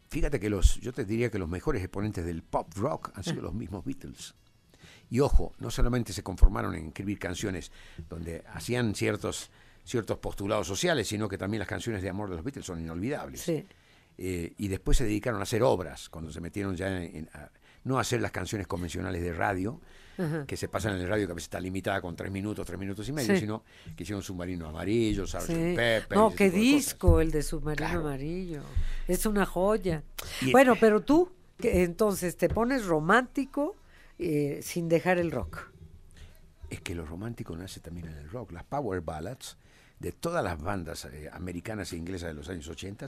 fíjate 0.10 0.40
que 0.40 0.50
los, 0.50 0.80
yo 0.82 0.94
te 0.94 1.06
diría 1.06 1.30
que 1.30 1.40
los 1.40 1.50
mejores 1.50 1.82
exponentes 1.84 2.26
del 2.26 2.44
pop 2.44 2.72
rock 2.76 3.12
han 3.16 3.24
sido 3.24 3.42
los 3.42 3.54
mismos 3.54 3.84
Beatles. 3.86 4.36
Y 5.10 5.20
ojo, 5.20 5.54
no 5.60 5.70
solamente 5.70 6.14
se 6.14 6.24
conformaron 6.24 6.74
en 6.76 6.88
escribir 6.88 7.20
canciones 7.20 7.72
donde 8.10 8.44
hacían 8.54 8.96
ciertos, 8.96 9.52
ciertos 9.84 10.18
postulados 10.18 10.68
sociales, 10.68 11.08
sino 11.08 11.28
que 11.30 11.38
también 11.38 11.60
las 11.60 11.68
canciones 11.68 12.02
de 12.02 12.10
amor 12.10 12.30
de 12.30 12.36
los 12.36 12.44
Beatles 12.46 12.66
son 12.66 12.80
inolvidables. 12.80 13.42
sí. 13.42 13.66
Eh, 14.18 14.54
y 14.58 14.70
después 14.70 14.98
se 14.98 15.04
dedicaron 15.04 15.42
a 15.42 15.44
hacer 15.44 15.62
obras, 15.62 16.08
cuando 16.08 16.32
se 16.32 16.40
metieron 16.40 16.74
ya 16.78 16.88
en, 17.04 17.16
en- 17.18 17.30
a- 17.34 17.52
no 17.86 17.98
hacer 18.00 18.22
las 18.22 18.32
canciones 18.32 18.68
convencionales 18.68 19.22
de 19.22 19.32
radio, 19.34 19.80
Ajá. 20.18 20.46
que 20.46 20.58
se 20.58 20.68
pasan 20.68 20.96
en 20.96 21.02
el 21.02 21.08
radio, 21.08 21.26
que 21.28 21.32
a 21.32 21.36
veces 21.36 21.46
está 21.46 21.60
limitada 21.60 22.02
con 22.02 22.16
tres 22.16 22.32
minutos, 22.32 22.66
tres 22.68 22.80
minutos 22.80 23.08
y 23.10 23.12
medio, 23.14 23.34
Sí. 23.36 23.40
sino 23.42 23.64
que 23.96 24.04
hicieron 24.04 24.22
Submarino 24.22 24.68
Amarillo, 24.68 25.26
Sgt. 25.26 25.48
Sí. 25.48 25.74
Pepper. 25.76 26.18
No, 26.18 26.34
qué 26.36 26.50
disco 26.52 27.22
el 27.22 27.32
de 27.32 27.42
Submarino 27.44 27.76
Claro. 27.88 28.00
Amarillo. 28.02 28.62
Es 29.08 29.26
una 29.26 29.46
joya. 29.46 30.04
Y- 30.42 30.52
bueno, 30.52 30.76
pero 30.80 31.02
tú, 31.02 31.32
que 31.58 31.84
entonces 31.84 32.36
te 32.38 32.50
pones 32.50 32.86
romántico 32.86 33.76
eh, 34.20 34.60
sin 34.64 34.88
dejar 34.90 35.18
el 35.18 35.32
rock. 35.32 35.70
Es 36.70 36.82
que 36.82 36.96
lo 36.96 37.06
romántico 37.06 37.56
nace 37.56 37.80
también 37.80 38.08
en 38.08 38.18
el 38.18 38.30
rock. 38.30 38.52
Las 38.52 38.64
power 38.64 39.02
ballads 39.02 39.58
de 40.00 40.12
todas 40.12 40.44
las 40.44 40.60
bandas 40.62 41.06
eh, 41.06 41.30
americanas 41.32 41.92
e 41.94 41.98
inglesas 41.98 42.30
de 42.30 42.34
los 42.34 42.50
años 42.50 42.68
80 42.68 43.06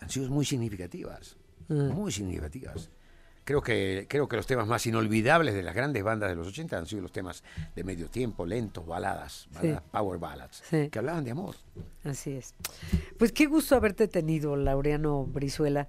han 0.00 0.10
sido 0.10 0.28
muy 0.30 0.44
significativas, 0.44 1.36
Mm. 1.68 1.90
muy 1.90 2.10
significativas. 2.10 2.88
Creo 3.44 3.60
que, 3.60 4.06
creo 4.08 4.28
que 4.28 4.36
los 4.36 4.46
temas 4.46 4.68
más 4.68 4.86
inolvidables 4.86 5.54
de 5.54 5.62
las 5.64 5.74
grandes 5.74 6.04
bandas 6.04 6.30
de 6.30 6.36
los 6.36 6.46
80 6.46 6.78
han 6.78 6.86
sido 6.86 7.02
los 7.02 7.10
temas 7.12 7.42
de 7.74 7.82
medio 7.82 8.08
tiempo, 8.08 8.46
lentos, 8.46 8.86
baladas, 8.86 9.48
baladas, 9.52 9.82
power 9.90 10.18
ballads, 10.20 10.62
Sí. 10.68 10.88
que 10.90 10.98
hablaban 11.00 11.24
de 11.24 11.32
amor. 11.32 11.56
Así 12.04 12.32
es. 12.32 12.54
Pues 13.18 13.32
qué 13.32 13.46
gusto 13.46 13.74
haberte 13.74 14.06
tenido, 14.06 14.54
Laureano 14.56 15.24
Brizuela, 15.24 15.88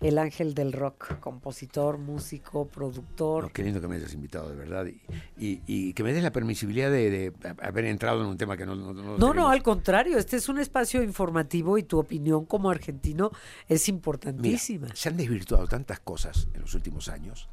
el 0.00 0.18
ángel 0.18 0.54
del 0.54 0.72
rock, 0.72 1.18
compositor, 1.20 1.98
músico, 1.98 2.66
productor. 2.68 3.44
No, 3.44 3.50
qué 3.52 3.62
lindo 3.62 3.80
que 3.80 3.88
me 3.88 3.96
hayas 3.96 4.12
invitado, 4.14 4.48
de 4.50 4.56
verdad. 4.56 4.86
Y, 4.86 5.00
y- 5.38 5.62
y 5.66 5.92
que 5.92 6.02
me 6.02 6.12
des 6.12 6.22
la 6.22 6.32
permisibilidad 6.32 6.90
de, 6.90 7.10
de 7.10 7.32
haber 7.62 7.84
entrado 7.86 8.20
en 8.22 8.26
un 8.28 8.36
tema 8.36 8.56
que 8.56 8.66
no... 8.66 8.74
No, 8.74 8.92
no, 8.92 9.34
No, 9.34 9.48
al 9.48 9.62
contrario, 9.62 10.18
este 10.18 10.36
es 10.36 10.48
un 10.48 10.58
espacio 10.58 11.02
informativo 11.02 11.78
y 11.78 11.82
tu 11.82 11.98
opinión 11.98 12.44
como 12.46 12.70
argentino 12.70 13.30
es 13.68 13.86
Mira, 13.88 13.96
importantísima. 13.96 14.88
se 14.94 15.08
han 15.08 15.16
desvirtuado 15.16 15.66
tantas 15.66 16.00
cosas 16.00 16.48
en 16.54 16.60
los 16.62 16.74
últimos 16.74 17.08
años, 17.08 17.48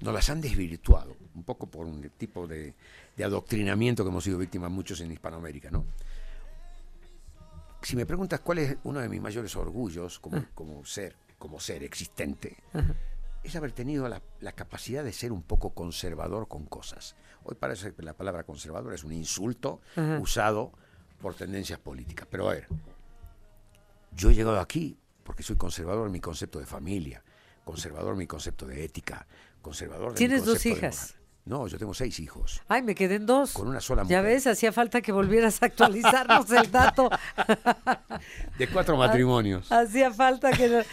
nos 0.00 0.12
las 0.12 0.28
han 0.30 0.40
desvirtuado, 0.40 1.16
un 1.34 1.44
poco 1.44 1.66
por 1.68 1.86
un 1.86 2.02
tipo 2.18 2.46
de, 2.46 2.74
de 3.16 3.24
adoctrinamiento 3.24 4.02
que 4.04 4.10
hemos 4.10 4.24
sido 4.24 4.38
víctimas 4.38 4.70
muchos 4.70 5.00
en 5.00 5.12
Hispanoamérica, 5.12 5.70
¿no? 5.70 5.84
Si 7.82 7.96
me 7.96 8.06
preguntas 8.06 8.40
cuál 8.40 8.58
es 8.58 8.76
uno 8.84 9.00
de 9.00 9.08
mis 9.08 9.20
mayores 9.20 9.56
orgullos 9.56 10.20
como, 10.20 10.44
como 10.54 10.84
ser, 10.84 11.16
como 11.42 11.58
ser 11.58 11.82
existente, 11.82 12.56
Ajá. 12.72 12.94
es 13.42 13.56
haber 13.56 13.72
tenido 13.72 14.08
la, 14.08 14.22
la 14.38 14.52
capacidad 14.52 15.02
de 15.02 15.12
ser 15.12 15.32
un 15.32 15.42
poco 15.42 15.70
conservador 15.74 16.46
con 16.46 16.66
cosas. 16.66 17.16
Hoy 17.42 17.56
parece 17.56 17.92
que 17.94 18.02
la 18.02 18.12
palabra 18.14 18.44
conservador 18.44 18.94
es 18.94 19.02
un 19.02 19.10
insulto 19.12 19.80
Ajá. 19.96 20.20
usado 20.20 20.70
por 21.20 21.34
tendencias 21.34 21.80
políticas. 21.80 22.28
Pero 22.30 22.48
a 22.48 22.52
ver, 22.52 22.68
yo 24.12 24.30
he 24.30 24.34
llegado 24.36 24.60
aquí 24.60 24.96
porque 25.24 25.42
soy 25.42 25.56
conservador 25.56 26.06
en 26.06 26.12
mi 26.12 26.20
concepto 26.20 26.60
de 26.60 26.66
familia, 26.66 27.24
conservador 27.64 28.12
en 28.12 28.18
mi 28.18 28.28
concepto 28.28 28.64
de 28.64 28.84
ética, 28.84 29.26
conservador 29.60 30.10
de 30.10 30.12
mi 30.12 30.18
¿Tienes 30.18 30.44
dos 30.44 30.54
concepto 30.54 30.80
de 30.80 30.86
hijas? 30.86 31.16
No, 31.44 31.66
yo 31.66 31.76
tengo 31.76 31.92
seis 31.92 32.20
hijos. 32.20 32.62
Ay, 32.68 32.82
me 32.82 32.94
quedé 32.94 33.16
en 33.16 33.26
dos. 33.26 33.52
Con 33.52 33.66
una 33.66 33.80
sola 33.80 34.02
Ya 34.04 34.18
mujer. 34.18 34.34
ves, 34.34 34.46
hacía 34.46 34.72
falta 34.72 35.00
que 35.00 35.10
volvieras 35.10 35.60
a 35.62 35.66
actualizarnos 35.66 36.48
el 36.52 36.70
dato. 36.70 37.10
De 38.58 38.68
cuatro 38.68 38.96
matrimonios. 38.96 39.70
Hacía 39.72 40.12
falta 40.12 40.52
que... 40.52 40.68
de- 40.68 40.84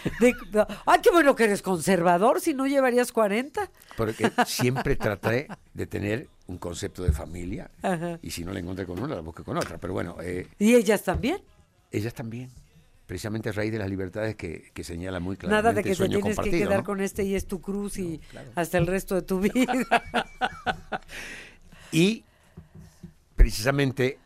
no. 0.51 0.65
Ay, 0.85 0.99
qué 1.03 1.11
bueno 1.11 1.35
que 1.35 1.43
eres 1.43 1.61
conservador, 1.61 2.41
si 2.41 2.53
no 2.53 2.65
llevarías 2.65 3.11
40. 3.11 3.69
Porque 3.95 4.31
siempre 4.47 4.95
traté 4.95 5.47
de 5.73 5.85
tener 5.85 6.27
un 6.47 6.57
concepto 6.57 7.03
de 7.03 7.11
familia. 7.11 7.69
Ajá. 7.83 8.17
Y 8.23 8.31
si 8.31 8.43
no 8.43 8.51
la 8.51 8.59
encontré 8.59 8.85
con 8.87 8.99
una, 8.99 9.13
la 9.15 9.21
busqué 9.21 9.43
con 9.43 9.55
otra. 9.57 9.77
Pero 9.77 9.93
bueno, 9.93 10.15
eh, 10.21 10.47
¿Y 10.57 10.73
ellas 10.73 11.03
también? 11.03 11.41
ellas 11.91 12.13
también. 12.13 12.49
Precisamente 13.09 13.49
a 13.49 13.53
raíz 13.53 13.71
de 13.71 13.79
las 13.79 13.89
libertades 13.89 14.35
que, 14.35 14.69
que 14.71 14.83
señala 14.83 15.19
muy 15.19 15.35
claramente 15.35 15.63
Nada 15.63 15.73
de 15.73 15.81
que 15.81 15.93
el 15.93 15.97
te 15.97 16.09
tienes 16.09 16.37
que 16.37 16.51
quedar 16.51 16.77
¿no? 16.77 16.83
con 16.83 17.01
este 17.01 17.23
y 17.23 17.33
es 17.33 17.47
tu 17.47 17.59
cruz 17.59 17.97
y 17.97 18.19
claro. 18.19 18.51
hasta 18.53 18.77
el 18.77 18.85
resto 18.85 19.15
de 19.15 19.23
tu 19.23 19.39
vida. 19.41 19.73
Y 21.91 22.23
precisamente 23.35 24.19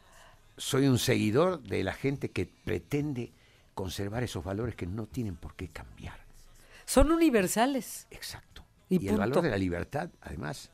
soy 0.58 0.88
un 0.88 1.00
seguidor 1.00 1.64
de 1.64 1.82
la 1.82 1.94
gente 1.94 2.32
que 2.32 2.46
pretende 2.46 3.32
conservar 3.74 4.22
esos 4.22 4.44
valores 4.44 4.76
que 4.76 4.86
no 4.86 5.06
tienen 5.06 5.38
por 5.38 5.56
qué 5.56 5.70
cambiar. 5.70 6.18
Son 6.84 7.10
universales. 7.10 8.06
Exacto. 8.12 8.66
Y 8.90 9.06
Y, 9.06 9.08
el 9.08 9.16
valor 9.16 9.44
de 9.44 9.50
la 9.50 9.58
libertad, 9.58 10.10
además, 10.20 10.72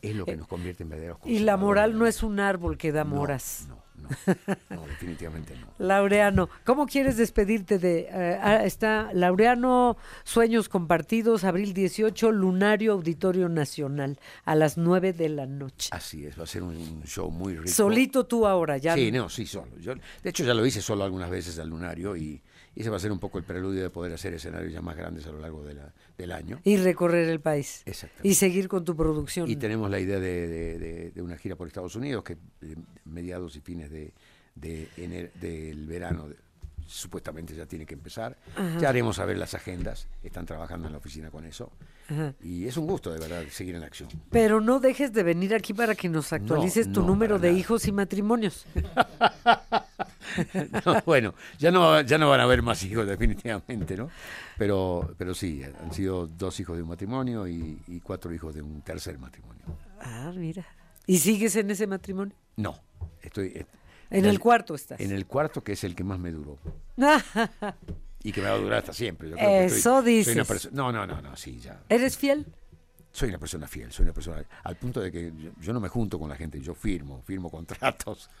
es 0.00 0.14
lo 0.14 0.26
que 0.26 0.36
nos 0.36 0.46
convierte 0.46 0.84
en 0.84 0.90
verdaderos 0.90 1.18
Y 1.24 1.40
la 1.40 1.56
moral 1.56 1.98
no 1.98 2.06
es 2.06 2.22
un 2.22 2.38
árbol 2.38 2.78
que 2.78 2.92
da 2.92 3.02
moras. 3.02 3.64
No, 3.66 3.74
no, 3.74 3.81
no, 4.70 4.86
definitivamente 4.86 5.54
no. 5.56 5.66
Laureano, 5.78 6.48
¿cómo 6.64 6.86
quieres 6.86 7.16
despedirte 7.16 7.78
de... 7.78 8.08
eh, 8.10 8.38
ah, 8.40 8.64
está 8.64 9.10
Laureano, 9.12 9.96
Sueños 10.24 10.68
Compartidos, 10.68 11.44
abril 11.44 11.74
18, 11.74 12.32
Lunario 12.32 12.92
Auditorio 12.92 13.48
Nacional, 13.48 14.18
a 14.44 14.54
las 14.54 14.76
9 14.76 15.12
de 15.12 15.28
la 15.28 15.46
noche. 15.46 15.90
Así 15.92 16.26
es, 16.26 16.38
va 16.38 16.44
a 16.44 16.46
ser 16.46 16.62
un, 16.62 16.76
un 16.76 17.02
show 17.04 17.30
muy 17.30 17.56
rico. 17.56 17.68
Solito 17.68 18.26
tú 18.26 18.46
ahora, 18.46 18.76
ya. 18.78 18.94
Sí, 18.94 19.10
no, 19.10 19.28
sí, 19.28 19.46
solo. 19.46 19.78
Yo, 19.78 19.94
de 19.94 20.30
hecho, 20.30 20.44
ya 20.44 20.54
lo 20.54 20.64
hice 20.66 20.82
solo 20.82 21.04
algunas 21.04 21.30
veces 21.30 21.58
al 21.58 21.68
lunario 21.68 22.16
y, 22.16 22.40
y 22.74 22.80
ese 22.80 22.90
va 22.90 22.96
a 22.96 23.00
ser 23.00 23.12
un 23.12 23.18
poco 23.18 23.38
el 23.38 23.44
preludio 23.44 23.82
de 23.82 23.90
poder 23.90 24.12
hacer 24.14 24.32
escenarios 24.34 24.72
ya 24.72 24.80
más 24.80 24.96
grandes 24.96 25.26
a 25.26 25.30
lo 25.32 25.38
largo 25.40 25.62
de 25.64 25.74
la- 25.74 25.92
del 26.16 26.32
año. 26.32 26.60
Y 26.64 26.76
recorrer 26.78 27.28
el 27.28 27.40
país. 27.40 27.82
Exactamente. 27.86 28.28
Y 28.28 28.34
seguir 28.34 28.68
con 28.68 28.84
tu 28.84 28.96
producción. 28.96 29.48
Y 29.50 29.56
tenemos 29.56 29.90
la 29.90 30.00
idea 30.00 30.18
de, 30.18 30.46
de- 30.48 30.78
de- 30.78 31.10
de 31.10 31.22
una 31.22 31.36
gira 31.36 31.56
por 31.56 31.66
Estados 31.68 31.94
Unidos 31.96 32.24
que 32.24 32.32
eh, 32.62 32.76
mediados 33.04 33.56
y 33.56 33.60
fines 33.60 33.90
de, 33.90 34.12
de 34.54 34.88
ener- 34.96 35.32
del 35.34 35.86
verano 35.86 36.28
supuestamente 36.84 37.54
ya 37.54 37.64
tiene 37.64 37.86
que 37.86 37.94
empezar. 37.94 38.36
Ya 38.80 38.88
haremos 38.88 39.16
saber 39.16 39.38
las 39.38 39.54
agendas. 39.54 40.08
Están 40.22 40.44
trabajando 40.46 40.88
en 40.88 40.92
la 40.92 40.98
oficina 40.98 41.30
con 41.30 41.44
eso. 41.46 41.70
Ajá. 42.08 42.34
Y 42.42 42.66
es 42.66 42.76
un 42.76 42.86
gusto, 42.86 43.12
de 43.12 43.20
verdad, 43.20 43.44
seguir 43.50 43.76
en 43.76 43.84
acción. 43.84 44.08
Pero 44.30 44.60
no 44.60 44.80
dejes 44.80 45.12
de 45.12 45.22
venir 45.22 45.54
aquí 45.54 45.72
para 45.72 45.94
que 45.94 46.08
nos 46.08 46.32
actualices 46.32 46.92
tu 46.92 47.00
no, 47.00 47.06
número 47.06 47.38
de 47.38 47.48
nada. 47.48 47.58
hijos 47.60 47.86
y 47.86 47.92
matrimonios. 47.92 48.66
No, 50.86 51.02
bueno, 51.04 51.34
ya 51.58 51.70
no, 51.70 52.00
ya 52.02 52.18
no 52.18 52.28
van 52.30 52.40
a 52.40 52.44
haber 52.44 52.62
más 52.62 52.82
hijos, 52.84 53.06
definitivamente, 53.06 53.96
¿no? 53.96 54.10
Pero, 54.58 55.14
pero 55.18 55.34
sí, 55.34 55.62
han 55.62 55.92
sido 55.92 56.26
dos 56.26 56.58
hijos 56.60 56.76
de 56.76 56.82
un 56.82 56.88
matrimonio 56.88 57.46
y, 57.48 57.80
y 57.88 58.00
cuatro 58.00 58.32
hijos 58.32 58.54
de 58.54 58.62
un 58.62 58.82
tercer 58.82 59.18
matrimonio. 59.18 59.62
Ah, 60.00 60.32
mira. 60.34 60.66
¿Y 61.06 61.18
sigues 61.18 61.56
en 61.56 61.70
ese 61.70 61.86
matrimonio? 61.86 62.34
No, 62.56 62.78
estoy 63.22 63.46
eh, 63.54 63.66
En 64.10 64.24
el 64.26 64.38
cuarto 64.38 64.74
estás. 64.74 65.00
en 65.00 65.10
el 65.12 65.26
cuarto, 65.26 65.62
que 65.64 65.72
es 65.72 65.84
el 65.84 65.94
que 65.94 66.04
más 66.04 66.18
me 66.18 66.30
duró. 66.30 66.58
Y 68.24 68.30
que 68.30 68.40
me 68.40 68.48
va 68.48 68.54
a 68.54 68.58
durar 68.58 68.78
hasta 68.78 68.92
siempre. 68.92 69.28
Yo 69.30 69.34
creo 69.36 69.48
que 69.48 69.64
estoy- 69.66 69.78
Eso 69.80 70.02
soy 70.02 70.14
dices. 70.14 70.66
una 70.66 70.92
no, 70.92 70.92
no, 70.92 71.06
no, 71.08 71.20
no, 71.22 71.34
sí, 71.36 71.58
ya. 71.58 71.80
¿Eres 71.88 72.16
fiel? 72.16 72.46
Soy 73.12 73.28
una 73.28 73.38
persona 73.38 73.68
fiel, 73.68 73.92
soy 73.92 74.04
una 74.04 74.14
persona. 74.14 74.42
Al 74.64 74.76
punto 74.76 75.00
de 75.00 75.12
que 75.12 75.32
yo, 75.36 75.50
yo 75.60 75.72
no 75.74 75.80
me 75.80 75.88
junto 75.88 76.18
con 76.18 76.30
la 76.30 76.36
gente, 76.36 76.58
yo 76.60 76.74
firmo, 76.74 77.22
firmo 77.22 77.50
contratos. 77.50 78.30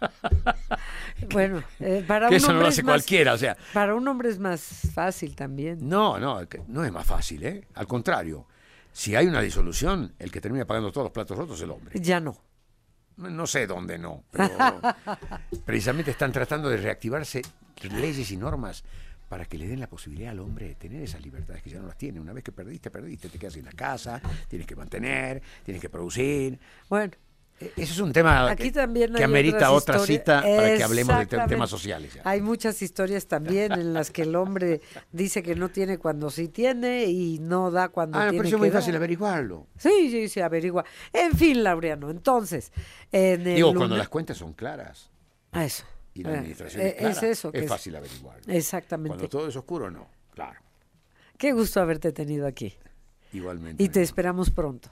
Bueno, 1.30 1.62
eh, 1.78 2.04
para 2.06 2.28
que 2.28 2.34
un 2.34 2.36
eso 2.36 2.48
no 2.48 2.52
lo 2.54 2.58
hombre 2.60 2.68
hace 2.70 2.82
más- 2.82 2.92
cualquiera, 2.94 3.34
o 3.34 3.38
sea. 3.38 3.56
Para 3.72 3.94
un 3.94 4.06
hombre 4.08 4.28
es 4.30 4.38
más 4.38 4.60
fácil 4.94 5.36
también. 5.36 5.78
No, 5.86 6.18
no, 6.18 6.40
no 6.68 6.84
es 6.84 6.92
más 6.92 7.06
fácil, 7.06 7.44
¿eh? 7.44 7.68
Al 7.74 7.86
contrario. 7.86 8.46
Si 8.92 9.14
hay 9.14 9.26
una 9.26 9.40
disolución, 9.40 10.14
el 10.18 10.30
que 10.30 10.40
termina 10.40 10.66
pagando 10.66 10.90
todos 10.92 11.06
los 11.06 11.12
platos 11.12 11.36
rotos 11.36 11.56
es 11.58 11.62
el 11.64 11.70
hombre. 11.70 11.98
Ya 12.00 12.20
no. 12.20 12.36
No 13.16 13.46
sé 13.46 13.66
dónde 13.66 13.98
no, 13.98 14.24
pero 14.30 14.48
precisamente 15.66 16.10
están 16.10 16.32
tratando 16.32 16.68
de 16.68 16.78
reactivarse 16.78 17.42
leyes 17.82 18.30
y 18.30 18.36
normas 18.36 18.84
para 19.32 19.46
que 19.46 19.56
le 19.56 19.66
den 19.66 19.80
la 19.80 19.86
posibilidad 19.88 20.30
al 20.32 20.40
hombre 20.40 20.68
de 20.68 20.74
tener 20.74 21.02
esas 21.02 21.22
libertades 21.22 21.62
que 21.62 21.70
ya 21.70 21.78
no 21.78 21.86
las 21.86 21.96
tiene. 21.96 22.20
Una 22.20 22.34
vez 22.34 22.44
que 22.44 22.52
perdiste, 22.52 22.90
perdiste, 22.90 23.30
te 23.30 23.38
quedas 23.38 23.54
sin 23.54 23.64
la 23.64 23.72
casa, 23.72 24.20
tienes 24.46 24.66
que 24.66 24.76
mantener, 24.76 25.40
tienes 25.64 25.80
que 25.80 25.88
producir. 25.88 26.58
Bueno, 26.90 27.12
E- 27.58 27.72
Ese 27.76 27.92
es 27.94 27.98
un 27.98 28.12
tema 28.12 28.50
aquí 28.50 28.64
que, 28.64 28.72
también 28.72 29.14
que 29.14 29.24
amerita 29.24 29.70
otra 29.72 29.98
cita 30.00 30.42
para 30.42 30.76
que 30.76 30.82
hablemos 30.82 31.16
de 31.18 31.24
te- 31.24 31.38
temas 31.46 31.70
sociales. 31.70 32.12
ya. 32.12 32.20
Hay 32.26 32.42
muchas 32.42 32.82
historias 32.82 33.26
también 33.26 33.72
en 33.72 33.94
las 33.94 34.10
que 34.10 34.22
el 34.22 34.36
hombre 34.36 34.82
dice 35.12 35.42
que 35.42 35.54
no 35.54 35.70
tiene 35.70 35.96
cuando 35.96 36.28
sí 36.28 36.48
tiene 36.48 37.06
y 37.06 37.38
no 37.38 37.70
da 37.70 37.88
cuando 37.88 38.18
Ah, 38.18 38.24
tiene 38.24 38.36
pareció 38.36 38.58
que 38.58 38.62
muy 38.64 38.68
dar. 38.70 38.82
fácil 38.82 38.96
averiguarlo. 38.96 39.66
Sí, 39.78 40.10
sí, 40.10 40.28
se 40.28 40.42
averigua. 40.42 40.84
En 41.10 41.32
fin, 41.38 41.64
Laureano, 41.64 42.10
entonces, 42.10 42.70
en 43.10 43.46
el 43.46 43.54
Digo, 43.56 43.72
cuando 43.74 43.96
las 43.96 44.10
cuentas 44.10 44.36
son 44.36 44.52
claras 44.52 45.08
Ah, 45.52 45.64
Eso. 45.64 45.84
Y 46.14 46.22
la 46.22 46.30
Eh, 46.32 46.38
administración 46.38 46.82
eh, 46.82 46.88
es 46.88 46.94
clara, 46.96 47.12
es 47.12 47.22
eso. 47.22 47.52
que 47.52 47.58
es 47.60 47.68
fácil 47.68 47.96
averiguarlo. 47.96 48.52
Exactamente. 48.52 49.08
Cuando 49.16 49.28
todo 49.28 49.48
es 49.48 49.56
oscuro, 49.56 49.90
no. 49.90 50.08
Claro. 50.34 50.60
Qué 51.38 51.52
gusto 51.52 51.80
haberte 51.80 52.12
tenido 52.12 52.46
aquí. 52.46 52.74
Igualmente. 53.32 53.82
Y 53.82 53.88
te 53.88 54.02
esperamos 54.02 54.50
pronto, 54.50 54.90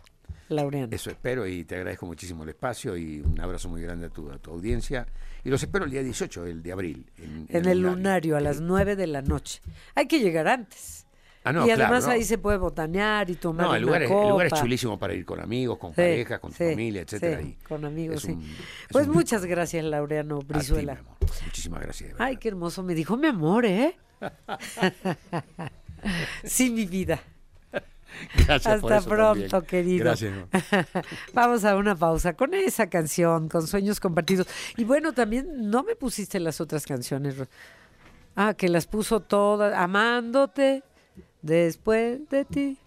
Laureano. 0.48 0.88
Eso 0.94 1.10
espero 1.10 1.46
y 1.46 1.64
te 1.64 1.76
agradezco 1.76 2.06
muchísimo 2.06 2.42
el 2.42 2.48
espacio 2.50 2.96
y 2.96 3.20
un 3.20 3.38
abrazo 3.40 3.68
muy 3.68 3.82
grande 3.82 4.06
a 4.06 4.10
tu, 4.10 4.30
a 4.30 4.38
tu 4.38 4.50
audiencia. 4.50 5.06
Y 5.44 5.50
los 5.50 5.62
espero 5.62 5.84
el 5.84 5.90
día 5.90 6.02
18, 6.02 6.46
el 6.46 6.62
de 6.62 6.72
abril. 6.72 7.10
En, 7.18 7.46
en 7.48 7.66
el 7.66 7.80
lunario 7.80 8.36
a 8.36 8.40
las 8.40 8.60
9 8.60 8.96
de 8.96 9.06
la 9.06 9.22
noche. 9.22 9.60
Hay 9.94 10.06
que 10.06 10.20
llegar 10.20 10.48
antes. 10.48 11.06
Ah, 11.42 11.52
no, 11.54 11.62
y 11.62 11.68
claro, 11.68 11.84
además 11.84 12.04
no. 12.06 12.12
ahí 12.12 12.24
se 12.24 12.36
puede 12.36 12.58
botanear 12.58 13.30
y 13.30 13.34
tomar 13.36 13.66
No, 13.66 13.74
el 13.74 13.84
una 13.84 13.98
lugar, 13.98 14.02
es, 14.02 14.10
el 14.10 14.28
lugar 14.28 14.46
es 14.46 14.50
copa. 14.52 14.62
chulísimo 14.62 14.98
para 14.98 15.14
ir 15.14 15.24
con 15.24 15.40
amigos, 15.40 15.78
con 15.78 15.90
Sí, 15.92 15.96
parejas, 15.96 16.38
con 16.40 16.50
tu 16.50 16.56
sí, 16.58 16.70
familia, 16.70 17.00
etcétera. 17.02 17.40
sí, 17.40 17.56
con 17.66 17.84
amigos, 17.86 18.22
sí. 18.22 18.36
Pues 18.90 19.06
un- 19.06 19.14
muchas 19.14 19.46
gracias, 19.46 19.82
Laureano 19.84 20.36
a 20.36 20.40
ti, 20.40 20.46
mi 20.48 20.52
Brizuela. 20.54 20.92
amor. 20.92 21.16
Muchísimas 21.46 21.80
gracias. 21.80 22.14
Ay, 22.18 22.36
qué 22.36 22.48
hermoso. 22.48 22.82
Me 22.82 22.94
dijo 22.94 23.16
mi 23.16 23.28
amor, 23.28 23.64
¿eh? 23.64 23.96
sí, 26.44 26.70
mi 26.70 26.86
vida. 26.86 27.20
Gracias 28.46 28.80
por 28.80 28.92
Hasta 28.92 28.96
eso 28.98 29.08
pronto, 29.08 29.48
también. 29.48 29.68
querido. 29.68 30.04
Gracias. 30.04 30.32
Vamos 31.32 31.64
a 31.64 31.76
una 31.76 31.94
pausa 31.94 32.34
con 32.34 32.54
esa 32.54 32.88
canción, 32.90 33.48
con 33.48 33.66
sueños 33.66 34.00
compartidos. 34.00 34.46
Y 34.76 34.84
bueno, 34.84 35.12
también 35.12 35.70
no 35.70 35.82
me 35.84 35.94
pusiste 35.96 36.40
las 36.40 36.60
otras 36.60 36.84
canciones. 36.86 37.36
Ah, 38.36 38.54
que 38.54 38.68
las 38.68 38.86
puso 38.86 39.20
todas, 39.20 39.74
amándote 39.76 40.82
después 41.42 42.28
de 42.28 42.44
ti. 42.44 42.78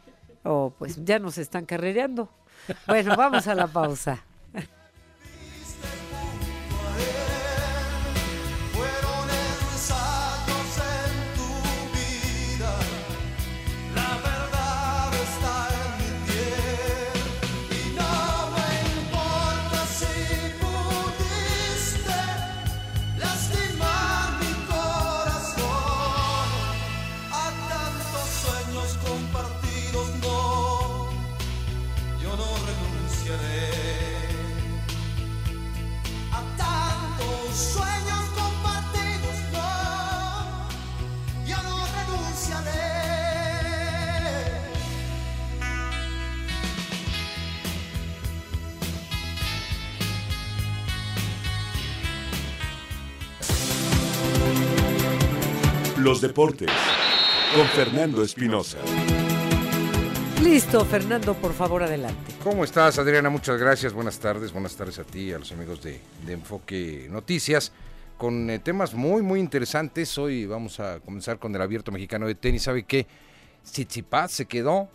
Oh, 0.43 0.73
pues 0.77 1.03
ya 1.03 1.19
nos 1.19 1.37
están 1.37 1.65
carrereando. 1.65 2.29
Bueno, 2.87 3.15
vamos 3.15 3.47
a 3.47 3.55
la 3.55 3.67
pausa. 3.67 4.23
Los 56.03 56.19
deportes 56.19 56.69
con 57.55 57.65
Fernando 57.67 58.23
Espinosa. 58.23 58.77
Listo, 60.43 60.83
Fernando, 60.83 61.33
por 61.33 61.53
favor, 61.53 61.81
adelante. 61.81 62.33
¿Cómo 62.43 62.65
estás, 62.65 62.99
Adriana? 62.99 63.29
Muchas 63.29 63.57
gracias. 63.57 63.93
Buenas 63.93 64.19
tardes. 64.19 64.51
Buenas 64.51 64.75
tardes 64.75 64.99
a 64.99 65.05
ti 65.05 65.29
y 65.29 65.31
a 65.31 65.39
los 65.39 65.53
amigos 65.53 65.81
de, 65.81 66.01
de 66.25 66.33
Enfoque 66.33 67.07
Noticias. 67.09 67.71
Con 68.17 68.49
eh, 68.49 68.59
temas 68.59 68.93
muy, 68.93 69.21
muy 69.21 69.39
interesantes. 69.39 70.17
Hoy 70.17 70.45
vamos 70.45 70.77
a 70.81 70.99
comenzar 70.99 71.39
con 71.39 71.55
el 71.55 71.61
abierto 71.61 71.89
mexicano 71.89 72.27
de 72.27 72.35
tenis. 72.35 72.63
¿Sabe 72.63 72.83
qué? 72.83 73.07
Tsitsipas 73.63 74.29
se 74.29 74.45
quedó, 74.45 74.89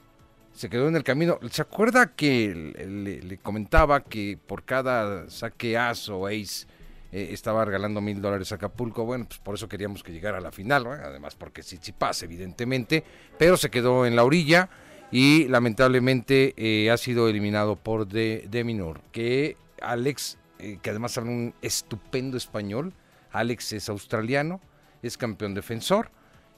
se 0.53 0.69
quedó 0.69 0.89
en 0.89 0.97
el 0.97 1.05
camino. 1.05 1.39
¿Se 1.51 1.63
acuerda 1.63 2.13
que 2.15 2.75
le, 2.77 3.23
le 3.23 3.39
comentaba 3.39 4.05
que 4.05 4.39
por 4.47 4.63
cada 4.63 5.31
saque 5.31 5.79
as 5.79 6.11
o 6.11 6.27
ace 6.27 6.67
eh, 7.11 7.31
estaba 7.33 7.65
regalando 7.65 8.01
mil 8.01 8.21
dólares 8.21 8.53
a 8.53 8.57
Acapulco? 8.57 9.05
Bueno, 9.05 9.25
pues 9.27 9.41
por 9.41 9.55
eso 9.55 9.69
queríamos 9.69 10.03
que 10.03 10.13
llegara 10.13 10.39
a 10.39 10.41
la 10.41 10.53
final, 10.53 10.87
además 10.87 11.35
porque 11.37 11.63
Tsitsipas, 11.63 12.23
evidentemente, 12.23 13.03
pero 13.39 13.57
se 13.57 13.71
quedó 13.71 14.05
en 14.05 14.15
la 14.15 14.25
orilla 14.25 14.69
y 15.11 15.49
lamentablemente 15.49 16.53
eh, 16.57 16.91
ha 16.91 16.99
sido 16.99 17.29
eliminado 17.29 17.77
por 17.77 18.07
de, 18.07 18.47
de 18.51 18.63
Minor, 18.63 19.01
que 19.11 19.57
Alex, 19.81 20.37
eh, 20.59 20.79
que 20.83 20.91
además 20.91 21.17
habla 21.17 21.31
un 21.31 21.55
estupendo 21.63 22.37
español, 22.37 22.93
Alex 23.33 23.73
es 23.73 23.89
australiano, 23.89 24.61
es 25.03 25.17
campeón 25.17 25.55
defensor 25.55 26.11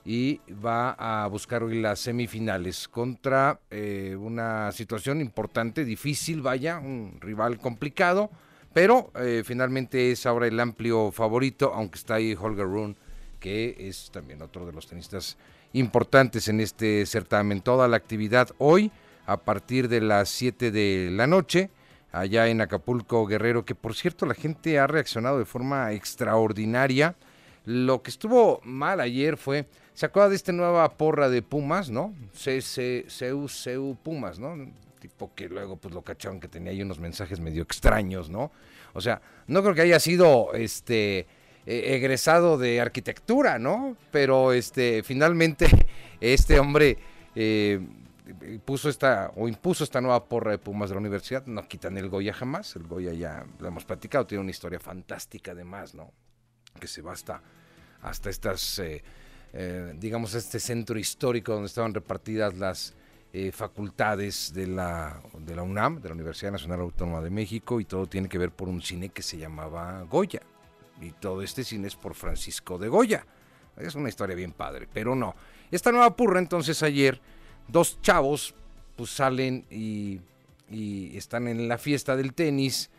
y 0.04 0.40
va 0.64 0.92
a 0.92 1.28
buscar 1.28 1.62
hoy 1.62 1.80
las 1.80 2.00
semifinales 2.00 2.88
contra 2.88 3.60
una 4.18 4.72
situación 4.72 5.20
importante, 5.20 5.84
difícil, 5.84 6.40
vaya, 6.40 6.78
un 6.78 7.18
rival 7.20 7.58
complicado, 7.58 8.30
pero 8.72 9.10
eh, 9.16 9.42
finalmente 9.44 10.12
es 10.12 10.26
ahora 10.26 10.46
el 10.46 10.58
amplio 10.60 11.10
favorito, 11.10 11.72
aunque 11.74 11.98
está 11.98 12.14
ahí 12.14 12.36
Holger 12.38 12.66
Rune, 12.66 12.94
que 13.40 13.76
es 13.78 14.10
también 14.12 14.42
otro 14.42 14.66
de 14.66 14.72
los 14.72 14.86
tenistas 14.86 15.36
importantes 15.72 16.48
en 16.48 16.60
este 16.60 17.04
certamen. 17.06 17.62
Toda 17.62 17.88
la 17.88 17.96
actividad 17.96 18.50
hoy 18.58 18.92
a 19.26 19.38
partir 19.38 19.88
de 19.88 20.00
las 20.00 20.28
7 20.28 20.70
de 20.70 21.08
la 21.12 21.26
noche 21.26 21.70
allá 22.12 22.48
en 22.48 22.60
Acapulco, 22.60 23.26
Guerrero, 23.26 23.64
que 23.64 23.74
por 23.74 23.94
cierto 23.94 24.26
la 24.26 24.34
gente 24.34 24.78
ha 24.78 24.86
reaccionado 24.86 25.38
de 25.38 25.44
forma 25.44 25.92
extraordinaria. 25.92 27.14
Lo 27.64 28.02
que 28.02 28.10
estuvo 28.10 28.60
mal 28.64 29.00
ayer 29.00 29.36
fue, 29.36 29.66
¿se 29.94 30.06
acuerda 30.06 30.30
de 30.30 30.36
esta 30.36 30.52
nueva 30.52 30.88
porra 30.96 31.28
de 31.28 31.42
Pumas, 31.42 31.90
no? 31.90 32.14
CU, 32.32 33.46
CU 33.48 33.96
Pumas, 34.02 34.38
¿no? 34.38 34.56
Tipo 35.00 35.34
que 35.34 35.48
luego 35.48 35.76
pues 35.76 35.92
lo 35.94 36.02
cacharon 36.02 36.38
que 36.38 36.46
tenía 36.46 36.70
ahí 36.70 36.82
unos 36.82 37.00
mensajes 37.00 37.40
medio 37.40 37.62
extraños, 37.62 38.30
¿no? 38.30 38.52
O 38.92 39.00
sea, 39.00 39.20
no 39.46 39.62
creo 39.62 39.74
que 39.74 39.80
haya 39.80 39.98
sido 39.98 40.52
este 40.54 41.20
eh, 41.66 41.96
egresado 41.96 42.58
de 42.58 42.80
arquitectura, 42.80 43.58
¿no? 43.58 43.96
Pero 44.12 44.52
este 44.52 45.02
finalmente 45.02 45.66
este 46.20 46.60
hombre 46.60 46.98
eh, 47.34 47.80
puso 48.64 48.88
esta 48.88 49.32
o 49.36 49.48
impuso 49.48 49.84
esta 49.84 50.00
nueva 50.00 50.28
porra 50.28 50.52
de 50.52 50.58
Pumas 50.58 50.90
de 50.90 50.94
la 50.94 51.00
universidad, 51.00 51.46
no 51.46 51.66
quitan 51.66 51.96
el 51.96 52.08
Goya 52.08 52.32
jamás, 52.32 52.76
el 52.76 52.86
Goya 52.86 53.12
ya 53.12 53.46
lo 53.58 53.68
hemos 53.68 53.84
platicado, 53.84 54.26
tiene 54.26 54.42
una 54.42 54.50
historia 54.50 54.78
fantástica 54.78 55.52
además, 55.52 55.94
¿no? 55.94 56.12
Que 56.78 56.86
se 56.86 57.02
va 57.02 57.12
hasta, 57.12 57.42
hasta 58.02 58.30
estas, 58.30 58.78
eh, 58.78 59.02
eh, 59.52 59.94
digamos, 59.96 60.34
este 60.34 60.60
centro 60.60 60.98
histórico 60.98 61.52
donde 61.52 61.66
estaban 61.66 61.94
repartidas 61.94 62.56
las 62.56 62.94
eh, 63.32 63.52
facultades 63.52 64.52
de 64.52 64.66
la, 64.66 65.22
de 65.38 65.54
la 65.54 65.62
UNAM, 65.62 66.00
de 66.00 66.08
la 66.08 66.14
Universidad 66.16 66.50
Nacional 66.50 66.80
Autónoma 66.80 67.20
de 67.20 67.30
México, 67.30 67.80
y 67.80 67.84
todo 67.84 68.06
tiene 68.06 68.28
que 68.28 68.38
ver 68.38 68.50
por 68.50 68.68
un 68.68 68.82
cine 68.82 69.10
que 69.10 69.22
se 69.22 69.38
llamaba 69.38 70.02
Goya. 70.02 70.42
Y 71.00 71.12
todo 71.12 71.40
este 71.42 71.62
cine 71.62 71.86
es 71.86 71.94
por 71.94 72.14
Francisco 72.14 72.76
de 72.76 72.88
Goya. 72.88 73.24
Es 73.76 73.94
una 73.94 74.08
historia 74.08 74.34
bien 74.34 74.52
padre, 74.52 74.88
pero 74.92 75.14
no. 75.14 75.34
Esta 75.70 75.92
nueva 75.92 76.16
purra 76.16 76.40
entonces 76.40 76.82
ayer 76.82 77.20
dos 77.68 78.00
chavos 78.02 78.54
pues 78.96 79.10
salen 79.10 79.64
y, 79.70 80.20
están 81.16 81.48
en 81.48 81.68
la 81.68 81.78
fiesta 81.78 82.16
del 82.16 82.32
tenis, 82.32 82.90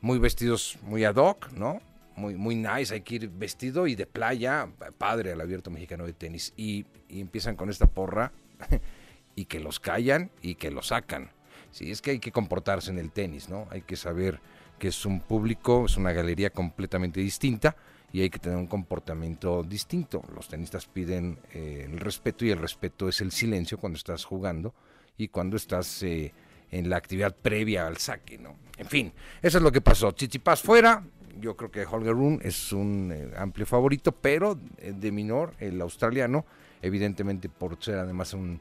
muy 0.00 0.18
vestidos, 0.18 0.78
muy 0.82 1.04
ad 1.04 1.16
hoc, 1.16 1.50
¿no? 1.52 1.80
Muy, 2.16 2.34
muy 2.34 2.56
nice, 2.56 2.94
hay 2.94 3.02
que 3.02 3.16
ir 3.16 3.28
vestido 3.28 3.86
y 3.86 3.94
de 3.94 4.06
playa, 4.06 4.68
padre 4.98 5.32
al 5.32 5.40
abierto 5.40 5.70
mexicano 5.70 6.06
de 6.06 6.12
tenis. 6.12 6.52
Y 6.56 6.86
empiezan 7.08 7.54
con 7.54 7.70
esta 7.70 7.86
porra 7.86 8.32
y 9.40 9.46
que 9.46 9.58
los 9.58 9.80
callan 9.80 10.30
y 10.42 10.56
que 10.56 10.70
los 10.70 10.88
sacan. 10.88 11.30
Sí, 11.70 11.90
es 11.90 12.02
que 12.02 12.10
hay 12.10 12.18
que 12.18 12.30
comportarse 12.30 12.90
en 12.90 12.98
el 12.98 13.10
tenis, 13.10 13.48
¿no? 13.48 13.66
Hay 13.70 13.80
que 13.80 13.96
saber 13.96 14.38
que 14.78 14.88
es 14.88 15.06
un 15.06 15.20
público, 15.20 15.86
es 15.86 15.96
una 15.96 16.12
galería 16.12 16.50
completamente 16.50 17.20
distinta 17.20 17.74
y 18.12 18.20
hay 18.20 18.28
que 18.28 18.38
tener 18.38 18.58
un 18.58 18.66
comportamiento 18.66 19.62
distinto. 19.62 20.22
Los 20.34 20.48
tenistas 20.48 20.86
piden 20.86 21.38
eh, 21.54 21.86
el 21.90 21.98
respeto 21.98 22.44
y 22.44 22.50
el 22.50 22.58
respeto 22.58 23.08
es 23.08 23.22
el 23.22 23.32
silencio 23.32 23.78
cuando 23.78 23.96
estás 23.96 24.26
jugando 24.26 24.74
y 25.16 25.28
cuando 25.28 25.56
estás 25.56 26.02
eh, 26.02 26.34
en 26.70 26.90
la 26.90 26.98
actividad 26.98 27.34
previa 27.34 27.86
al 27.86 27.96
saque, 27.96 28.36
¿no? 28.36 28.56
En 28.76 28.88
fin, 28.88 29.10
eso 29.40 29.56
es 29.56 29.64
lo 29.64 29.72
que 29.72 29.80
pasó. 29.80 30.12
Chichipas 30.12 30.60
fuera, 30.60 31.02
yo 31.40 31.56
creo 31.56 31.70
que 31.70 31.86
Holger 31.86 32.12
Rune 32.12 32.40
es 32.42 32.74
un 32.74 33.10
eh, 33.10 33.30
amplio 33.38 33.64
favorito, 33.64 34.12
pero 34.12 34.58
de 34.82 35.12
minor, 35.12 35.54
el 35.60 35.80
australiano, 35.80 36.44
evidentemente 36.82 37.48
por 37.48 37.82
ser 37.82 37.98
además 37.98 38.34
un, 38.34 38.60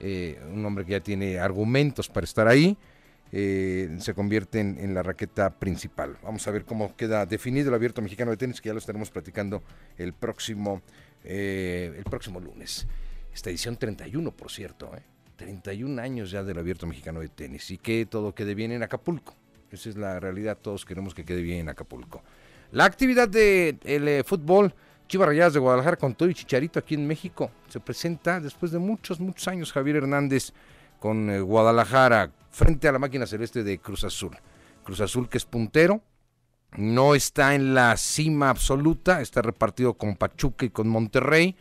eh, 0.00 0.40
un 0.52 0.64
hombre 0.64 0.84
que 0.84 0.92
ya 0.92 1.00
tiene 1.00 1.38
argumentos 1.38 2.08
para 2.08 2.24
estar 2.24 2.48
ahí, 2.48 2.76
eh, 3.30 3.96
se 4.00 4.14
convierte 4.14 4.60
en, 4.60 4.94
la 4.94 5.02
raqueta 5.02 5.50
principal. 5.50 6.16
Vamos 6.22 6.46
a 6.48 6.50
ver 6.50 6.64
cómo 6.64 6.96
queda 6.96 7.26
definido 7.26 7.68
el 7.68 7.74
abierto 7.74 8.00
mexicano 8.00 8.30
de 8.30 8.38
tenis, 8.38 8.60
que 8.60 8.68
ya 8.68 8.72
lo 8.72 8.78
estaremos 8.78 9.10
platicando 9.10 9.62
el 9.98 10.14
próximo, 10.14 10.80
eh, 11.24 11.92
el 11.96 12.04
próximo 12.04 12.40
lunes. 12.40 12.86
Esta 13.34 13.50
edición 13.50 13.76
31, 13.76 14.30
por 14.32 14.50
cierto, 14.50 14.90
¿eh? 14.96 15.02
31 15.36 16.00
años 16.02 16.30
ya 16.30 16.42
del 16.42 16.58
abierto 16.58 16.86
mexicano 16.86 17.20
de 17.20 17.28
tenis 17.28 17.70
y 17.70 17.78
que 17.78 18.06
todo 18.06 18.34
quede 18.34 18.54
bien 18.54 18.72
en 18.72 18.82
Acapulco. 18.82 19.36
Esa 19.70 19.90
es 19.90 19.96
la 19.96 20.18
realidad, 20.18 20.58
todos 20.60 20.84
queremos 20.84 21.14
que 21.14 21.24
quede 21.24 21.42
bien 21.42 21.60
en 21.60 21.68
Acapulco. 21.68 22.22
La 22.72 22.84
actividad 22.84 23.28
del 23.28 23.78
de 23.78 24.24
fútbol, 24.26 24.74
Chivas 25.08 25.28
Rayadas 25.28 25.54
de 25.54 25.58
Guadalajara 25.58 25.96
con 25.96 26.14
todo 26.14 26.28
y 26.28 26.34
Chicharito 26.34 26.78
aquí 26.78 26.94
en 26.94 27.06
México, 27.06 27.50
se 27.68 27.80
presenta 27.80 28.40
después 28.40 28.72
de 28.72 28.78
muchos, 28.78 29.18
muchos 29.18 29.48
años 29.48 29.72
Javier 29.72 29.96
Hernández 29.96 30.52
con 31.00 31.30
eh, 31.30 31.40
Guadalajara 31.40 32.30
frente 32.50 32.88
a 32.88 32.92
la 32.92 32.98
máquina 32.98 33.26
celeste 33.26 33.64
de 33.64 33.78
Cruz 33.78 34.04
Azul. 34.04 34.36
Cruz 34.84 35.00
Azul 35.00 35.30
que 35.30 35.38
es 35.38 35.46
puntero, 35.46 36.02
no 36.76 37.14
está 37.14 37.54
en 37.54 37.74
la 37.74 37.96
cima 37.96 38.50
absoluta, 38.50 39.22
está 39.22 39.40
repartido 39.40 39.94
con 39.94 40.14
Pachuca 40.14 40.66
y 40.66 40.70
con 40.70 40.88
Monterrey 40.88 41.56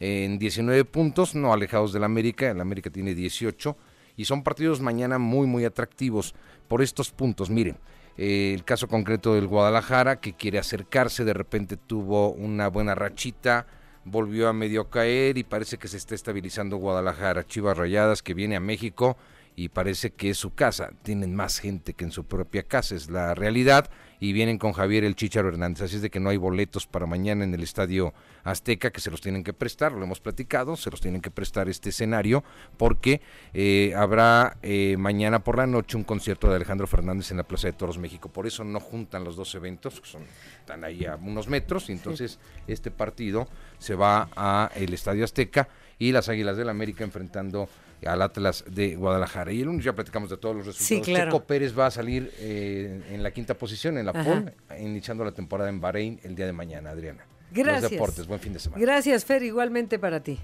en 0.00 0.38
19 0.38 0.86
puntos, 0.86 1.34
no 1.34 1.52
alejados 1.52 1.92
del 1.92 2.04
América, 2.04 2.50
el 2.50 2.60
América 2.62 2.88
tiene 2.88 3.14
18 3.14 3.76
y 4.16 4.24
son 4.24 4.42
partidos 4.42 4.80
mañana 4.80 5.18
muy 5.18 5.46
muy 5.46 5.66
atractivos 5.66 6.34
por 6.66 6.80
estos 6.80 7.10
puntos. 7.10 7.50
Miren, 7.50 7.76
eh, 8.16 8.52
el 8.54 8.64
caso 8.64 8.88
concreto 8.88 9.34
del 9.34 9.46
Guadalajara 9.46 10.20
que 10.20 10.34
quiere 10.34 10.58
acercarse, 10.58 11.24
de 11.24 11.34
repente 11.34 11.76
tuvo 11.76 12.30
una 12.30 12.68
buena 12.68 12.94
rachita, 12.94 13.66
volvió 14.04 14.48
a 14.48 14.52
medio 14.52 14.88
caer 14.88 15.38
y 15.38 15.44
parece 15.44 15.78
que 15.78 15.88
se 15.88 15.96
está 15.96 16.14
estabilizando 16.14 16.76
Guadalajara. 16.76 17.46
Chivas 17.46 17.76
Rayadas 17.76 18.22
que 18.22 18.34
viene 18.34 18.56
a 18.56 18.60
México 18.60 19.16
y 19.56 19.70
parece 19.70 20.10
que 20.10 20.30
es 20.30 20.38
su 20.38 20.54
casa. 20.54 20.90
Tienen 21.02 21.34
más 21.34 21.58
gente 21.58 21.94
que 21.94 22.04
en 22.04 22.12
su 22.12 22.24
propia 22.24 22.62
casa, 22.62 22.94
es 22.94 23.10
la 23.10 23.34
realidad. 23.34 23.90
Y 24.20 24.32
vienen 24.32 24.58
con 24.58 24.72
Javier 24.72 25.04
el 25.04 25.16
Chicharo 25.16 25.48
Hernández. 25.48 25.82
Así 25.82 25.96
es 25.96 26.02
de 26.02 26.10
que 26.10 26.20
no 26.20 26.28
hay 26.28 26.36
boletos 26.36 26.86
para 26.86 27.06
mañana 27.06 27.44
en 27.44 27.52
el 27.54 27.62
Estadio 27.62 28.14
Azteca 28.44 28.90
que 28.90 29.00
se 29.00 29.10
los 29.10 29.20
tienen 29.20 29.42
que 29.42 29.52
prestar, 29.52 29.92
lo 29.92 30.04
hemos 30.04 30.20
platicado, 30.20 30.76
se 30.76 30.90
los 30.90 31.00
tienen 31.00 31.20
que 31.20 31.30
prestar 31.30 31.68
este 31.68 31.88
escenario 31.90 32.44
porque 32.76 33.20
eh, 33.52 33.92
habrá 33.96 34.56
eh, 34.62 34.96
mañana 34.98 35.40
por 35.40 35.58
la 35.58 35.66
noche 35.66 35.96
un 35.96 36.04
concierto 36.04 36.48
de 36.48 36.56
Alejandro 36.56 36.86
Fernández 36.86 37.30
en 37.30 37.38
la 37.38 37.42
Plaza 37.42 37.66
de 37.66 37.72
Toros 37.72 37.98
México. 37.98 38.28
Por 38.28 38.46
eso 38.46 38.62
no 38.62 38.78
juntan 38.78 39.24
los 39.24 39.36
dos 39.36 39.54
eventos, 39.54 40.00
que 40.00 40.08
son, 40.08 40.22
están 40.60 40.84
ahí 40.84 41.04
a 41.04 41.16
unos 41.16 41.48
metros, 41.48 41.88
y 41.88 41.92
entonces 41.92 42.38
este 42.66 42.90
partido 42.90 43.48
se 43.78 43.94
va 43.94 44.28
a 44.36 44.70
el 44.76 44.94
Estadio 44.94 45.24
Azteca 45.24 45.68
y 45.98 46.12
las 46.12 46.28
Águilas 46.28 46.56
del 46.56 46.68
América 46.68 47.04
enfrentando 47.04 47.68
al 48.04 48.22
Atlas 48.22 48.64
de 48.68 48.96
Guadalajara. 48.96 49.52
Y 49.52 49.60
el 49.60 49.66
lunes 49.66 49.84
ya 49.84 49.94
platicamos 49.94 50.30
de 50.30 50.36
todos 50.36 50.56
los 50.56 50.66
resultados. 50.66 51.06
Sí, 51.06 51.12
claro. 51.12 51.30
Checo 51.30 51.44
Pérez 51.44 51.78
va 51.78 51.86
a 51.86 51.90
salir 51.90 52.32
eh, 52.38 53.02
en 53.10 53.22
la 53.22 53.30
quinta 53.30 53.54
posición, 53.54 53.98
en 53.98 54.06
la 54.06 54.12
pole, 54.12 54.54
iniciando 54.78 55.24
la 55.24 55.32
temporada 55.32 55.70
en 55.70 55.80
Bahrein 55.80 56.20
el 56.22 56.34
día 56.34 56.46
de 56.46 56.52
mañana, 56.52 56.90
Adriana. 56.90 57.24
Gracias. 57.52 57.82
Los 57.82 57.90
deportes, 57.90 58.26
buen 58.26 58.40
fin 58.40 58.52
de 58.52 58.58
semana. 58.58 58.80
Gracias, 58.82 59.24
Fer, 59.24 59.42
igualmente 59.42 59.98
para 59.98 60.20
ti. 60.22 60.38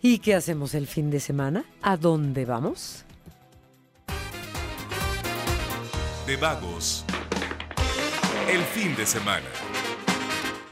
¿Y 0.00 0.18
qué 0.18 0.34
hacemos 0.34 0.74
el 0.74 0.86
fin 0.86 1.10
de 1.10 1.18
semana? 1.18 1.64
¿A 1.80 1.96
dónde 1.96 2.44
vamos? 2.44 3.04
De 6.26 6.36
vagos. 6.36 7.04
El 8.50 8.60
fin 8.60 8.94
de 8.96 9.06
semana. 9.06 9.46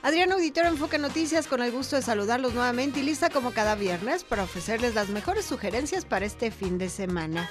Adriana 0.03 0.35
Auditor 0.35 0.67
Enfoque 0.67 0.99
Noticias 0.99 1.47
con 1.47 1.63
el 1.63 1.71
gusto 1.71 1.95
de 1.95 2.03
saludarlos 2.03 2.55
nuevamente 2.55 2.99
y 2.99 3.03
lista 3.05 3.31
como 3.31 3.53
cada 3.53 3.77
viernes 3.77 4.25
para 4.25 4.43
ofrecerles 4.43 4.97
las 4.97 5.11
mejores 5.11 5.45
sugerencias 5.45 6.05
para 6.05 6.27
este 6.27 6.51
fin 6.51 6.77
de 6.77 6.89
semana. 6.89 7.49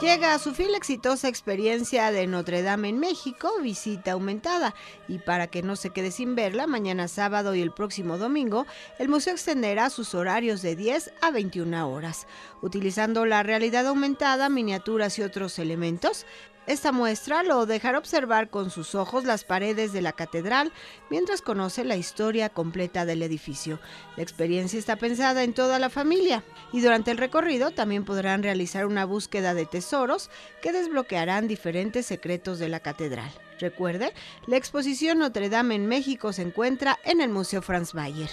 Llega 0.00 0.32
a 0.32 0.38
su 0.38 0.54
fin 0.54 0.72
la 0.72 0.78
exitosa 0.78 1.28
experiencia 1.28 2.10
de 2.10 2.26
Notre 2.26 2.62
Dame 2.62 2.88
en 2.88 2.98
México, 2.98 3.52
visita 3.62 4.12
aumentada. 4.12 4.74
Y 5.08 5.18
para 5.18 5.48
que 5.48 5.62
no 5.62 5.76
se 5.76 5.90
quede 5.90 6.10
sin 6.10 6.34
verla, 6.34 6.66
mañana 6.66 7.06
sábado 7.06 7.54
y 7.54 7.60
el 7.60 7.70
próximo 7.70 8.16
domingo, 8.16 8.66
el 8.98 9.10
museo 9.10 9.34
extenderá 9.34 9.90
sus 9.90 10.14
horarios 10.14 10.62
de 10.62 10.74
10 10.74 11.12
a 11.20 11.30
21 11.30 11.86
horas. 11.86 12.26
Utilizando 12.62 13.26
la 13.26 13.42
realidad 13.42 13.86
aumentada, 13.86 14.48
miniaturas 14.48 15.18
y 15.18 15.22
otros 15.22 15.58
elementos, 15.58 16.24
esta 16.70 16.92
muestra 16.92 17.42
lo 17.42 17.66
dejará 17.66 17.98
observar 17.98 18.48
con 18.48 18.70
sus 18.70 18.94
ojos 18.94 19.24
las 19.24 19.42
paredes 19.42 19.92
de 19.92 20.02
la 20.02 20.12
catedral 20.12 20.72
mientras 21.10 21.42
conoce 21.42 21.84
la 21.84 21.96
historia 21.96 22.48
completa 22.48 23.04
del 23.04 23.22
edificio. 23.22 23.80
La 24.16 24.22
experiencia 24.22 24.78
está 24.78 24.94
pensada 24.94 25.42
en 25.42 25.52
toda 25.52 25.80
la 25.80 25.90
familia 25.90 26.44
y 26.72 26.80
durante 26.80 27.10
el 27.10 27.18
recorrido 27.18 27.72
también 27.72 28.04
podrán 28.04 28.44
realizar 28.44 28.86
una 28.86 29.04
búsqueda 29.04 29.52
de 29.52 29.66
tesoros 29.66 30.30
que 30.62 30.72
desbloquearán 30.72 31.48
diferentes 31.48 32.06
secretos 32.06 32.60
de 32.60 32.68
la 32.68 32.78
catedral. 32.78 33.30
Recuerde, 33.58 34.14
la 34.46 34.56
exposición 34.56 35.18
Notre 35.18 35.48
Dame 35.48 35.74
en 35.74 35.86
México 35.86 36.32
se 36.32 36.42
encuentra 36.42 36.98
en 37.04 37.20
el 37.20 37.30
Museo 37.30 37.62
Franz 37.62 37.94
Mayer. 37.94 38.30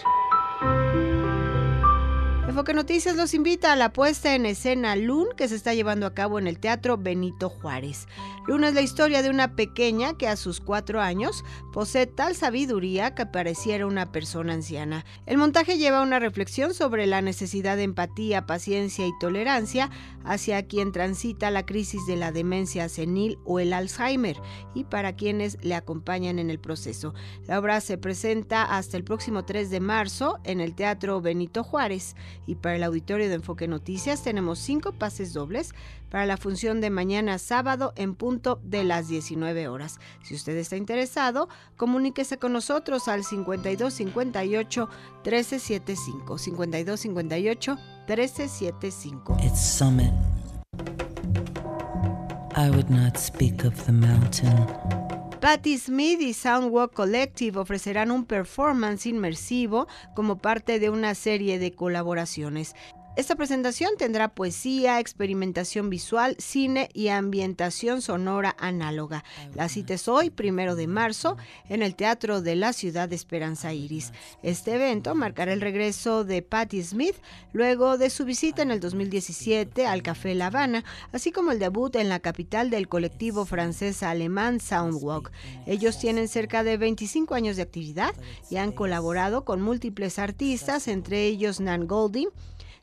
Enfoque 2.57 2.73
Noticias 2.73 3.15
los 3.15 3.35
invita 3.35 3.71
a 3.71 3.75
la 3.75 3.93
puesta 3.93 4.33
en 4.33 4.47
escena 4.47 4.95
Lun 4.95 5.27
que 5.37 5.47
se 5.47 5.53
está 5.53 5.75
llevando 5.75 6.07
a 6.07 6.15
cabo 6.15 6.39
en 6.39 6.47
el 6.47 6.57
Teatro 6.57 6.97
Benito 6.97 7.49
Juárez. 7.49 8.07
Lun 8.47 8.63
es 8.63 8.73
la 8.73 8.81
historia 8.81 9.21
de 9.21 9.29
una 9.29 9.55
pequeña 9.55 10.17
que 10.17 10.27
a 10.27 10.35
sus 10.35 10.59
cuatro 10.59 10.99
años 10.99 11.45
posee 11.71 12.07
tal 12.07 12.35
sabiduría 12.35 13.13
que 13.13 13.27
pareciera 13.27 13.85
una 13.85 14.11
persona 14.11 14.53
anciana. 14.53 15.05
El 15.27 15.37
montaje 15.37 15.77
lleva 15.77 16.01
una 16.01 16.17
reflexión 16.17 16.73
sobre 16.73 17.05
la 17.05 17.21
necesidad 17.21 17.77
de 17.77 17.83
empatía, 17.83 18.47
paciencia 18.47 19.05
y 19.05 19.11
tolerancia 19.19 19.91
hacia 20.25 20.65
quien 20.65 20.91
transita 20.91 21.51
la 21.51 21.63
crisis 21.63 22.07
de 22.07 22.15
la 22.15 22.31
demencia 22.31 22.89
senil 22.89 23.37
o 23.45 23.59
el 23.59 23.71
Alzheimer 23.71 24.37
y 24.73 24.85
para 24.85 25.15
quienes 25.15 25.63
le 25.63 25.75
acompañan 25.75 26.39
en 26.39 26.49
el 26.49 26.59
proceso. 26.59 27.13
La 27.45 27.59
obra 27.59 27.81
se 27.81 27.99
presenta 27.99 28.63
hasta 28.63 28.97
el 28.97 29.03
próximo 29.03 29.45
3 29.45 29.69
de 29.69 29.79
marzo 29.79 30.39
en 30.43 30.59
el 30.59 30.73
Teatro 30.73 31.21
Benito 31.21 31.63
Juárez 31.63 32.15
Y 32.47 32.55
para 32.55 32.77
el 32.77 32.83
auditorio 32.83 33.27
de 33.27 33.35
Enfoque 33.35 33.67
Noticias 33.67 34.23
tenemos 34.23 34.57
cinco 34.57 34.93
pases 34.93 35.33
dobles 35.33 35.75
para 36.09 36.25
la 36.25 36.37
función 36.37 36.81
de 36.81 36.89
mañana 36.89 37.37
sábado 37.37 37.93
en 37.97 38.15
punto 38.15 38.59
de 38.63 38.83
las 38.83 39.09
19 39.09 39.67
horas. 39.67 39.99
Si 40.23 40.33
usted 40.33 40.57
está 40.57 40.77
interesado, 40.77 41.49
comuníquese 41.75 42.39
con 42.39 42.53
nosotros 42.53 43.07
al 43.09 43.23
5258 43.23 44.89
1375. 45.25 46.37
5258 46.37 47.77
1375. 48.07 49.37
Its 49.43 49.59
summit. 49.59 50.13
I 52.55 52.71
would 52.71 52.89
not 52.89 53.17
speak 53.17 53.65
of 53.65 53.85
the 53.85 53.91
mountain. 53.91 55.06
Patti 55.47 55.77
Smith 55.77 56.19
y 56.19 56.33
Soundwalk 56.33 56.91
Collective 56.91 57.57
ofrecerán 57.57 58.11
un 58.11 58.25
performance 58.25 59.05
inmersivo 59.05 59.87
como 60.13 60.39
parte 60.39 60.77
de 60.77 60.89
una 60.89 61.15
serie 61.15 61.57
de 61.57 61.71
colaboraciones. 61.71 62.75
Esta 63.18 63.36
presentación 63.36 63.93
tendrá 63.97 64.28
poesía, 64.28 64.99
experimentación 64.99 65.89
visual, 65.89 66.36
cine 66.38 66.88
y 66.93 67.07
ambientación 67.07 68.03
sonora 68.03 68.55
análoga. 68.59 69.24
La 69.55 69.70
cita 69.70 69.95
es 69.95 70.07
hoy, 70.07 70.30
primero 70.30 70.76
de 70.76 70.86
marzo, 70.86 71.36
en 71.68 71.82
el 71.82 71.95
Teatro 71.95 72.43
de 72.43 72.55
la 72.55 72.74
Ciudad 72.74 73.09
de 73.09 73.15
Esperanza 73.15 73.74
Iris. 73.74 74.13
Este 74.43 74.76
evento 74.76 75.15
marcará 75.15 75.51
el 75.51 75.61
regreso 75.61 76.26
de 76.26 76.43
Patti 76.43 76.84
Smith 76.84 77.15
luego 77.53 77.97
de 77.97 78.11
su 78.11 78.24
visita 78.24 78.61
en 78.61 78.70
el 78.70 78.80
2017 78.80 79.88
al 79.88 80.03
Café 80.03 80.36
La 80.36 80.47
Habana, 80.47 80.84
así 81.11 81.32
como 81.32 81.51
el 81.51 81.57
debut 81.57 81.95
en 81.95 82.09
la 82.09 82.20
capital 82.20 82.70
del 82.70 82.88
colectivo 82.88 83.45
francés-alemán 83.45 84.59
Soundwalk. 84.59 85.32
Ellos 85.65 85.97
tienen 85.97 86.28
cerca 86.28 86.63
de 86.63 86.78
25 86.78 87.34
años 87.34 87.55
de 87.55 87.63
actividad 87.63 88.13
y 88.51 88.57
han 88.57 88.72
colaborado 88.72 89.43
con 89.43 89.63
múltiples 89.63 90.20
artistas, 90.20 90.88
entre 90.88 91.26
ellos 91.26 91.59
Nan 91.59 91.88
Golding, 91.88 92.30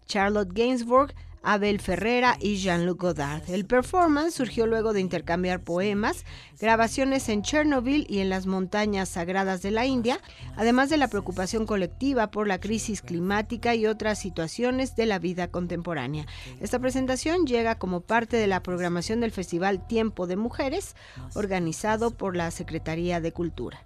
Charlotte 0.06 0.52
Gainsbourg, 0.52 1.14
Abel 1.44 1.78
Ferrera 1.78 2.36
y 2.40 2.56
Jean-Luc 2.56 3.02
Godard. 3.02 3.42
El 3.50 3.66
performance 3.66 4.34
surgió 4.34 4.66
luego 4.66 4.94
de 4.94 5.00
intercambiar 5.00 5.62
poemas, 5.62 6.24
grabaciones 6.58 7.28
en 7.28 7.42
Chernobyl 7.42 8.06
y 8.08 8.20
en 8.20 8.30
las 8.30 8.46
montañas 8.46 9.10
sagradas 9.10 9.60
de 9.60 9.70
la 9.70 9.84
India, 9.84 10.18
además 10.56 10.88
de 10.88 10.96
la 10.96 11.08
preocupación 11.08 11.66
colectiva 11.66 12.30
por 12.30 12.48
la 12.48 12.58
crisis 12.58 13.02
climática 13.02 13.74
y 13.74 13.86
otras 13.86 14.18
situaciones 14.18 14.96
de 14.96 15.06
la 15.06 15.18
vida 15.18 15.48
contemporánea. 15.48 16.26
Esta 16.60 16.78
presentación 16.78 17.46
llega 17.46 17.78
como 17.78 18.00
parte 18.00 18.38
de 18.38 18.46
la 18.46 18.62
programación 18.62 19.20
del 19.20 19.30
Festival 19.30 19.86
Tiempo 19.86 20.26
de 20.26 20.36
Mujeres, 20.36 20.96
organizado 21.34 22.10
por 22.10 22.36
la 22.36 22.50
Secretaría 22.50 23.20
de 23.20 23.32
Cultura. 23.32 23.84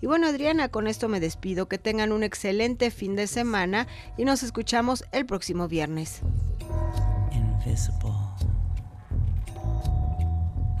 Y 0.00 0.06
bueno, 0.06 0.26
Adriana, 0.26 0.68
con 0.68 0.86
esto 0.86 1.08
me 1.08 1.20
despido. 1.20 1.68
Que 1.68 1.78
tengan 1.78 2.12
un 2.12 2.22
excelente 2.22 2.90
fin 2.90 3.16
de 3.16 3.26
semana 3.26 3.86
y 4.16 4.24
nos 4.24 4.42
escuchamos 4.42 5.04
el 5.12 5.26
próximo 5.26 5.68
viernes. 5.68 6.22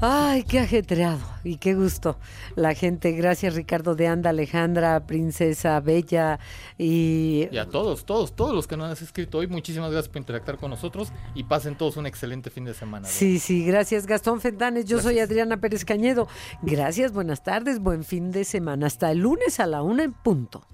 Ay, 0.00 0.42
qué 0.42 0.58
ajetreado 0.58 1.20
y 1.42 1.56
qué 1.56 1.74
gusto 1.74 2.18
la 2.54 2.74
gente. 2.74 3.12
Gracias 3.12 3.54
Ricardo 3.54 3.94
de 3.94 4.08
Anda, 4.08 4.30
Alejandra, 4.30 5.06
Princesa 5.06 5.80
Bella 5.80 6.38
y... 6.76 7.48
Y 7.50 7.56
a 7.56 7.66
todos, 7.66 8.04
todos, 8.04 8.36
todos 8.36 8.54
los 8.54 8.66
que 8.66 8.76
nos 8.76 8.86
han 8.86 9.04
escrito 9.04 9.38
hoy, 9.38 9.46
muchísimas 9.46 9.90
gracias 9.90 10.08
por 10.10 10.18
interactuar 10.18 10.58
con 10.58 10.70
nosotros 10.70 11.12
y 11.34 11.44
pasen 11.44 11.76
todos 11.76 11.96
un 11.96 12.06
excelente 12.06 12.50
fin 12.50 12.66
de 12.66 12.74
semana. 12.74 13.08
Sí, 13.08 13.38
sí, 13.38 13.64
gracias 13.64 14.06
Gastón 14.06 14.42
Fentanes. 14.42 14.84
Yo 14.84 15.00
soy 15.00 15.18
Adriana 15.18 15.56
Pérez 15.56 15.86
Cañedo. 15.86 16.28
Gracias, 16.60 17.12
buenas 17.12 17.42
tardes, 17.42 17.78
buen 17.78 18.04
fin 18.04 18.32
de 18.32 18.44
semana. 18.44 18.86
Hasta 18.88 19.10
el 19.10 19.20
lunes 19.20 19.60
a 19.60 19.66
la 19.66 19.82
una 19.82 20.04
en 20.04 20.12
punto. 20.12 20.66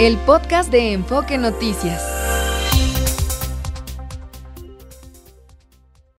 El 0.00 0.16
podcast 0.18 0.72
de 0.72 0.92
Enfoque 0.92 1.38
Noticias. 1.38 2.02